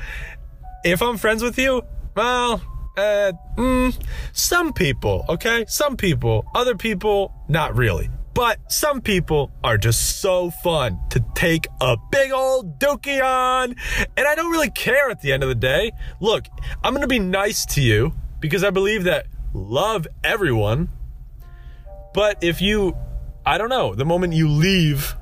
if 0.84 1.02
I'm 1.02 1.16
friends 1.16 1.42
with 1.42 1.58
you, 1.58 1.82
well, 2.14 2.62
uh, 2.98 3.32
mm, 3.56 3.96
some 4.32 4.72
people, 4.72 5.24
okay? 5.28 5.64
Some 5.68 5.96
people. 5.96 6.44
Other 6.54 6.74
people, 6.74 7.32
not 7.48 7.76
really. 7.76 8.10
But 8.34 8.70
some 8.70 9.00
people 9.00 9.50
are 9.64 9.78
just 9.78 10.20
so 10.20 10.50
fun 10.50 10.98
to 11.10 11.24
take 11.34 11.66
a 11.80 11.96
big 12.10 12.32
old 12.32 12.78
dookie 12.78 13.22
on. 13.22 13.74
And 14.16 14.26
I 14.26 14.34
don't 14.34 14.50
really 14.50 14.70
care 14.70 15.10
at 15.10 15.20
the 15.20 15.32
end 15.32 15.42
of 15.42 15.48
the 15.48 15.54
day. 15.54 15.92
Look, 16.20 16.46
I'm 16.82 16.92
going 16.92 17.02
to 17.02 17.08
be 17.08 17.18
nice 17.18 17.64
to 17.66 17.80
you 17.80 18.14
because 18.40 18.64
I 18.64 18.70
believe 18.70 19.04
that 19.04 19.26
love 19.54 20.06
everyone. 20.22 20.88
But 22.14 22.42
if 22.42 22.60
you, 22.60 22.96
I 23.46 23.58
don't 23.58 23.70
know, 23.70 23.94
the 23.94 24.04
moment 24.04 24.34
you 24.34 24.48
leave, 24.48 25.16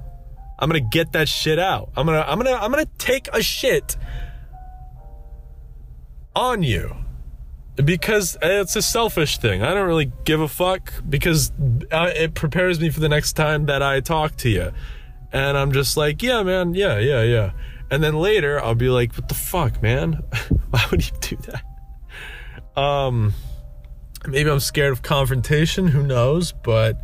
I'm 0.59 0.71
going 0.71 0.83
to 0.83 0.89
get 0.91 1.13
that 1.13 1.29
shit 1.29 1.59
out. 1.59 1.91
I'm 1.97 2.07
going 2.07 2.19
to, 2.23 2.29
I'm 2.29 2.39
going 2.39 2.55
to, 2.55 2.63
I'm 2.63 2.73
going 2.73 2.85
to 2.85 2.93
take 2.99 3.29
a 3.33 3.43
shit 3.43 3.97
on 6.35 6.63
you 6.63 7.06
because 7.85 8.37
it's 8.41 8.77
a 8.77 8.83
selfish 8.83 9.39
thing. 9.39 9.63
I 9.63 9.75
don't 9.75 9.87
really 9.87 10.11
give 10.25 10.41
a 10.41 10.49
fuck 10.49 10.93
because 11.09 11.53
uh, 11.93 12.11
it 12.15 12.35
prepares 12.35 12.81
me 12.81 12.91
for 12.91 13.01
the 13.01 13.09
next 13.09 13.35
time 13.35 13.67
that 13.67 13.83
I 13.83 14.01
talk 14.01 14.37
to 14.39 14.49
you. 14.49 14.73
And 15.33 15.59
I'm 15.59 15.73
just 15.73 15.97
like, 15.97 16.23
yeah, 16.23 16.43
man, 16.43 16.75
yeah, 16.75 16.99
yeah, 16.99 17.23
yeah. 17.23 17.53
And 17.91 18.03
then 18.03 18.15
later 18.15 18.63
I'll 18.63 18.75
be 18.75 18.89
like, 18.89 19.15
what 19.15 19.29
the 19.29 19.35
fuck, 19.35 19.83
man? 19.83 20.23
Why 20.71 20.85
would 20.91 21.07
you 21.07 21.13
do 21.21 21.37
that? 21.37 22.81
Um, 22.81 23.35
maybe 24.27 24.51
I'm 24.51 24.61
scared 24.61 24.93
of 24.93 25.03
confrontation. 25.03 25.89
Who 25.89 26.03
knows? 26.03 26.53
But 26.53 27.01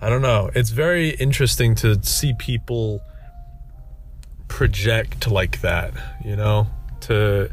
I 0.00 0.08
don't 0.08 0.22
know. 0.22 0.50
It's 0.54 0.70
very 0.70 1.10
interesting 1.10 1.74
to 1.76 2.02
see 2.02 2.34
people 2.34 3.00
project 4.48 5.28
like 5.28 5.60
that, 5.62 5.92
you 6.24 6.36
know, 6.36 6.68
to 7.02 7.50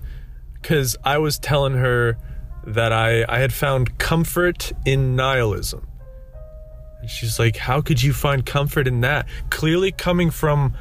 because 0.61 0.95
I 1.03 1.17
was 1.17 1.37
telling 1.39 1.73
her 1.73 2.17
that 2.65 2.93
I, 2.93 3.25
I 3.27 3.39
had 3.39 3.53
found 3.53 3.97
comfort 3.97 4.71
in 4.85 5.15
nihilism. 5.15 5.87
And 7.01 7.09
she's 7.09 7.39
like, 7.39 7.57
How 7.57 7.81
could 7.81 8.01
you 8.01 8.13
find 8.13 8.45
comfort 8.45 8.87
in 8.87 9.01
that? 9.01 9.27
Clearly 9.49 9.91
coming 9.91 10.31
from 10.31 10.73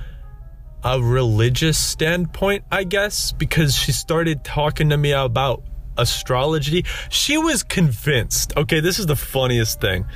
a 0.85 1.01
religious 1.01 1.79
standpoint, 1.79 2.65
I 2.71 2.85
guess, 2.85 3.33
because 3.33 3.75
she 3.75 3.93
started 3.93 4.45
talking 4.45 4.91
to 4.91 4.97
me 4.97 5.13
about 5.13 5.63
astrology. 5.97 6.85
She 7.09 7.39
was 7.39 7.63
convinced. 7.63 8.57
Okay, 8.57 8.81
this 8.81 8.99
is 8.99 9.07
the 9.07 9.17
funniest 9.17 9.81
thing. 9.81 10.07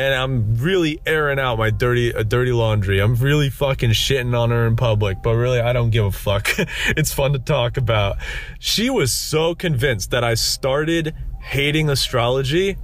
And 0.00 0.14
I'm 0.14 0.54
really 0.56 0.98
airing 1.04 1.38
out 1.38 1.58
my 1.58 1.68
dirty 1.68 2.14
uh, 2.14 2.22
dirty 2.22 2.52
laundry. 2.52 3.00
I'm 3.00 3.16
really 3.16 3.50
fucking 3.50 3.90
shitting 3.90 4.34
on 4.34 4.48
her 4.48 4.66
in 4.66 4.74
public, 4.74 5.18
but 5.22 5.34
really 5.34 5.60
I 5.60 5.74
don't 5.74 5.90
give 5.90 6.06
a 6.06 6.10
fuck. 6.10 6.48
it's 6.86 7.12
fun 7.12 7.34
to 7.34 7.38
talk 7.38 7.76
about. 7.76 8.16
She 8.58 8.88
was 8.88 9.12
so 9.12 9.54
convinced 9.54 10.10
that 10.12 10.24
I 10.24 10.34
started 10.34 11.14
hating 11.42 11.90
astrology 11.90 12.78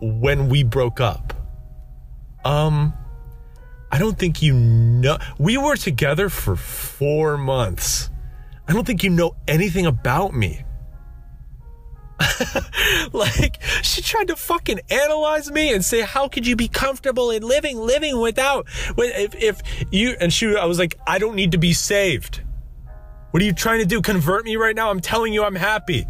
when 0.00 0.48
we 0.48 0.62
broke 0.62 1.00
up. 1.00 1.34
Um 2.44 2.92
I 3.90 3.98
don't 3.98 4.16
think 4.16 4.40
you 4.40 4.54
know. 4.54 5.18
We 5.38 5.58
were 5.58 5.74
together 5.74 6.28
for 6.28 6.54
4 6.54 7.38
months. 7.38 8.08
I 8.68 8.72
don't 8.72 8.86
think 8.86 9.02
you 9.02 9.10
know 9.10 9.34
anything 9.48 9.86
about 9.86 10.32
me. 10.32 10.64
like 13.12 13.62
she 13.82 14.02
tried 14.02 14.28
to 14.28 14.36
fucking 14.36 14.80
analyze 14.90 15.50
me 15.50 15.72
and 15.72 15.84
say 15.84 16.00
how 16.00 16.28
could 16.28 16.46
you 16.46 16.56
be 16.56 16.68
comfortable 16.68 17.30
in 17.30 17.42
living 17.42 17.78
living 17.78 18.20
without 18.20 18.66
if 18.98 19.34
if 19.34 19.62
you 19.90 20.16
and 20.20 20.32
she 20.32 20.56
I 20.56 20.64
was 20.64 20.78
like 20.78 20.98
I 21.06 21.18
don't 21.18 21.36
need 21.36 21.52
to 21.52 21.58
be 21.58 21.72
saved. 21.72 22.42
What 23.30 23.42
are 23.42 23.46
you 23.46 23.54
trying 23.54 23.80
to 23.80 23.86
do? 23.86 24.02
Convert 24.02 24.44
me 24.44 24.56
right 24.56 24.76
now? 24.76 24.90
I'm 24.90 25.00
telling 25.00 25.32
you 25.32 25.44
I'm 25.44 25.54
happy. 25.54 26.06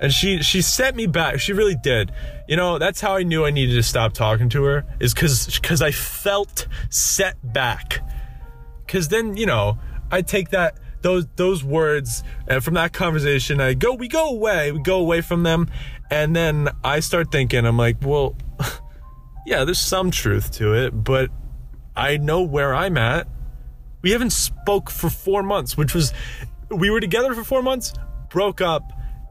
And 0.00 0.12
she 0.12 0.42
she 0.42 0.62
sent 0.62 0.96
me 0.96 1.06
back. 1.06 1.40
She 1.40 1.52
really 1.52 1.76
did. 1.76 2.12
You 2.48 2.56
know, 2.56 2.78
that's 2.78 3.00
how 3.00 3.16
I 3.16 3.22
knew 3.22 3.44
I 3.44 3.50
needed 3.50 3.74
to 3.74 3.82
stop 3.82 4.12
talking 4.12 4.48
to 4.50 4.64
her 4.64 4.84
is 4.98 5.14
cuz 5.14 5.58
cuz 5.58 5.82
I 5.82 5.90
felt 5.90 6.66
set 6.88 7.36
back. 7.42 8.02
Cuz 8.88 9.08
then, 9.08 9.36
you 9.36 9.46
know, 9.46 9.78
I 10.10 10.22
take 10.22 10.50
that 10.50 10.76
those 11.02 11.26
those 11.36 11.64
words 11.64 12.22
and 12.46 12.62
from 12.62 12.74
that 12.74 12.92
conversation 12.92 13.60
I 13.60 13.74
go 13.74 13.94
we 13.94 14.08
go 14.08 14.28
away 14.28 14.72
we 14.72 14.80
go 14.80 14.98
away 14.98 15.20
from 15.20 15.42
them. 15.42 15.68
And 16.10 16.34
then 16.34 16.68
I 16.82 17.00
start 17.00 17.30
thinking 17.30 17.64
I'm 17.64 17.76
like 17.76 17.96
well 18.02 18.36
yeah 19.46 19.64
there's 19.64 19.78
some 19.78 20.10
truth 20.10 20.52
to 20.52 20.74
it 20.74 21.04
but 21.04 21.30
I 21.96 22.16
know 22.16 22.42
where 22.42 22.74
I'm 22.74 22.96
at. 22.96 23.28
We 24.02 24.12
haven't 24.12 24.30
spoke 24.30 24.90
for 24.90 25.10
4 25.10 25.42
months 25.42 25.76
which 25.76 25.94
was 25.94 26.12
we 26.70 26.90
were 26.90 27.00
together 27.00 27.34
for 27.34 27.44
4 27.44 27.62
months 27.62 27.92
broke 28.30 28.60
up 28.60 28.82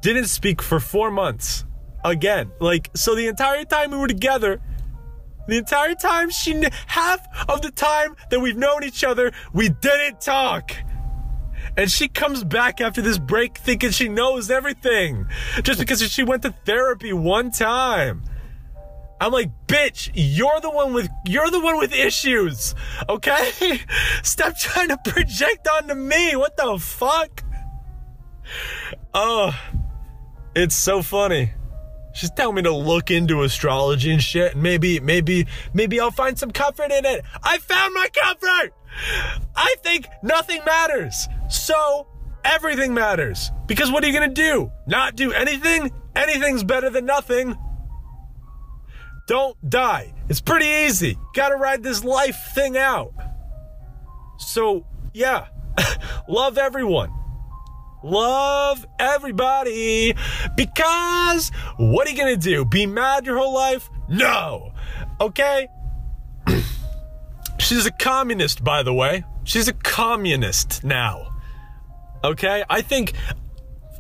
didn't 0.02 0.26
speak 0.26 0.62
for 0.62 0.80
4 0.80 1.12
months 1.12 1.66
again. 2.04 2.52
Like 2.60 2.90
so 2.96 3.16
the 3.16 3.28
entire 3.28 3.66
time 3.66 3.92
we 3.92 3.98
were 3.98 4.08
together 4.08 4.62
the 5.48 5.58
entire 5.58 5.96
time 5.96 6.30
she 6.30 6.64
half 6.88 7.28
of 7.50 7.62
the 7.62 7.72
time 7.72 8.16
that 8.30 8.40
we've 8.40 8.58
known 8.58 8.84
each 8.84 9.04
other 9.04 9.32
we 9.52 9.70
didn't 9.70 10.22
talk 10.22 10.72
and 11.78 11.92
she 11.92 12.08
comes 12.08 12.44
back 12.44 12.82
after 12.82 13.02
this 13.02 13.18
break 13.18 13.58
thinking 13.58 13.92
she 13.92 14.10
knows 14.10 14.50
everything 14.50 15.28
just 15.64 15.80
because 15.80 16.02
she 16.12 16.24
went 16.24 16.44
to 16.44 16.54
therapy 16.66 17.14
one 17.14 17.52
time. 17.52 18.24
I'm 19.22 19.34
like, 19.34 19.50
bitch, 19.68 20.12
you're 20.14 20.62
the 20.62 20.70
one 20.70 20.94
with 20.94 21.10
you're 21.26 21.50
the 21.52 21.60
one 21.60 21.78
with 21.78 21.94
issues. 21.94 22.74
Okay? 23.10 23.82
Stop 24.24 24.58
trying 24.58 24.90
to 24.90 24.98
project 24.98 25.68
onto 25.68 25.94
me. 25.94 26.36
What 26.36 26.56
the 26.56 26.78
fuck? 26.80 27.44
Oh, 29.14 29.54
it's 30.56 30.76
so 30.76 31.02
funny. 31.02 31.52
She's 32.14 32.32
telling 32.32 32.56
me 32.56 32.62
to 32.64 32.74
look 32.74 33.12
into 33.12 33.44
astrology 33.44 34.12
and 34.12 34.22
shit, 34.22 34.54
and 34.54 34.64
maybe, 34.64 35.00
maybe, 35.00 35.48
maybe 35.74 36.00
I'll 36.00 36.12
find 36.12 36.38
some 36.38 36.52
comfort 36.52 36.92
in 36.92 37.06
it. 37.06 37.24
I 37.44 37.60
found 37.60 37.94
my 37.94 38.08
comfort! 38.14 38.74
I 39.56 39.76
think 39.84 40.08
nothing 40.24 40.62
matters. 40.66 41.28
So 41.50 42.08
everything 42.44 42.94
matters. 42.94 43.52
Because 43.68 43.92
what 43.92 44.04
are 44.04 44.08
you 44.08 44.14
going 44.14 44.30
to 44.30 44.42
do? 44.42 44.72
Not 44.88 45.16
do 45.16 45.32
anything? 45.32 45.92
Anything's 46.16 46.64
better 46.64 46.90
than 46.90 47.06
nothing. 47.06 47.58
Don't 49.28 49.58
die. 49.70 50.14
It's 50.28 50.42
pretty 50.42 50.66
easy. 50.88 51.18
Gotta 51.36 51.56
ride 51.56 51.84
this 51.84 52.04
life 52.04 52.36
thing 52.56 52.78
out. 52.78 53.14
So, 54.40 54.88
yeah, 55.14 55.46
love 56.28 56.58
everyone. 56.58 57.12
Love 58.04 58.86
everybody. 58.98 60.16
Because 60.56 61.52
what 61.78 62.08
are 62.08 62.12
you 62.12 62.18
gonna 62.18 62.38
do? 62.38 62.66
Be 62.66 62.88
mad 62.88 63.28
your 63.28 63.38
whole 63.38 63.54
life? 63.54 63.90
No. 64.08 64.74
Okay? 65.22 65.68
She's 67.60 67.86
a 67.86 67.92
communist, 67.92 68.64
by 68.64 68.82
the 68.82 68.96
way. 68.96 69.26
She's 69.44 69.68
a 69.68 69.74
communist 69.74 70.84
now. 70.84 71.29
Okay? 72.24 72.64
I 72.70 72.82
think 72.82 73.14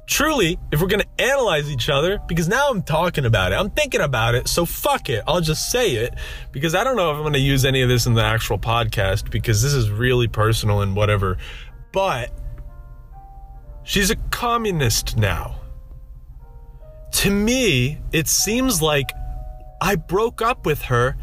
truly, 0.09 0.57
if 0.71 0.81
we're 0.81 0.87
gonna 0.87 1.05
analyze 1.19 1.69
each 1.69 1.87
other, 1.87 2.19
because 2.27 2.47
now 2.47 2.69
I'm 2.69 2.81
talking 2.81 3.25
about 3.25 3.53
it, 3.53 3.55
I'm 3.55 3.69
thinking 3.69 4.01
about 4.01 4.35
it, 4.35 4.47
so 4.47 4.65
fuck 4.65 5.09
it. 5.09 5.23
I'll 5.27 5.39
just 5.39 5.71
say 5.71 5.91
it 5.91 6.15
because 6.51 6.75
I 6.75 6.83
don't 6.83 6.97
know 6.97 7.11
if 7.11 7.17
I'm 7.17 7.23
gonna 7.23 7.37
use 7.37 7.63
any 7.63 7.81
of 7.81 7.89
this 7.89 8.07
in 8.07 8.15
the 8.15 8.23
actual 8.23 8.57
podcast 8.57 9.29
because 9.29 9.61
this 9.61 9.73
is 9.73 9.89
really 9.89 10.27
personal 10.27 10.81
and 10.81 10.95
whatever. 10.95 11.37
But 11.93 12.31
she's 13.83 14.09
a 14.09 14.15
communist 14.31 15.15
now. 15.15 15.61
To 17.11 17.31
me, 17.31 17.99
it 18.11 18.27
seems 18.27 18.81
like 18.81 19.11
I 19.81 19.95
broke 19.95 20.41
up 20.41 20.65
with 20.65 20.83
her 20.83 21.17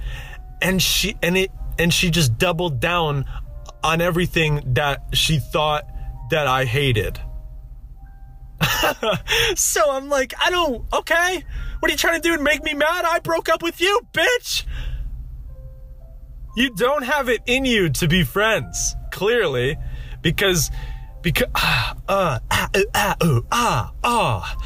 and 0.63 0.81
she 0.81 1.17
and 1.23 1.37
it 1.37 1.51
and 1.79 1.93
she 1.93 2.11
just 2.11 2.39
doubled 2.39 2.81
down 2.81 3.25
on 3.83 4.01
everything 4.01 4.63
that 4.75 5.03
she 5.13 5.39
thought 5.39 5.87
that 6.31 6.47
I 6.47 6.65
hated. 6.65 7.19
so 9.55 9.91
I'm 9.91 10.09
like, 10.09 10.35
I 10.43 10.51
don't, 10.51 10.85
okay. 10.93 11.45
What 11.79 11.91
are 11.91 11.93
you 11.93 11.99
trying 11.99 12.21
to 12.21 12.29
do? 12.37 12.43
Make 12.43 12.65
me 12.65 12.75
mad? 12.75 13.05
I 13.05 13.19
broke 13.21 13.49
up 13.49 13.63
with 13.63 13.81
you, 13.81 14.01
bitch. 14.13 14.65
You 16.57 16.75
don't 16.75 17.03
have 17.03 17.29
it 17.29 17.43
in 17.47 17.65
you 17.65 17.91
to 17.91 18.09
be 18.09 18.25
friends, 18.25 18.97
clearly, 19.13 19.77
because, 20.23 20.71
because, 21.23 21.49
ah, 21.55 21.97
uh, 22.09 22.39
ah, 22.51 22.71
uh, 22.75 22.83
ah, 22.95 23.17
uh, 23.21 23.41
ah, 23.53 23.93
ah, 24.03 24.57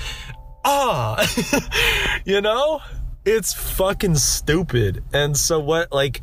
ah, 0.64 2.20
you 2.24 2.40
know? 2.40 2.80
It's 3.24 3.52
fucking 3.52 4.14
stupid. 4.14 5.04
And 5.12 5.36
so 5.36 5.58
what, 5.58 5.92
like, 5.92 6.22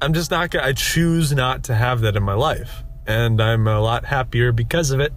I'm 0.00 0.14
just 0.14 0.30
not 0.30 0.50
gonna, 0.50 0.66
I 0.66 0.72
choose 0.72 1.32
not 1.32 1.64
to 1.64 1.74
have 1.74 2.02
that 2.02 2.16
in 2.16 2.22
my 2.22 2.34
life. 2.34 2.84
And 3.10 3.40
I'm 3.40 3.66
a 3.66 3.80
lot 3.80 4.04
happier 4.04 4.52
because 4.52 4.92
of 4.92 5.00
it. 5.00 5.12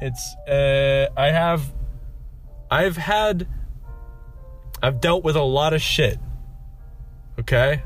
It's, 0.00 0.34
uh, 0.48 1.08
I 1.14 1.26
have, 1.26 1.70
I've 2.70 2.96
had, 2.96 3.46
I've 4.82 4.98
dealt 5.02 5.24
with 5.24 5.36
a 5.36 5.42
lot 5.42 5.74
of 5.74 5.82
shit. 5.82 6.18
Okay? 7.38 7.82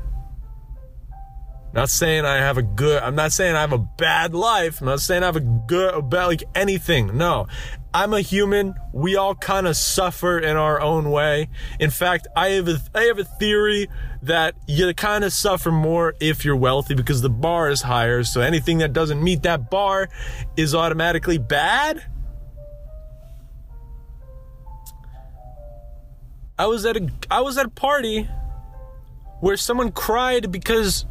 Not 1.71 1.89
saying 1.89 2.25
I 2.25 2.37
have 2.37 2.57
a 2.57 2.63
good, 2.63 3.03
I'm 3.03 3.15
not 3.15 3.31
saying 3.31 3.55
I 3.55 3.61
have 3.61 3.73
a 3.73 3.77
bad 3.77 4.33
life. 4.33 4.81
I'm 4.81 4.87
not 4.87 5.01
saying 5.01 5.21
I 5.21 5.27
have 5.27 5.35
a 5.35 5.39
good, 5.41 5.93
a 5.93 6.01
bad, 6.01 6.25
like 6.25 6.43
anything. 6.55 7.15
No. 7.15 7.47
I'm 7.93 8.13
a 8.13 8.21
human. 8.21 8.75
We 8.91 9.15
all 9.15 9.35
kind 9.35 9.67
of 9.67 9.75
suffer 9.75 10.39
in 10.39 10.57
our 10.57 10.81
own 10.81 11.11
way. 11.11 11.49
In 11.79 11.89
fact, 11.89 12.27
I 12.35 12.49
have 12.49 12.67
a, 12.67 12.79
I 12.93 13.03
have 13.03 13.19
a 13.19 13.23
theory 13.23 13.87
that 14.23 14.55
you 14.67 14.91
kind 14.93 15.23
of 15.23 15.31
suffer 15.31 15.71
more 15.71 16.15
if 16.19 16.43
you're 16.43 16.55
wealthy 16.55 16.95
because 16.95 17.21
the 17.21 17.29
bar 17.29 17.69
is 17.69 17.81
higher. 17.83 18.23
So 18.23 18.41
anything 18.41 18.79
that 18.79 18.93
doesn't 18.93 19.23
meet 19.23 19.43
that 19.43 19.69
bar 19.69 20.09
is 20.57 20.73
automatically 20.73 21.37
bad. 21.37 22.03
I 26.57 26.67
was 26.67 26.85
at 26.85 26.97
a, 26.97 27.09
I 27.31 27.41
was 27.41 27.57
at 27.57 27.67
a 27.67 27.69
party 27.69 28.27
where 29.39 29.55
someone 29.55 29.91
cried 29.91 30.51
because 30.51 31.05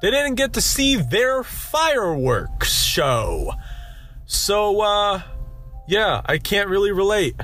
they 0.00 0.10
didn't 0.10 0.36
get 0.36 0.52
to 0.54 0.60
see 0.60 0.96
their 0.96 1.42
fireworks 1.42 2.72
show. 2.72 3.52
So, 4.26 4.80
uh, 4.80 5.22
yeah, 5.86 6.20
I 6.24 6.38
can't 6.38 6.68
really 6.68 6.92
relate. 6.92 7.34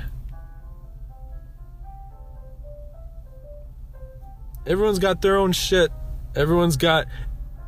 Everyone's 4.65 4.99
got 4.99 5.21
their 5.21 5.37
own 5.37 5.51
shit. 5.51 5.91
Everyone's 6.35 6.77
got 6.77 7.07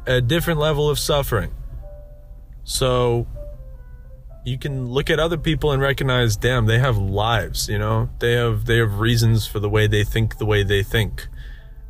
a 0.05 0.21
different 0.21 0.59
level 0.59 0.89
of 0.89 0.97
suffering. 0.97 1.53
So 2.63 3.27
you 4.45 4.57
can 4.57 4.87
look 4.87 5.09
at 5.09 5.19
other 5.19 5.37
people 5.37 5.71
and 5.71 5.81
recognize, 5.81 6.37
damn, 6.37 6.65
they 6.65 6.79
have 6.79 6.97
lives, 6.97 7.67
you 7.67 7.77
know? 7.77 8.09
They 8.19 8.33
have 8.33 8.65
they 8.65 8.77
have 8.77 8.99
reasons 8.99 9.45
for 9.45 9.59
the 9.59 9.69
way 9.69 9.87
they 9.87 10.03
think 10.03 10.37
the 10.37 10.45
way 10.45 10.63
they 10.63 10.83
think. 10.83 11.27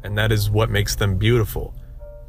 And 0.04 0.18
that 0.18 0.32
is 0.32 0.50
what 0.50 0.70
makes 0.70 0.96
them 0.96 1.18
beautiful. 1.18 1.74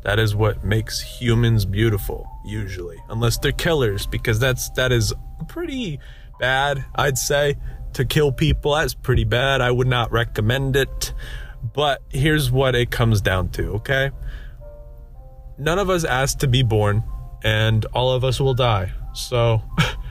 That 0.08 0.18
is 0.18 0.34
what 0.34 0.64
makes 0.64 1.02
humans 1.02 1.66
beautiful, 1.66 2.26
usually. 2.42 2.96
Unless 3.10 3.40
they're 3.40 3.52
killers, 3.52 4.06
because 4.06 4.38
that's 4.40 4.70
that 4.70 4.90
is 4.90 5.12
pretty 5.48 6.00
bad, 6.40 6.82
I'd 6.94 7.18
say. 7.18 7.56
To 7.92 8.06
kill 8.06 8.32
people, 8.32 8.74
that's 8.74 8.94
pretty 8.94 9.24
bad. 9.24 9.60
I 9.60 9.70
would 9.70 9.86
not 9.86 10.10
recommend 10.10 10.76
it. 10.76 11.12
But 11.74 12.00
here's 12.08 12.50
what 12.50 12.74
it 12.74 12.90
comes 12.90 13.20
down 13.20 13.50
to, 13.50 13.72
okay? 13.74 14.10
None 15.58 15.78
of 15.78 15.90
us 15.90 16.04
asked 16.04 16.40
to 16.40 16.48
be 16.48 16.62
born, 16.62 17.04
and 17.44 17.84
all 17.92 18.10
of 18.10 18.24
us 18.24 18.40
will 18.40 18.54
die. 18.54 18.90
So, 19.12 19.62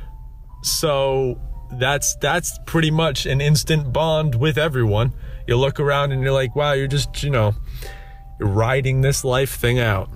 So 0.61 1.39
that's 1.71 2.15
that's 2.17 2.59
pretty 2.65 2.91
much 2.91 3.25
an 3.25 3.41
instant 3.41 3.93
bond 3.93 4.35
with 4.35 4.57
everyone. 4.57 5.13
You 5.47 5.57
look 5.57 5.79
around 5.79 6.11
and 6.11 6.21
you're 6.21 6.33
like, 6.33 6.55
wow, 6.55 6.73
you're 6.73 6.87
just, 6.87 7.23
you 7.23 7.29
know, 7.29 7.55
you're 8.39 8.49
riding 8.49 9.01
this 9.01 9.23
life 9.23 9.55
thing 9.55 9.79
out. 9.79 10.09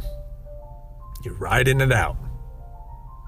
You're 1.24 1.38
riding 1.38 1.82
it 1.82 1.92
out. 1.92 2.18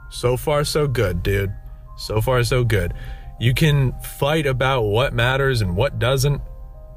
So 0.09 0.37
far, 0.37 0.63
so 0.63 0.87
good, 0.87 1.23
dude. 1.23 1.53
So 1.97 2.21
far, 2.21 2.43
so 2.43 2.63
good. 2.63 2.93
You 3.39 3.53
can 3.53 3.93
fight 4.01 4.45
about 4.45 4.83
what 4.83 5.13
matters 5.13 5.61
and 5.61 5.75
what 5.75 5.99
doesn't. 5.99 6.41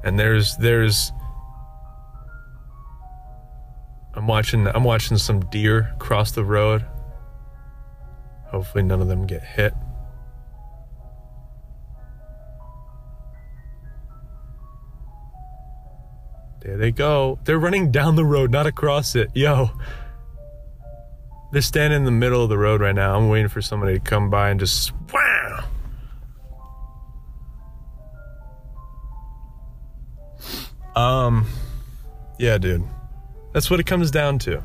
And 0.03 0.19
there's, 0.19 0.55
there's, 0.57 1.11
I'm 4.13 4.27
watching, 4.27 4.67
I'm 4.67 4.83
watching 4.83 5.17
some 5.17 5.41
deer 5.49 5.95
cross 5.99 6.31
the 6.31 6.45
road. 6.45 6.85
Hopefully, 8.45 8.83
none 8.83 9.01
of 9.01 9.07
them 9.07 9.25
get 9.25 9.43
hit. 9.43 9.73
There 16.67 16.75
they 16.75 16.91
go. 16.91 17.39
They're 17.45 17.57
running 17.57 17.91
down 17.91 18.17
the 18.17 18.25
road, 18.25 18.51
not 18.51 18.67
across 18.67 19.15
it. 19.15 19.29
Yo. 19.33 19.69
They're 21.53 21.61
standing 21.61 21.99
in 21.99 22.03
the 22.03 22.11
middle 22.11 22.43
of 22.43 22.49
the 22.49 22.57
road 22.57 22.81
right 22.81 22.93
now. 22.93 23.15
I'm 23.15 23.29
waiting 23.29 23.47
for 23.47 23.61
somebody 23.61 23.93
to 23.93 23.99
come 24.01 24.29
by 24.29 24.49
and 24.49 24.59
just 24.59 24.91
wow. 25.13 25.63
Um 30.93 31.47
yeah, 32.37 32.57
dude. 32.57 32.83
That's 33.53 33.71
what 33.71 33.79
it 33.79 33.85
comes 33.85 34.11
down 34.11 34.37
to. 34.39 34.61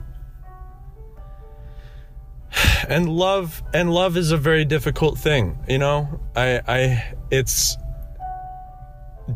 And 2.89 3.09
love 3.09 3.63
and 3.73 3.95
love 3.95 4.17
is 4.17 4.33
a 4.33 4.37
very 4.37 4.65
difficult 4.65 5.19
thing, 5.19 5.57
you 5.69 5.79
know? 5.79 6.21
I 6.35 6.61
I 6.67 7.15
it's 7.31 7.77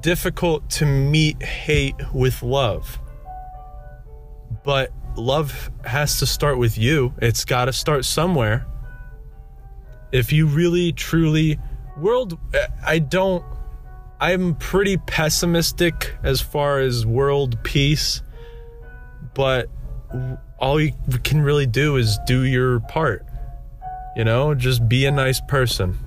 difficult 0.01 0.69
to 0.71 0.87
meet 0.87 1.43
hate 1.43 1.97
with 2.13 2.43
love. 2.43 2.99
But 4.65 4.93
love 5.17 5.71
has 5.85 6.19
to 6.19 6.27
start 6.27 6.59
with 6.59 6.79
you. 6.79 7.15
It's 7.19 7.45
got 7.45 7.67
to 7.67 7.73
start 7.73 8.05
somewhere. 8.05 8.67
If 10.13 10.33
you 10.33 10.47
really, 10.47 10.93
truly, 10.93 11.59
world, 11.97 12.39
I 12.85 12.99
don't, 12.99 13.45
I'm 14.21 14.55
pretty 14.55 14.97
pessimistic 14.97 16.15
as 16.23 16.41
far 16.41 16.81
as 16.81 17.05
world 17.05 17.63
peace, 17.65 18.23
but 19.35 19.69
all 20.59 20.81
you 20.81 20.93
can 21.23 21.43
really 21.43 21.67
do 21.67 21.97
is 21.97 22.19
do 22.27 22.43
your 22.43 22.81
part. 22.81 23.27
You 24.17 24.25
know, 24.25 24.55
just 24.55 24.89
be 24.89 25.05
a 25.05 25.11
nice 25.11 25.41
person. 25.41 25.99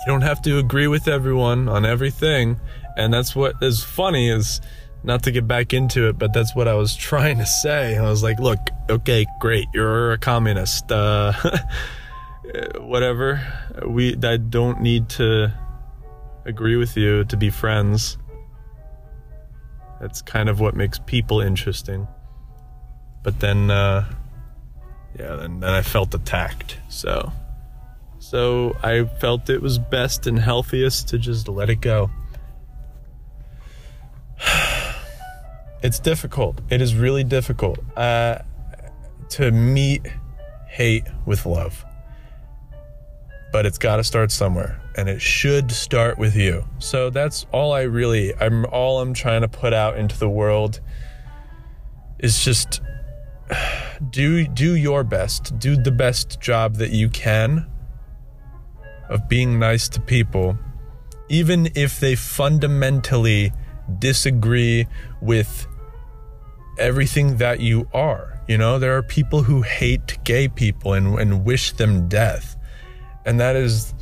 You 0.00 0.06
don't 0.06 0.22
have 0.22 0.40
to 0.42 0.58
agree 0.58 0.86
with 0.86 1.08
everyone 1.08 1.68
on 1.68 1.84
everything. 1.84 2.58
And 2.96 3.12
that's 3.12 3.36
what 3.36 3.54
is 3.60 3.84
funny 3.84 4.30
is 4.30 4.60
not 5.02 5.22
to 5.24 5.30
get 5.30 5.46
back 5.46 5.72
into 5.72 6.08
it, 6.08 6.18
but 6.18 6.32
that's 6.32 6.54
what 6.54 6.68
I 6.68 6.74
was 6.74 6.96
trying 6.96 7.38
to 7.38 7.46
say. 7.46 7.96
I 7.96 8.02
was 8.02 8.22
like, 8.22 8.38
look, 8.38 8.58
okay, 8.88 9.26
great. 9.40 9.66
You're 9.72 10.12
a 10.12 10.18
communist. 10.18 10.90
Uh, 10.90 11.32
whatever. 12.78 13.40
We, 13.86 14.16
I 14.22 14.36
don't 14.36 14.80
need 14.80 15.08
to 15.10 15.52
agree 16.44 16.76
with 16.76 16.96
you 16.96 17.24
to 17.24 17.36
be 17.36 17.50
friends. 17.50 18.18
That's 20.00 20.22
kind 20.22 20.48
of 20.48 20.60
what 20.60 20.74
makes 20.74 20.98
people 20.98 21.40
interesting. 21.40 22.08
But 23.22 23.38
then, 23.40 23.70
uh, 23.70 24.10
yeah, 25.18 25.36
then, 25.36 25.60
then 25.60 25.70
I 25.70 25.82
felt 25.82 26.14
attacked. 26.14 26.78
So. 26.88 27.32
So 28.20 28.76
I 28.82 29.04
felt 29.04 29.48
it 29.48 29.62
was 29.62 29.78
best 29.78 30.26
and 30.26 30.38
healthiest 30.38 31.08
to 31.08 31.18
just 31.18 31.48
let 31.48 31.68
it 31.68 31.80
go. 31.80 32.10
It's 35.82 35.98
difficult. 35.98 36.60
It 36.68 36.82
is 36.82 36.94
really 36.94 37.24
difficult 37.24 37.78
uh, 37.96 38.40
to 39.30 39.50
meet 39.50 40.06
hate 40.66 41.04
with 41.24 41.46
love. 41.46 41.86
But 43.50 43.64
it's 43.64 43.78
got 43.78 43.96
to 43.96 44.04
start 44.04 44.30
somewhere, 44.30 44.78
and 44.94 45.08
it 45.08 45.22
should 45.22 45.72
start 45.72 46.18
with 46.18 46.36
you. 46.36 46.66
So 46.80 47.08
that's 47.08 47.46
all 47.50 47.72
I 47.72 47.84
really, 47.84 48.34
I'm 48.36 48.66
all 48.66 49.00
I'm 49.00 49.14
trying 49.14 49.40
to 49.40 49.48
put 49.48 49.72
out 49.72 49.96
into 49.96 50.18
the 50.18 50.28
world 50.28 50.80
is 52.18 52.44
just 52.44 52.82
do 54.10 54.46
do 54.46 54.76
your 54.76 55.02
best, 55.02 55.58
do 55.58 55.76
the 55.82 55.92
best 55.92 56.42
job 56.42 56.74
that 56.74 56.90
you 56.90 57.08
can 57.08 57.69
of 59.10 59.28
being 59.28 59.58
nice 59.58 59.88
to 59.90 60.00
people, 60.00 60.56
even 61.28 61.68
if 61.74 62.00
they 62.00 62.14
fundamentally 62.14 63.52
disagree 63.98 64.86
with 65.20 65.66
everything 66.78 67.36
that 67.36 67.60
you 67.60 67.88
are. 67.92 68.40
You 68.48 68.56
know, 68.56 68.78
there 68.78 68.96
are 68.96 69.02
people 69.02 69.42
who 69.42 69.62
hate 69.62 70.18
gay 70.24 70.48
people 70.48 70.94
and, 70.94 71.18
and 71.18 71.44
wish 71.44 71.72
them 71.72 72.08
death. 72.08 72.56
And 73.26 73.38
that 73.40 73.54
is, 73.56 73.94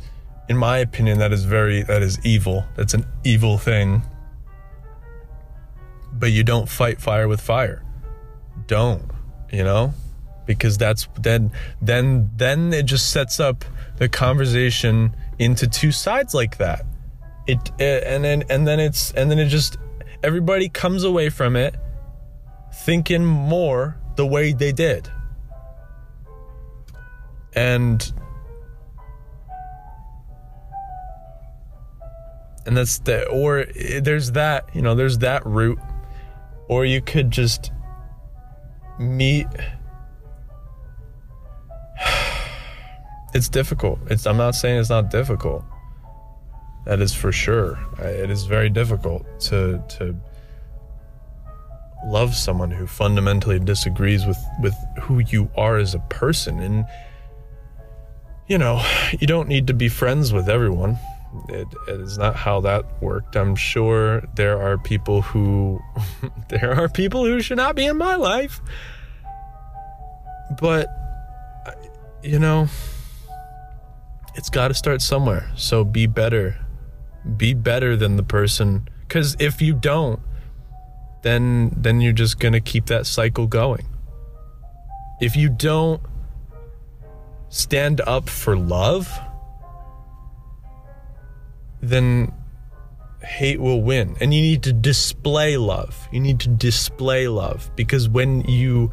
in 0.47 0.57
my 0.57 0.77
opinion, 0.77 1.19
that 1.19 1.33
is 1.33 1.43
very, 1.43 1.83
that 1.83 2.01
is 2.01 2.23
evil. 2.25 2.63
That's 2.75 2.93
an 2.93 3.05
evil 3.23 3.57
thing. 3.57 4.03
But 6.13 6.31
you 6.31 6.43
don't 6.43 6.69
fight 6.69 7.01
fire 7.01 7.27
with 7.27 7.41
fire. 7.41 7.83
Don't, 8.67 9.03
you 9.51 9.63
know? 9.63 9.93
Because 10.45 10.77
that's 10.77 11.07
then, 11.19 11.51
then, 11.81 12.31
then 12.35 12.73
it 12.73 12.85
just 12.85 13.11
sets 13.11 13.39
up 13.39 13.65
the 13.99 14.09
conversation 14.09 15.15
into 15.37 15.67
two 15.67 15.91
sides 15.91 16.33
like 16.33 16.57
that. 16.57 16.85
It 17.47 17.71
and 17.79 18.23
then 18.23 18.43
and 18.49 18.67
then 18.67 18.79
it's 18.79 19.11
and 19.11 19.29
then 19.29 19.39
it 19.39 19.47
just 19.47 19.77
everybody 20.23 20.69
comes 20.69 21.03
away 21.03 21.29
from 21.29 21.55
it 21.55 21.75
thinking 22.73 23.25
more 23.25 23.97
the 24.15 24.25
way 24.25 24.53
they 24.53 24.71
did. 24.71 25.11
And 27.53 28.11
and 32.65 32.77
that's 32.77 32.99
the 32.99 33.27
or 33.27 33.65
there's 34.01 34.31
that, 34.31 34.69
you 34.73 34.81
know, 34.81 34.95
there's 34.95 35.17
that 35.19 35.45
route 35.45 35.79
or 36.67 36.85
you 36.85 37.01
could 37.01 37.31
just 37.31 37.71
meet 38.99 39.47
it's 43.33 43.49
difficult. 43.49 43.99
It's 44.09 44.25
I'm 44.25 44.37
not 44.37 44.55
saying 44.55 44.79
it's 44.79 44.89
not 44.89 45.09
difficult. 45.09 45.63
That 46.85 46.99
is 47.01 47.13
for 47.13 47.31
sure. 47.31 47.77
It 47.99 48.29
is 48.29 48.45
very 48.45 48.69
difficult 48.69 49.25
to 49.41 49.83
to 49.97 50.15
love 52.05 52.33
someone 52.33 52.71
who 52.71 52.87
fundamentally 52.87 53.59
disagrees 53.59 54.25
with 54.25 54.39
with 54.61 54.75
who 55.01 55.19
you 55.19 55.49
are 55.55 55.77
as 55.77 55.93
a 55.93 55.99
person 55.99 56.59
and 56.59 56.85
you 58.49 58.57
know, 58.57 58.83
you 59.19 59.27
don't 59.27 59.47
need 59.47 59.67
to 59.67 59.73
be 59.73 59.87
friends 59.89 60.33
with 60.33 60.49
everyone. 60.49 60.97
It, 61.49 61.67
it 61.87 62.01
is 62.01 62.17
not 62.17 62.35
how 62.35 62.59
that 62.61 62.83
worked. 62.99 63.35
I'm 63.35 63.55
sure 63.55 64.21
there 64.35 64.59
are 64.59 64.79
people 64.79 65.21
who 65.21 65.79
there 66.49 66.73
are 66.73 66.89
people 66.89 67.23
who 67.23 67.41
should 67.41 67.57
not 67.57 67.75
be 67.75 67.85
in 67.85 67.97
my 67.97 68.15
life. 68.15 68.59
But 70.59 70.87
you 72.23 72.39
know, 72.39 72.67
it's 74.35 74.49
got 74.49 74.69
to 74.69 74.73
start 74.73 75.01
somewhere. 75.01 75.51
So 75.55 75.83
be 75.83 76.07
better. 76.07 76.59
Be 77.37 77.53
better 77.53 77.95
than 77.95 78.15
the 78.15 78.23
person 78.23 78.87
cuz 79.07 79.35
if 79.39 79.61
you 79.61 79.73
don't 79.73 80.19
then 81.21 81.73
then 81.75 81.99
you're 82.01 82.13
just 82.13 82.39
going 82.39 82.53
to 82.53 82.61
keep 82.61 82.85
that 82.87 83.05
cycle 83.05 83.47
going. 83.47 83.85
If 85.19 85.35
you 85.35 85.49
don't 85.49 86.01
stand 87.49 88.01
up 88.01 88.29
for 88.29 88.55
love, 88.55 89.11
then 91.81 92.31
hate 93.21 93.59
will 93.59 93.81
win. 93.81 94.15
And 94.21 94.33
you 94.33 94.41
need 94.41 94.63
to 94.63 94.73
display 94.73 95.57
love. 95.57 96.07
You 96.11 96.19
need 96.19 96.39
to 96.41 96.49
display 96.49 97.27
love 97.27 97.69
because 97.75 98.07
when 98.07 98.41
you 98.41 98.91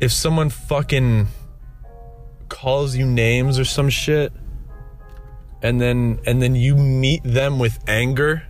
if 0.00 0.12
someone 0.12 0.50
fucking 0.50 1.28
calls 2.48 2.96
you 2.96 3.06
names 3.06 3.58
or 3.58 3.64
some 3.64 3.88
shit, 3.88 4.32
and 5.64 5.80
then 5.80 6.20
and 6.26 6.40
then 6.40 6.54
you 6.54 6.76
meet 6.76 7.24
them 7.24 7.58
with 7.58 7.82
anger. 7.88 8.44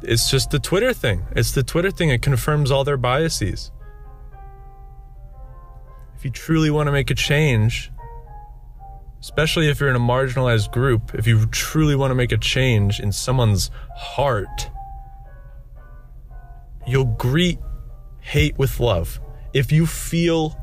It's 0.00 0.30
just 0.30 0.50
the 0.50 0.58
twitter 0.58 0.94
thing. 0.94 1.26
It's 1.36 1.52
the 1.52 1.62
twitter 1.62 1.90
thing. 1.90 2.08
It 2.08 2.22
confirms 2.22 2.70
all 2.70 2.84
their 2.84 2.96
biases. 2.96 3.70
If 6.16 6.24
you 6.24 6.30
truly 6.30 6.70
want 6.70 6.86
to 6.86 6.92
make 6.92 7.10
a 7.10 7.14
change 7.14 7.92
especially 9.20 9.68
if 9.68 9.80
you're 9.80 9.90
in 9.90 9.96
a 9.96 10.00
marginalized 10.00 10.70
group 10.70 11.12
if 11.12 11.26
you 11.26 11.44
truly 11.46 11.96
want 11.96 12.12
to 12.12 12.14
make 12.14 12.30
a 12.30 12.38
change 12.38 13.00
in 13.00 13.10
someone's 13.10 13.68
heart 13.96 14.70
you'll 16.86 17.04
greet 17.04 17.58
hate 18.20 18.58
with 18.58 18.78
love. 18.78 19.20
If 19.54 19.72
you 19.72 19.86
feel 19.86 20.56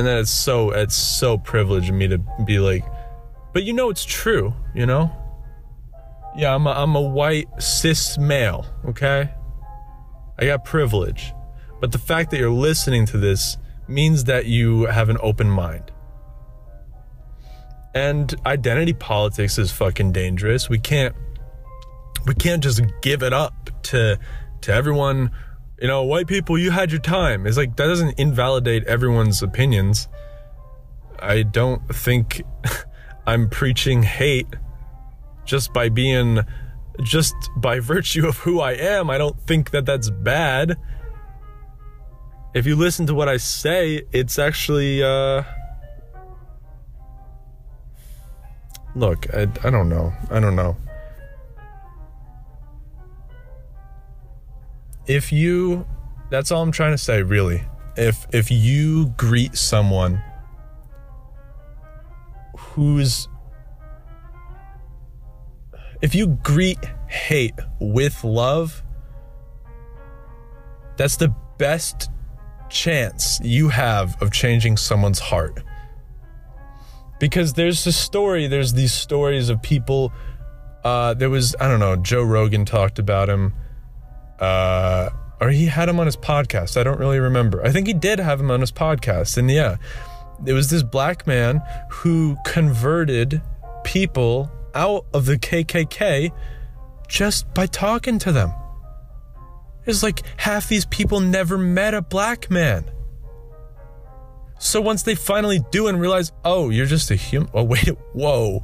And 0.00 0.06
then 0.06 0.16
it's 0.16 0.30
so 0.30 0.70
it's 0.70 0.94
so 0.94 1.36
privileged 1.36 1.90
of 1.90 1.94
me 1.94 2.08
to 2.08 2.16
be 2.46 2.58
like, 2.58 2.86
but 3.52 3.64
you 3.64 3.74
know 3.74 3.90
it's 3.90 4.02
true, 4.02 4.54
you 4.74 4.86
know? 4.86 5.10
Yeah, 6.34 6.54
I'm 6.54 6.66
a, 6.66 6.70
I'm 6.70 6.96
a 6.96 7.02
white 7.02 7.48
cis 7.58 8.16
male, 8.16 8.64
okay? 8.86 9.28
I 10.38 10.46
got 10.46 10.64
privilege. 10.64 11.34
But 11.82 11.92
the 11.92 11.98
fact 11.98 12.30
that 12.30 12.38
you're 12.38 12.48
listening 12.48 13.04
to 13.08 13.18
this 13.18 13.58
means 13.88 14.24
that 14.24 14.46
you 14.46 14.86
have 14.86 15.10
an 15.10 15.18
open 15.20 15.50
mind. 15.50 15.92
And 17.94 18.34
identity 18.46 18.94
politics 18.94 19.58
is 19.58 19.70
fucking 19.70 20.12
dangerous. 20.12 20.70
We 20.70 20.78
can't 20.78 21.14
we 22.26 22.32
can't 22.32 22.62
just 22.62 22.80
give 23.02 23.22
it 23.22 23.34
up 23.34 23.68
to 23.82 24.18
to 24.62 24.72
everyone, 24.72 25.30
you 25.80 25.88
know, 25.88 26.02
white 26.02 26.26
people, 26.26 26.58
you 26.58 26.70
had 26.70 26.90
your 26.90 27.00
time. 27.00 27.46
It's 27.46 27.56
like 27.56 27.76
that 27.76 27.86
doesn't 27.86 28.18
invalidate 28.18 28.84
everyone's 28.84 29.42
opinions. 29.42 30.08
I 31.18 31.42
don't 31.42 31.82
think 31.94 32.42
I'm 33.26 33.48
preaching 33.48 34.02
hate 34.02 34.48
just 35.44 35.72
by 35.72 35.88
being 35.88 36.40
just 37.02 37.34
by 37.56 37.80
virtue 37.80 38.28
of 38.28 38.36
who 38.38 38.60
I 38.60 38.72
am. 38.72 39.08
I 39.08 39.16
don't 39.16 39.40
think 39.40 39.70
that 39.70 39.86
that's 39.86 40.10
bad. 40.10 40.76
If 42.52 42.66
you 42.66 42.76
listen 42.76 43.06
to 43.06 43.14
what 43.14 43.28
I 43.28 43.38
say, 43.38 44.02
it's 44.12 44.38
actually 44.38 45.02
uh 45.02 45.44
Look, 48.96 49.32
I, 49.32 49.42
I 49.42 49.70
don't 49.70 49.88
know. 49.88 50.12
I 50.30 50.40
don't 50.40 50.56
know. 50.56 50.76
If 55.10 55.32
you 55.32 55.88
that's 56.30 56.52
all 56.52 56.62
I'm 56.62 56.70
trying 56.70 56.92
to 56.92 56.98
say 56.98 57.24
really. 57.24 57.64
If 57.96 58.28
if 58.32 58.48
you 58.48 59.06
greet 59.16 59.56
someone 59.56 60.22
who's 62.56 63.28
if 66.00 66.14
you 66.14 66.38
greet 66.44 66.78
hate 67.08 67.56
with 67.80 68.22
love, 68.22 68.84
that's 70.96 71.16
the 71.16 71.34
best 71.58 72.08
chance 72.68 73.40
you 73.42 73.68
have 73.68 74.16
of 74.22 74.30
changing 74.30 74.76
someone's 74.76 75.18
heart. 75.18 75.64
Because 77.18 77.54
there's 77.54 77.84
a 77.84 77.92
story, 77.92 78.46
there's 78.46 78.74
these 78.74 78.92
stories 78.92 79.48
of 79.48 79.60
people. 79.60 80.12
Uh, 80.84 81.14
there 81.14 81.28
was, 81.28 81.56
I 81.60 81.66
don't 81.66 81.80
know, 81.80 81.96
Joe 81.96 82.22
Rogan 82.22 82.64
talked 82.64 83.00
about 83.00 83.28
him. 83.28 83.52
Uh, 84.40 85.10
or 85.40 85.50
he 85.50 85.66
had 85.66 85.88
him 85.88 85.98
on 86.00 86.06
his 86.06 86.16
podcast. 86.16 86.76
I 86.76 86.82
don't 86.82 86.98
really 86.98 87.18
remember. 87.18 87.64
I 87.64 87.70
think 87.70 87.86
he 87.86 87.94
did 87.94 88.18
have 88.18 88.40
him 88.40 88.50
on 88.50 88.60
his 88.60 88.72
podcast. 88.72 89.38
And 89.38 89.50
yeah, 89.50 89.76
it 90.46 90.52
was 90.52 90.70
this 90.70 90.82
black 90.82 91.26
man 91.26 91.62
who 91.90 92.36
converted 92.44 93.40
people 93.84 94.50
out 94.74 95.06
of 95.14 95.26
the 95.26 95.36
KKK 95.36 96.30
just 97.08 97.52
by 97.54 97.66
talking 97.66 98.18
to 98.20 98.32
them. 98.32 98.52
It's 99.86 100.02
like 100.02 100.22
half 100.36 100.68
these 100.68 100.84
people 100.86 101.20
never 101.20 101.58
met 101.58 101.94
a 101.94 102.02
black 102.02 102.50
man. 102.50 102.90
So 104.58 104.80
once 104.80 105.02
they 105.02 105.14
finally 105.14 105.60
do 105.70 105.88
and 105.88 105.98
realize, 105.98 106.32
oh, 106.44 106.68
you're 106.68 106.86
just 106.86 107.10
a 107.10 107.16
human. 107.16 107.50
Oh, 107.54 107.64
wait, 107.64 107.88
whoa. 108.12 108.62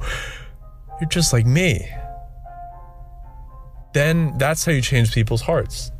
You're 1.01 1.09
just 1.09 1.33
like 1.33 1.45
me. 1.45 1.87
Then 3.97 4.37
that's 4.37 4.63
how 4.63 4.73
you 4.73 4.81
change 4.81 5.11
people's 5.11 5.41
hearts. 5.41 5.91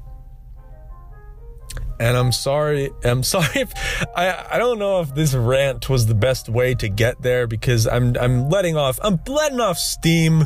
And 2.00 2.16
I'm 2.16 2.32
sorry, 2.32 2.92
I'm 3.04 3.24
sorry 3.34 3.62
if 3.62 3.74
I 4.16 4.46
I 4.52 4.60
don't 4.60 4.78
know 4.78 5.02
if 5.02 5.16
this 5.16 5.34
rant 5.34 5.90
was 5.90 6.06
the 6.06 6.14
best 6.14 6.48
way 6.48 6.76
to 6.76 6.90
get 6.90 7.20
there 7.24 7.48
because 7.48 7.88
I'm 7.88 8.16
I'm 8.18 8.52
letting 8.52 8.78
off 8.78 9.00
I'm 9.02 9.20
letting 9.26 9.60
off 9.60 9.80
steam, 9.80 10.46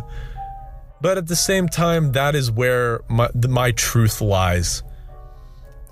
but 1.02 1.18
at 1.18 1.28
the 1.28 1.36
same 1.36 1.68
time 1.68 2.14
that 2.14 2.36
is 2.36 2.50
where 2.50 3.02
my 3.10 3.30
my 3.36 3.74
truth 3.74 4.22
lies. 4.22 4.82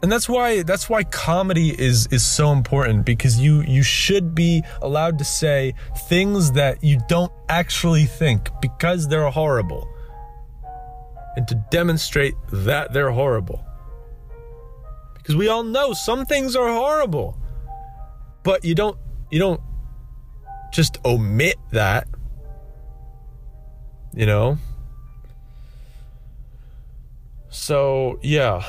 And 0.01 0.09
that's 0.09 0.29
why 0.29 0.63
that's 0.63 0.89
why 0.89 1.03
comedy 1.03 1.77
is 1.77 2.07
is 2.07 2.25
so 2.25 2.53
important 2.53 3.05
because 3.05 3.37
you 3.37 3.63
you 3.63 3.83
should 3.83 4.33
be 4.33 4.63
allowed 4.81 5.19
to 5.19 5.25
say 5.25 5.73
things 6.07 6.53
that 6.53 6.81
you 6.81 7.01
don't 7.09 7.33
actually 7.49 8.05
think 8.05 8.47
because 8.61 9.09
they're 9.09 9.29
horrible. 9.29 9.88
And 11.39 11.47
to 11.47 11.55
demonstrate 11.71 12.35
that 12.51 12.91
they're 12.91 13.11
horrible. 13.11 13.63
Because 15.13 15.37
we 15.37 15.47
all 15.47 15.63
know 15.63 15.93
some 15.93 16.25
things 16.25 16.53
are 16.53 16.67
horrible. 16.67 17.37
But 18.43 18.65
you 18.65 18.75
don't 18.75 18.97
you 19.31 19.39
don't 19.39 19.61
just 20.73 20.97
omit 21.05 21.55
that. 21.71 22.09
You 24.13 24.25
know? 24.25 24.57
So, 27.47 28.19
yeah. 28.21 28.65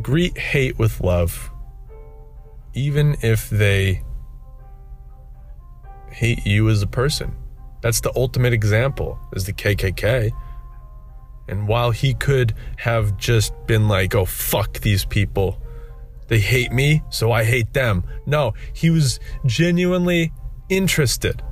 Greet 0.00 0.38
hate 0.38 0.78
with 0.78 1.00
love. 1.00 1.50
Even 2.74 3.16
if 3.22 3.50
they 3.50 4.04
hate 6.10 6.46
you 6.46 6.68
as 6.68 6.80
a 6.80 6.86
person. 6.86 7.34
That's 7.80 8.02
the 8.02 8.12
ultimate 8.14 8.52
example 8.52 9.18
is 9.32 9.46
the 9.46 9.52
KKK. 9.52 10.30
And 11.46 11.68
while 11.68 11.90
he 11.90 12.14
could 12.14 12.54
have 12.78 13.16
just 13.16 13.52
been 13.66 13.88
like, 13.88 14.14
oh, 14.14 14.24
fuck 14.24 14.80
these 14.80 15.04
people, 15.04 15.60
they 16.28 16.40
hate 16.40 16.72
me, 16.72 17.02
so 17.10 17.32
I 17.32 17.44
hate 17.44 17.74
them. 17.74 18.04
No, 18.26 18.54
he 18.72 18.90
was 18.90 19.20
genuinely 19.44 20.32
interested 20.68 21.42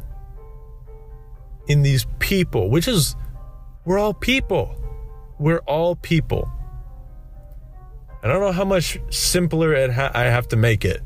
in 1.66 1.82
these 1.82 2.06
people, 2.18 2.70
which 2.70 2.88
is, 2.88 3.14
we're 3.84 3.98
all 3.98 4.14
people. 4.14 4.74
We're 5.38 5.60
all 5.60 5.96
people. 5.96 6.50
I 8.22 8.28
don't 8.28 8.40
know 8.40 8.52
how 8.52 8.64
much 8.64 8.98
simpler 9.10 9.90
ha- 9.90 10.12
I 10.14 10.24
have 10.24 10.48
to 10.48 10.56
make 10.56 10.84
it 10.84 11.02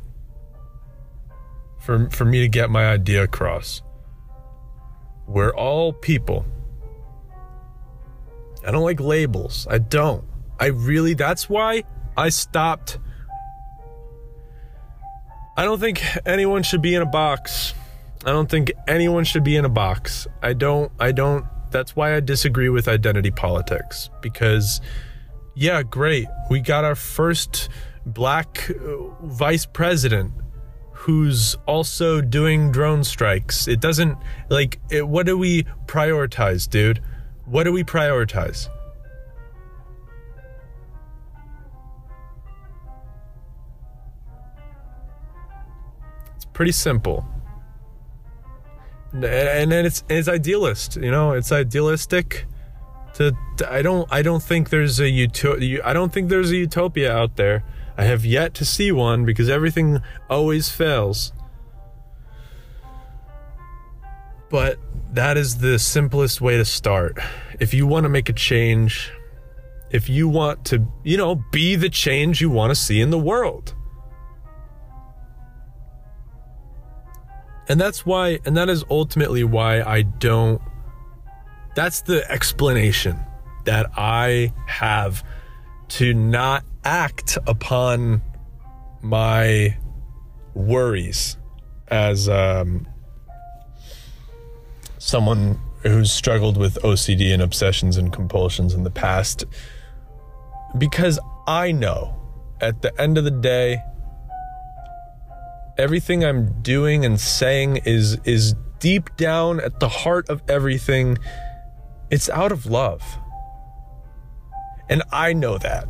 for, 1.79 2.09
for 2.09 2.25
me 2.25 2.41
to 2.41 2.47
get 2.47 2.69
my 2.69 2.85
idea 2.85 3.23
across. 3.23 3.81
We're 5.27 5.53
all 5.53 5.93
people. 5.93 6.45
I 8.67 8.71
don't 8.71 8.83
like 8.83 8.99
labels. 8.99 9.65
I 9.69 9.77
don't. 9.77 10.25
I 10.59 10.65
really, 10.67 11.13
that's 11.13 11.47
why 11.47 11.85
I 12.17 12.27
stopped. 12.27 12.99
I 15.55 15.63
don't 15.63 15.79
think 15.79 16.03
anyone 16.25 16.63
should 16.63 16.81
be 16.81 16.93
in 16.93 17.01
a 17.01 17.05
box. 17.05 17.73
I 18.25 18.31
don't 18.31 18.51
think 18.51 18.73
anyone 18.85 19.23
should 19.23 19.45
be 19.45 19.55
in 19.55 19.63
a 19.63 19.69
box. 19.69 20.27
I 20.41 20.51
don't, 20.51 20.91
I 20.99 21.13
don't, 21.13 21.45
that's 21.71 21.95
why 21.95 22.13
I 22.13 22.19
disagree 22.19 22.67
with 22.67 22.89
identity 22.89 23.31
politics 23.31 24.09
because, 24.21 24.81
yeah, 25.55 25.81
great. 25.81 26.27
We 26.49 26.59
got 26.59 26.83
our 26.83 26.95
first 26.95 27.69
black 28.05 28.69
uh, 28.69 28.97
vice 29.23 29.65
president 29.65 30.33
who's 30.91 31.55
also 31.67 32.19
doing 32.19 32.71
drone 32.71 33.05
strikes. 33.05 33.69
It 33.69 33.79
doesn't, 33.79 34.17
like, 34.49 34.79
it, 34.91 35.07
what 35.07 35.25
do 35.25 35.37
we 35.37 35.63
prioritize, 35.85 36.69
dude? 36.69 37.01
What 37.47 37.63
do 37.63 37.71
we 37.71 37.83
prioritize? 37.83 38.67
It's 46.35 46.45
pretty 46.45 46.73
simple. 46.73 47.25
And 49.13 49.71
then 49.71 49.85
it's 49.85 50.03
it's 50.09 50.27
idealist, 50.27 50.97
you 50.97 51.09
know, 51.09 51.31
it's 51.31 51.53
idealistic 51.53 52.45
to, 53.13 53.35
to 53.57 53.71
I 53.71 53.81
don't 53.81 54.07
I 54.11 54.21
don't 54.21 54.43
think 54.43 54.69
there's 54.69 54.99
a 54.99 55.09
utopia 55.09 55.81
I 55.85 55.93
don't 55.93 56.11
think 56.11 56.29
there's 56.29 56.51
a 56.51 56.57
utopia 56.57 57.11
out 57.15 57.37
there. 57.37 57.63
I 57.97 58.03
have 58.03 58.25
yet 58.25 58.53
to 58.55 58.65
see 58.65 58.91
one 58.91 59.23
because 59.23 59.49
everything 59.49 60.01
always 60.29 60.69
fails. 60.69 61.31
But 64.49 64.79
that 65.13 65.37
is 65.37 65.57
the 65.57 65.79
simplest 65.79 66.41
way 66.41 66.57
to 66.57 66.65
start. 66.65 67.17
If 67.59 67.73
you 67.73 67.87
want 67.87 68.03
to 68.03 68.09
make 68.09 68.29
a 68.29 68.33
change, 68.33 69.11
if 69.89 70.09
you 70.09 70.27
want 70.27 70.65
to, 70.65 70.85
you 71.03 71.17
know, 71.17 71.35
be 71.51 71.75
the 71.75 71.89
change 71.89 72.41
you 72.41 72.49
want 72.49 72.71
to 72.71 72.75
see 72.75 73.01
in 73.01 73.09
the 73.09 73.19
world. 73.19 73.73
And 77.69 77.79
that's 77.79 78.05
why, 78.05 78.39
and 78.45 78.55
that 78.55 78.69
is 78.69 78.83
ultimately 78.89 79.43
why 79.43 79.81
I 79.81 80.03
don't, 80.03 80.61
that's 81.75 82.01
the 82.01 82.29
explanation 82.31 83.19
that 83.65 83.91
I 83.97 84.53
have 84.67 85.23
to 85.89 86.13
not 86.13 86.63
act 86.83 87.37
upon 87.45 88.21
my 89.01 89.77
worries 90.53 91.37
as 91.89 92.27
um, 92.29 92.86
someone 95.07 95.57
who's 95.83 96.11
struggled 96.11 96.57
with 96.57 96.75
OCD 96.83 97.33
and 97.33 97.41
obsessions 97.41 97.95
and 97.95 98.11
compulsions 98.11 98.73
in 98.73 98.83
the 98.83 98.91
past 98.91 99.45
because 100.77 101.17
I 101.47 101.71
know 101.71 102.13
at 102.59 102.81
the 102.81 102.99
end 102.99 103.17
of 103.17 103.23
the 103.23 103.31
day 103.31 103.81
everything 105.77 106.25
I'm 106.25 106.61
doing 106.61 107.05
and 107.05 107.19
saying 107.19 107.77
is 107.85 108.17
is 108.25 108.53
deep 108.79 109.15
down 109.15 109.61
at 109.61 109.79
the 109.79 109.87
heart 109.87 110.27
of 110.29 110.41
everything 110.49 111.17
it's 112.09 112.29
out 112.29 112.51
of 112.51 112.65
love. 112.65 113.01
And 114.89 115.03
I 115.11 115.33
know 115.33 115.57
that. 115.57 115.87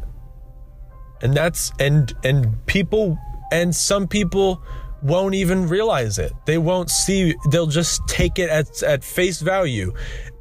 And 1.22 1.34
that's 1.34 1.72
and 1.80 2.14
and 2.24 2.64
people 2.68 3.18
and 3.52 3.76
some 3.76 4.08
people 4.08 4.62
won't 5.08 5.36
even 5.36 5.68
realize 5.68 6.20
it. 6.20 6.34
They 6.46 6.58
won't 6.58 6.90
see 6.90 7.36
they'll 7.50 7.68
just 7.68 8.02
take 8.08 8.38
it 8.40 8.50
at 8.50 8.84
at 8.84 9.04
face 9.04 9.42
value. 9.42 9.94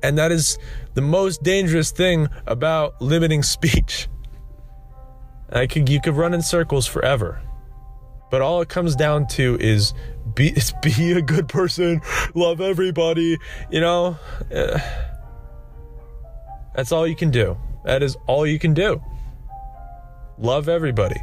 And 0.03 0.19
that 0.19 0.33
is 0.33 0.59
the 0.95 1.03
most 1.03 1.43
dangerous 1.43 1.91
thing 1.91 2.29
about 2.47 3.01
limiting 3.01 3.43
speech. 3.55 4.09
I 5.51 5.67
could 5.67 5.89
you 5.89 6.01
could 6.01 6.15
run 6.15 6.35
in 6.35 6.43
circles 6.43 6.87
forever. 6.87 7.41
But 8.31 8.43
all 8.43 8.61
it 8.61 8.69
comes 8.69 8.97
down 8.97 9.29
to 9.29 9.57
is 9.61 9.95
be 10.35 10.49
is 10.57 10.73
be 10.83 11.13
a 11.13 11.23
good 11.23 11.49
person, 11.49 12.01
love 12.35 12.61
everybody, 12.61 13.39
you 13.71 13.81
know? 13.81 14.19
That's 16.75 16.93
all 16.93 17.07
you 17.07 17.17
can 17.17 17.31
do. 17.31 17.57
That 17.85 18.03
is 18.03 18.17
all 18.27 18.47
you 18.47 18.59
can 18.59 18.75
do. 18.75 19.01
Love 20.39 20.69
everybody. 20.69 21.21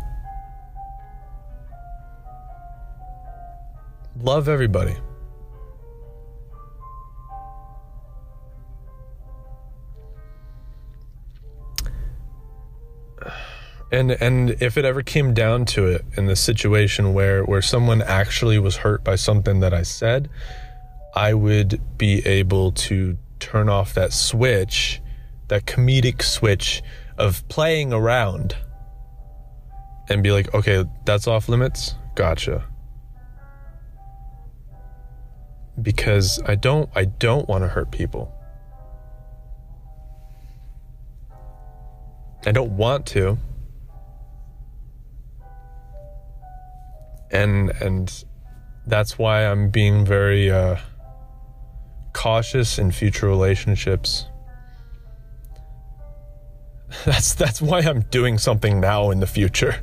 Love 4.22 4.48
everybody. 4.48 4.96
And 13.92 14.12
and 14.12 14.58
if 14.60 14.76
it 14.76 14.86
ever 14.86 15.04
came 15.04 15.36
down 15.36 15.66
to 15.66 15.86
it 15.86 16.04
in 16.18 16.26
the 16.26 16.36
situation 16.36 17.14
where 17.14 17.44
where 17.44 17.62
someone 17.62 18.02
actually 18.02 18.58
was 18.58 18.78
hurt 18.78 19.04
by 19.04 19.16
something 19.16 19.60
that 19.60 19.72
I 19.72 19.84
said, 19.84 20.32
I 21.16 21.36
would 21.36 21.80
be 21.96 22.26
able 22.26 22.72
to 22.72 23.18
turn 23.40 23.70
off 23.70 23.94
that 23.94 24.12
switch, 24.12 25.00
that 25.50 25.66
comedic 25.66 26.24
switch 26.24 26.82
of 27.20 27.48
playing 27.50 27.94
around 27.94 28.56
and 30.10 30.24
be 30.24 30.32
like, 30.32 30.52
"Okay, 30.56 30.86
that's 31.06 31.28
off 31.28 31.48
limits. 31.48 31.94
Gotcha." 32.16 32.66
Because 35.82 36.42
I 36.46 36.56
don't 36.56 36.90
I 36.96 37.06
don't 37.06 37.48
want 37.48 37.64
to 37.64 37.68
hurt 37.68 37.92
people. 37.92 38.32
I 42.46 42.52
don't 42.52 42.76
want 42.78 43.06
to. 43.08 43.38
and 47.34 47.72
and 47.82 48.24
that's 48.86 49.18
why 49.18 49.46
I'm 49.46 49.70
being 49.70 50.06
very 50.06 50.52
uh, 50.52 50.78
cautious 52.14 52.78
in 52.78 52.92
future 52.92 53.28
relationships. 53.28 54.28
That's 57.06 57.34
that's 57.34 57.60
why 57.60 57.80
I'm 57.80 58.02
doing 58.02 58.38
something 58.38 58.80
now 58.80 59.10
in 59.10 59.20
the 59.20 59.26
future. 59.26 59.82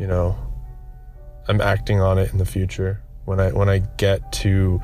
You 0.00 0.08
know, 0.08 0.36
I'm 1.46 1.60
acting 1.60 2.00
on 2.00 2.18
it 2.18 2.32
in 2.32 2.38
the 2.38 2.44
future 2.44 3.00
when 3.30 3.38
I 3.38 3.52
when 3.52 3.68
I 3.68 3.78
get 3.96 4.32
to 4.42 4.82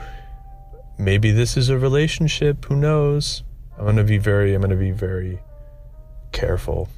maybe 0.99 1.32
this 1.32 1.57
is 1.57 1.68
a 1.68 1.76
relationship, 1.76 2.64
who 2.66 2.76
knows? 2.76 3.42
I'm 3.76 3.82
going 3.82 3.97
to 3.97 4.05
be 4.05 4.18
very 4.18 4.55
I'm 4.55 4.61
going 4.61 4.70
to 4.70 4.76
be 4.76 4.92
very 4.92 5.40
careful 6.30 6.88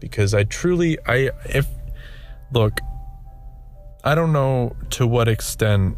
because 0.00 0.34
I 0.34 0.44
truly 0.44 0.98
I 1.06 1.30
if 1.46 1.66
look, 2.52 2.80
I 4.04 4.14
don't 4.14 4.34
know 4.34 4.76
to 4.90 5.06
what 5.06 5.28
extent 5.28 5.96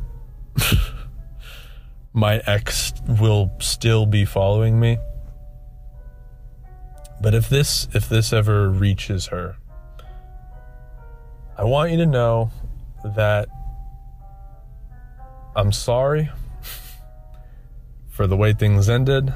my 2.13 2.41
ex 2.47 2.93
will 3.09 3.51
still 3.59 4.07
be 4.07 4.25
following 4.25 4.79
me. 4.79 4.97
But 7.21 7.35
if 7.35 7.49
this 7.49 7.89
if 7.93 8.09
this 8.09 8.33
ever 8.33 8.71
reaches 8.71 9.27
her, 9.27 9.57
I 11.59 11.65
want 11.65 11.91
you 11.91 11.97
to 11.97 12.07
know 12.07 12.53
that 13.17 13.49
I'm 15.61 15.73
sorry 15.73 16.31
for 18.09 18.27
the 18.27 18.35
way 18.35 18.55
things 18.55 18.89
ended 18.89 19.31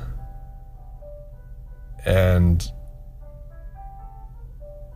and 2.07 2.67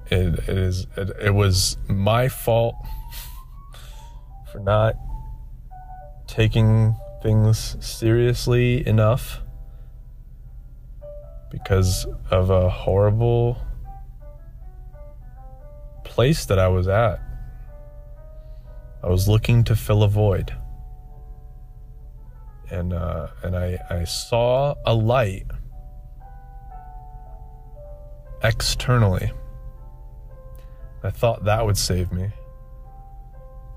it, 0.07 0.39
it 0.39 0.49
is 0.49 0.87
it, 0.97 1.11
it 1.21 1.35
was 1.35 1.77
my 1.87 2.29
fault 2.29 2.77
for 4.53 4.61
not 4.61 4.95
taking 6.27 6.97
things 7.23 7.77
seriously 7.87 8.87
enough 8.87 9.43
because 11.51 12.07
of 12.31 12.49
a 12.49 12.71
horrible 12.71 13.59
place 16.05 16.47
that 16.47 16.59
I 16.59 16.69
was 16.69 16.89
at. 16.89 17.21
I 19.03 19.09
was 19.09 19.29
looking 19.29 19.63
to 19.65 19.77
fill 19.77 20.03
a 20.03 20.09
void. 20.09 20.55
And 22.71 22.93
uh, 22.93 23.29
and 23.43 23.57
I, 23.57 23.79
I 23.91 24.05
saw 24.05 24.75
a 24.85 24.95
light 24.95 25.47
externally. 28.43 29.33
I 31.03 31.11
thought 31.11 31.45
that 31.45 31.65
would 31.65 31.79
save 31.79 32.13
me. 32.13 32.31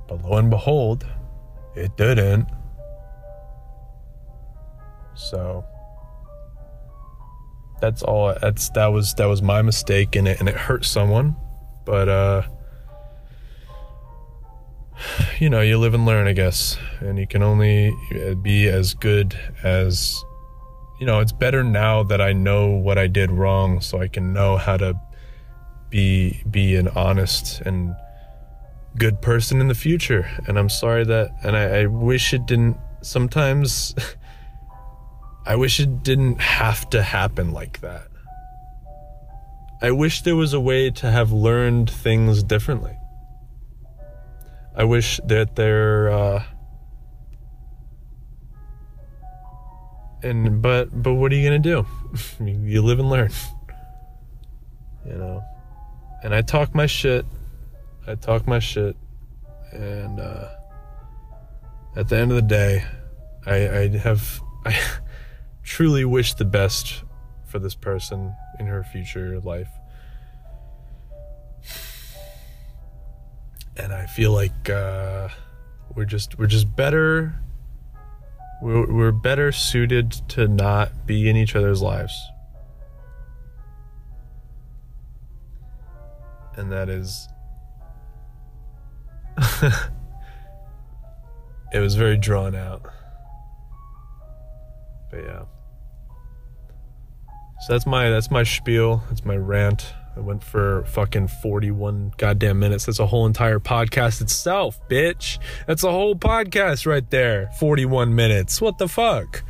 But 0.08 0.24
lo 0.24 0.38
and 0.38 0.50
behold, 0.50 1.06
it 1.76 1.96
didn't. 1.96 2.48
So 5.14 5.64
that's 7.80 8.04
all 8.04 8.36
that's 8.42 8.70
that 8.72 8.88
was 8.88 9.14
that 9.16 9.26
was 9.26 9.42
my 9.42 9.62
mistake 9.62 10.16
in 10.16 10.28
it 10.28 10.40
and 10.40 10.50
it 10.50 10.56
hurt 10.56 10.86
someone. 10.86 11.36
But 11.86 12.10
uh 12.10 12.44
you 15.40 15.50
know, 15.50 15.62
you 15.62 15.78
live 15.78 15.94
and 15.94 16.06
learn, 16.06 16.28
I 16.28 16.34
guess. 16.34 16.78
And 17.00 17.18
you 17.18 17.28
can 17.28 17.44
only 17.44 17.94
uh, 18.16 18.36
be 18.36 18.68
as 18.68 18.94
good 18.94 19.38
as 19.64 20.24
you 21.02 21.08
know, 21.08 21.20
it's 21.20 21.32
better 21.32 21.64
now 21.64 22.04
that 22.04 22.22
I 22.22 22.32
know 22.32 22.70
what 22.70 23.00
I 23.00 23.08
did 23.08 23.32
wrong 23.32 23.82
so 23.82 24.00
I 24.00 24.08
can 24.08 24.34
know 24.34 24.58
how 24.58 24.78
to 24.78 24.94
be 25.90 26.44
be 26.50 26.76
an 26.76 26.90
honest 26.90 27.60
and 27.62 27.96
good 28.98 29.20
person 29.20 29.60
in 29.60 29.68
the 29.68 29.74
future. 29.74 30.30
And 30.48 30.60
I'm 30.60 30.70
sorry 30.70 31.04
that, 31.06 31.32
and 31.44 31.58
I, 31.58 31.82
I 31.82 31.86
wish 31.88 32.36
it 32.36 32.46
didn't, 32.46 32.78
sometimes, 33.02 33.96
I 35.48 35.56
wish 35.56 35.80
it 35.80 36.04
didn't 36.04 36.40
have 36.40 36.88
to 36.92 37.02
happen 37.02 37.52
like 37.52 37.82
that. 37.82 38.08
I 39.82 39.90
wish 39.90 40.22
there 40.22 40.36
was 40.36 40.54
a 40.54 40.60
way 40.60 40.92
to 40.92 41.10
have 41.10 41.32
learned 41.32 41.90
things 41.90 42.44
differently. 42.44 42.96
I 44.76 44.84
wish 44.84 45.20
that 45.26 45.56
there, 45.56 46.10
uh, 46.10 46.44
and 50.24 50.62
but 50.62 50.90
but 51.04 51.14
what 51.14 51.32
are 51.32 51.36
you 51.36 51.44
gonna 51.44 51.60
do? 51.60 51.86
you 52.40 52.82
live 52.82 53.00
and 53.00 53.10
learn, 53.10 53.32
you 55.06 55.14
know. 55.14 55.44
And 56.24 56.36
I 56.36 56.42
talk 56.42 56.76
my 56.76 56.86
shit 56.86 57.26
I 58.08 58.16
talk 58.16 58.48
my 58.48 58.60
shit, 58.60 58.98
and 59.72 60.20
uh, 60.20 60.50
at 61.96 62.10
the 62.10 62.18
end 62.18 62.32
of 62.32 62.36
the 62.36 62.42
day, 62.42 62.84
I, 63.46 63.70
I 63.70 63.98
have 63.98 64.42
I 64.66 64.76
truly 65.64 66.04
wish 66.04 66.34
the 66.34 66.46
best 66.46 67.04
for 67.46 67.60
this 67.60 67.76
person 67.76 68.36
in 68.60 68.66
her 68.66 68.84
future 68.84 69.40
life. 69.40 69.70
And 73.78 73.94
I 73.94 74.06
feel 74.06 74.32
like 74.32 74.70
uh, 74.70 75.30
we're 75.96 76.06
just 76.06 76.38
we're 76.38 76.48
just 76.48 76.76
better 76.76 77.36
we're, 78.62 78.92
we're 78.92 79.12
better 79.12 79.52
suited 79.52 80.12
to 80.30 80.48
not 80.48 81.08
be 81.08 81.30
in 81.30 81.36
each 81.36 81.56
other's 81.56 81.82
lives. 81.82 82.14
And 86.56 86.72
that 86.72 86.90
is 86.90 87.28
it 91.74 91.80
was 91.80 91.96
very 91.96 92.18
drawn 92.18 92.56
out. 92.56 92.84
But 95.10 95.24
yeah. 95.24 95.44
So 97.62 97.74
that's 97.74 97.86
my 97.86 98.10
that's 98.10 98.30
my 98.32 98.44
spiel. 98.44 99.04
That's 99.10 99.26
my 99.26 99.38
rant. 99.38 99.94
I 100.16 100.20
went 100.20 100.44
for 100.44 100.84
fucking 100.86 101.28
41 101.28 102.14
goddamn 102.18 102.60
minutes. 102.60 102.86
That's 102.86 103.00
a 103.00 103.08
whole 103.08 103.26
entire 103.26 103.60
podcast 103.60 104.22
itself, 104.22 104.80
bitch. 104.90 105.38
That's 105.68 105.84
a 105.84 105.92
whole 105.92 106.16
podcast 106.16 106.86
right 106.86 107.10
there. 107.10 107.50
41 107.60 108.14
minutes. 108.14 108.60
What 108.60 108.78
the 108.78 108.90
fuck? 108.90 109.44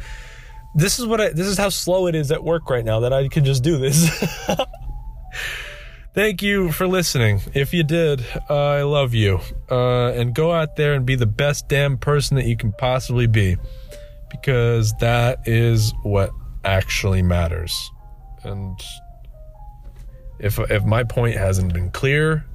This 0.75 0.99
is 0.99 1.07
what 1.07 1.19
I 1.19 1.29
this 1.29 1.47
is 1.47 1.57
how 1.57 1.69
slow 1.69 2.07
it 2.07 2.15
is 2.15 2.31
at 2.31 2.43
work 2.43 2.69
right 2.69 2.85
now 2.85 3.01
that 3.01 3.11
I 3.11 3.27
can 3.27 3.43
just 3.43 3.63
do 3.63 3.77
this. 3.77 4.07
thank 6.13 6.41
you 6.41 6.71
for 6.71 6.87
listening. 6.87 7.41
If 7.53 7.73
you 7.73 7.83
did, 7.83 8.23
uh, 8.49 8.55
I 8.55 8.83
love 8.83 9.13
you. 9.13 9.39
Uh, 9.69 10.11
and 10.11 10.33
go 10.33 10.51
out 10.51 10.75
there 10.75 10.93
and 10.93 11.05
be 11.05 11.15
the 11.15 11.25
best 11.25 11.67
damn 11.67 11.97
person 11.97 12.35
that 12.37 12.45
you 12.45 12.55
can 12.55 12.71
possibly 12.71 13.27
be. 13.27 13.57
Because 14.29 14.93
that 14.99 15.39
is 15.45 15.93
what 16.03 16.29
actually 16.63 17.21
matters. 17.21 17.91
And 18.43 18.79
if 20.41 20.59
if 20.59 20.83
my 20.83 21.03
point 21.03 21.37
hasn't 21.37 21.73
been 21.73 21.91
clear, 21.91 22.45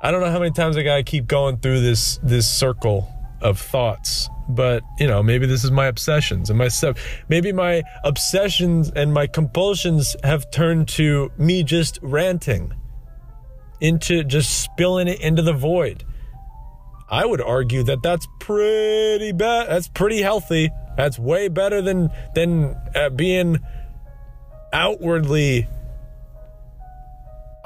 I 0.00 0.10
don't 0.10 0.20
know 0.20 0.30
how 0.30 0.38
many 0.38 0.52
times 0.52 0.76
I 0.76 0.82
gotta 0.82 1.02
keep 1.02 1.26
going 1.26 1.58
through 1.58 1.80
this 1.80 2.18
this 2.22 2.48
circle 2.48 3.12
of 3.40 3.60
thoughts. 3.60 4.28
But 4.48 4.82
you 4.98 5.06
know, 5.06 5.22
maybe 5.22 5.46
this 5.46 5.64
is 5.64 5.70
my 5.70 5.86
obsessions 5.86 6.48
and 6.48 6.58
my 6.58 6.68
stuff. 6.68 6.96
Maybe 7.28 7.52
my 7.52 7.82
obsessions 8.04 8.90
and 8.94 9.12
my 9.12 9.26
compulsions 9.26 10.16
have 10.24 10.50
turned 10.50 10.88
to 10.90 11.30
me 11.36 11.64
just 11.64 11.98
ranting, 12.02 12.72
into 13.80 14.24
just 14.24 14.62
spilling 14.62 15.08
it 15.08 15.20
into 15.20 15.42
the 15.42 15.52
void. 15.52 16.04
I 17.10 17.26
would 17.26 17.40
argue 17.40 17.82
that 17.84 18.02
that's 18.02 18.26
pretty 18.38 19.32
bad. 19.32 19.68
That's 19.68 19.88
pretty 19.88 20.22
healthy. 20.22 20.70
That's 20.96 21.18
way 21.18 21.48
better 21.48 21.82
than 21.82 22.10
than 22.34 22.76
uh, 22.94 23.10
being 23.10 23.58
outwardly 24.72 25.66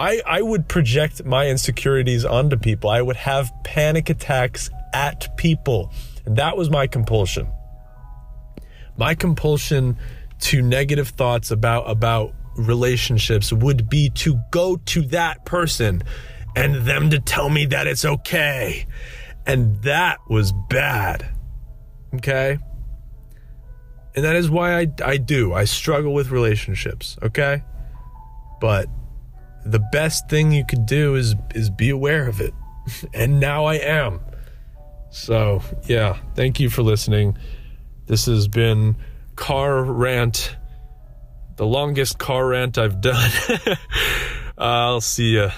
I, 0.02 0.20
I 0.26 0.42
would 0.42 0.66
project 0.66 1.24
my 1.24 1.46
insecurities 1.46 2.24
onto 2.24 2.56
people. 2.56 2.90
I 2.90 3.00
would 3.00 3.14
have 3.14 3.52
panic 3.62 4.10
attacks 4.10 4.68
at 4.92 5.36
people. 5.36 5.92
And 6.26 6.36
that 6.38 6.56
was 6.56 6.70
my 6.70 6.88
compulsion. 6.88 7.46
My 8.96 9.14
compulsion 9.14 9.96
to 10.40 10.60
negative 10.60 11.10
thoughts 11.10 11.52
about 11.52 11.88
about 11.88 12.34
relationships 12.56 13.52
would 13.52 13.88
be 13.88 14.10
to 14.10 14.40
go 14.50 14.76
to 14.76 15.02
that 15.02 15.44
person 15.44 16.02
and 16.56 16.74
them 16.84 17.10
to 17.10 17.20
tell 17.20 17.48
me 17.48 17.66
that 17.66 17.86
it's 17.86 18.04
okay. 18.04 18.86
And 19.46 19.80
that 19.82 20.18
was 20.28 20.52
bad. 20.68 21.28
Okay? 22.16 22.58
And 24.14 24.24
that 24.24 24.36
is 24.36 24.50
why 24.50 24.78
I, 24.78 24.86
I 25.04 25.16
do. 25.16 25.54
I 25.54 25.64
struggle 25.64 26.12
with 26.12 26.30
relationships, 26.30 27.16
okay? 27.22 27.62
But 28.60 28.88
the 29.64 29.80
best 29.92 30.28
thing 30.28 30.52
you 30.52 30.64
could 30.64 30.86
do 30.86 31.14
is 31.14 31.34
is 31.54 31.70
be 31.70 31.90
aware 31.90 32.28
of 32.28 32.40
it. 32.40 32.54
and 33.14 33.40
now 33.40 33.64
I 33.64 33.74
am. 33.76 34.20
So, 35.10 35.62
yeah, 35.84 36.18
thank 36.34 36.58
you 36.58 36.70
for 36.70 36.82
listening. 36.82 37.36
This 38.06 38.26
has 38.26 38.48
been 38.48 38.96
car 39.36 39.82
rant, 39.84 40.56
the 41.56 41.66
longest 41.66 42.18
car 42.18 42.46
rant 42.48 42.78
I've 42.78 43.00
done. 43.00 43.30
I'll 44.58 45.00
see 45.00 45.36
ya. 45.36 45.50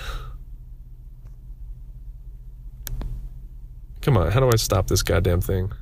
Come 4.02 4.16
on, 4.16 4.30
how 4.30 4.40
do 4.40 4.50
I 4.52 4.56
stop 4.56 4.88
this 4.88 5.02
goddamn 5.02 5.40
thing? 5.40 5.72